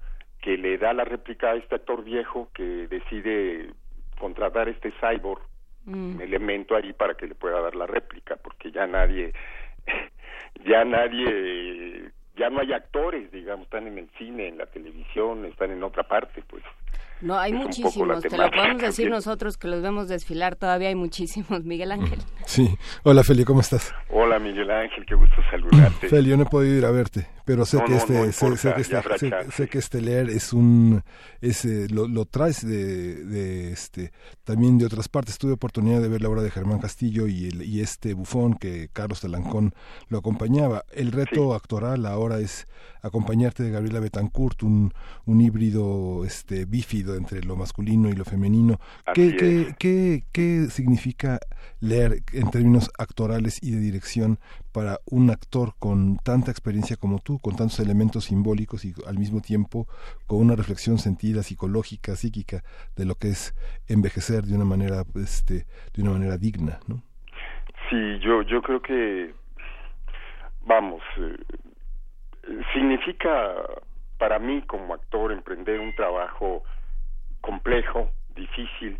[0.40, 3.70] que le da la réplica a este actor viejo que decide
[4.18, 5.42] contratar este cyborg,
[5.86, 9.32] un elemento ahí para que le pueda dar la réplica, porque ya nadie,
[10.64, 15.70] ya nadie, ya no hay actores, digamos, están en el cine, en la televisión, están
[15.70, 16.62] en otra parte, pues.
[17.20, 19.10] No, hay muchísimos, te lo podemos decir también.
[19.10, 22.18] nosotros que los vemos desfilar, todavía hay muchísimos, Miguel Ángel.
[22.46, 22.74] Sí.
[23.02, 23.92] Hola, Feli, ¿cómo estás?
[24.10, 26.08] Hola Miguel Ángel, qué gusto saludarte.
[26.08, 28.32] Feli, yo no he podido ir a verte, pero sé No, que no, este, no
[28.32, 31.02] sé, sé que este, sé, que este leer es un,
[31.40, 34.12] es, eh, lo, lo traes de, de, este,
[34.44, 35.38] también de otras partes.
[35.38, 38.88] Tuve oportunidad de ver la obra de Germán Castillo y, el, y este bufón que
[38.92, 39.74] Carlos Talancón
[40.08, 40.84] lo acompañaba.
[40.92, 42.66] El reto actoral ahora es
[43.02, 44.92] acompañarte de Gabriela Betancourt, un,
[45.24, 48.78] un híbrido, este, bífido entre lo masculino y lo femenino.
[49.14, 51.38] ¿Qué, qué, qué significa
[51.80, 54.38] leer en términos actorales y de dirección
[54.72, 59.40] para un actor con tanta experiencia como tú, con tantos elementos simbólicos y al mismo
[59.40, 59.86] tiempo
[60.26, 62.62] con una reflexión sentida, psicológica, psíquica
[62.96, 63.54] de lo que es
[63.88, 67.02] envejecer de una manera, este, de una manera digna, ¿no?
[67.88, 69.34] Sí, yo, yo creo que,
[70.64, 71.36] vamos, eh,
[72.72, 73.54] significa
[74.18, 76.62] para mí como actor emprender un trabajo
[77.40, 78.98] complejo, difícil,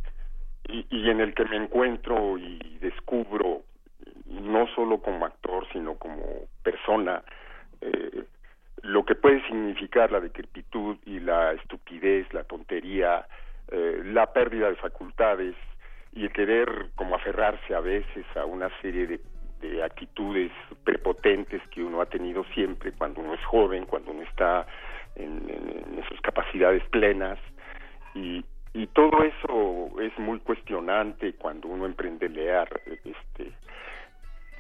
[0.69, 3.63] y, y en el que me encuentro y descubro,
[4.27, 6.23] no solo como actor, sino como
[6.63, 7.23] persona,
[7.81, 8.25] eh,
[8.83, 13.27] lo que puede significar la decrepitud y la estupidez, la tontería,
[13.71, 15.55] eh, la pérdida de facultades
[16.13, 19.21] y el querer como aferrarse a veces a una serie de,
[19.61, 20.51] de actitudes
[20.85, 24.67] prepotentes que uno ha tenido siempre cuando uno es joven, cuando uno está
[25.17, 27.39] en sus capacidades plenas
[28.15, 32.69] y, y todo eso es muy cuestionante cuando uno emprende leer
[33.05, 33.53] este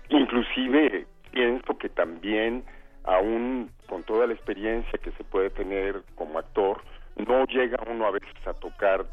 [0.09, 2.65] inclusive pienso que también
[3.05, 6.83] aún con toda la experiencia que se puede tener como actor
[7.17, 9.05] no llega uno a veces a tocar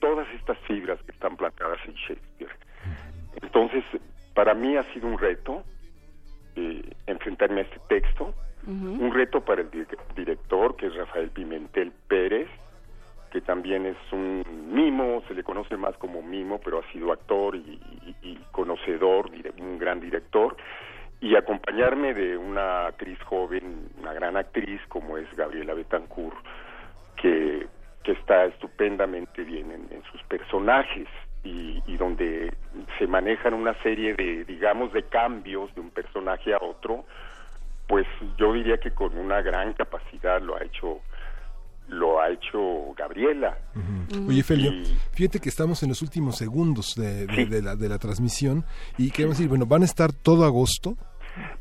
[0.00, 2.52] todas estas fibras que están plantadas en Shakespeare.
[3.42, 3.84] Entonces
[4.34, 5.64] para mí ha sido un reto
[6.56, 8.34] eh, enfrentarme a este texto
[8.66, 12.48] un reto para el di- director que es Rafael Pimentel Pérez
[13.30, 14.42] que también es un
[14.72, 17.78] mimo, se le conoce más como mimo, pero ha sido actor y,
[18.52, 20.56] conocedor, un gran director,
[21.20, 26.36] y acompañarme de una actriz joven, una gran actriz como es Gabriela Betancourt,
[27.16, 27.66] que,
[28.02, 31.08] que está estupendamente bien en, en sus personajes
[31.44, 32.52] y, y donde
[32.98, 37.04] se manejan una serie de, digamos, de cambios de un personaje a otro,
[37.86, 41.00] pues yo diría que con una gran capacidad lo ha hecho
[41.88, 43.56] lo ha hecho Gabriela.
[44.26, 44.72] Oye, Felio,
[45.12, 48.64] fíjate que estamos en los últimos segundos de, de- de la, de la transmisión
[48.98, 50.96] y queremos decir, bueno, van a estar todo agosto.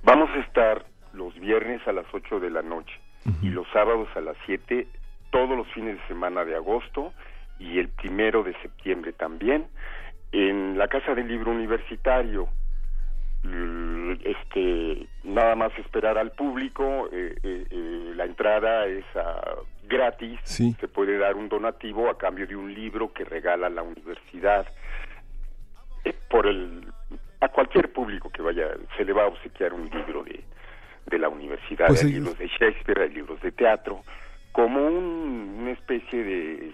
[0.03, 2.93] Vamos a estar los viernes a las 8 de la noche
[3.41, 4.87] y los sábados a las 7,
[5.31, 7.11] todos los fines de semana de agosto
[7.59, 9.67] y el primero de septiembre también,
[10.31, 12.47] en la Casa del Libro Universitario.
[14.23, 19.55] Este, nada más esperar al público, eh, eh, eh, la entrada es ah,
[19.87, 20.75] gratis, Sí.
[20.79, 24.67] se puede dar un donativo a cambio de un libro que regala la universidad.
[26.03, 26.85] Eh, por el
[27.39, 30.43] a cualquier público que vaya se le va a obsequiar un libro de,
[31.05, 34.01] de la universidad Pues, hay libros de Shakespeare hay libros de teatro
[34.51, 36.73] como un- una especie de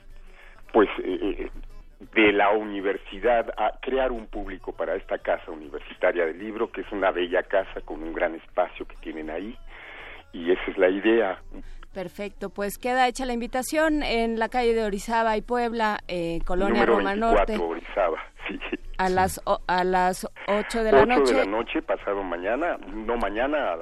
[0.72, 1.50] pues eh, eh,
[2.16, 6.92] de la universidad a crear un público para esta casa universitaria del libro que es
[6.92, 9.58] una bella casa con un gran espacio que tienen ahí
[10.34, 11.40] y esa es la idea
[11.94, 16.74] Perfecto, pues queda hecha la invitación en la calle de Orizaba y Puebla, eh, Colonia
[16.86, 18.60] número Roma 24 Norte, Orizaba sí
[18.98, 21.34] a las o- a las 8 de la 8 noche.
[21.34, 23.76] de la noche, pasado mañana, no mañana,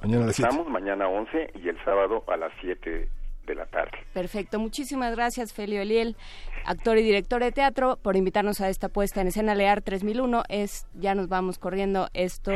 [0.00, 0.48] Mañana a las siete.
[0.50, 3.08] empezamos, mañana 11 y el sábado a las 7
[3.46, 3.98] de la tarde.
[4.12, 6.16] Perfecto, muchísimas gracias Felio Eliel,
[6.64, 10.42] actor y director de teatro, por invitarnos a esta puesta en escena Lear 3001.
[10.48, 12.50] Es, ya nos vamos corriendo esto.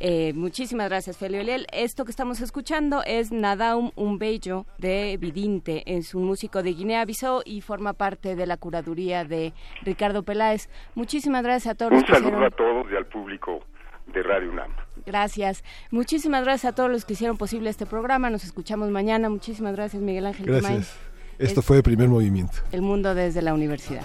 [0.00, 1.66] Eh, muchísimas gracias Felio Eliel.
[1.72, 7.60] Esto que estamos escuchando es Nadaum Umbeyo de Vidinte, es un músico de Guinea-Bissau y
[7.60, 9.52] forma parte de la curaduría de
[9.82, 10.68] Ricardo Peláez.
[10.94, 13.64] Muchísimas gracias a todos los Un que saludo hicieron a todos y al público
[14.12, 14.72] de Radio UNAM.
[15.04, 15.64] Gracias.
[15.90, 18.30] Muchísimas gracias a todos los que hicieron posible este programa.
[18.30, 19.28] Nos escuchamos mañana.
[19.28, 20.46] Muchísimas gracias, Miguel Ángel.
[20.46, 20.96] Gracias.
[21.38, 22.58] Esto fue el primer movimiento.
[22.72, 24.04] El mundo desde la universidad.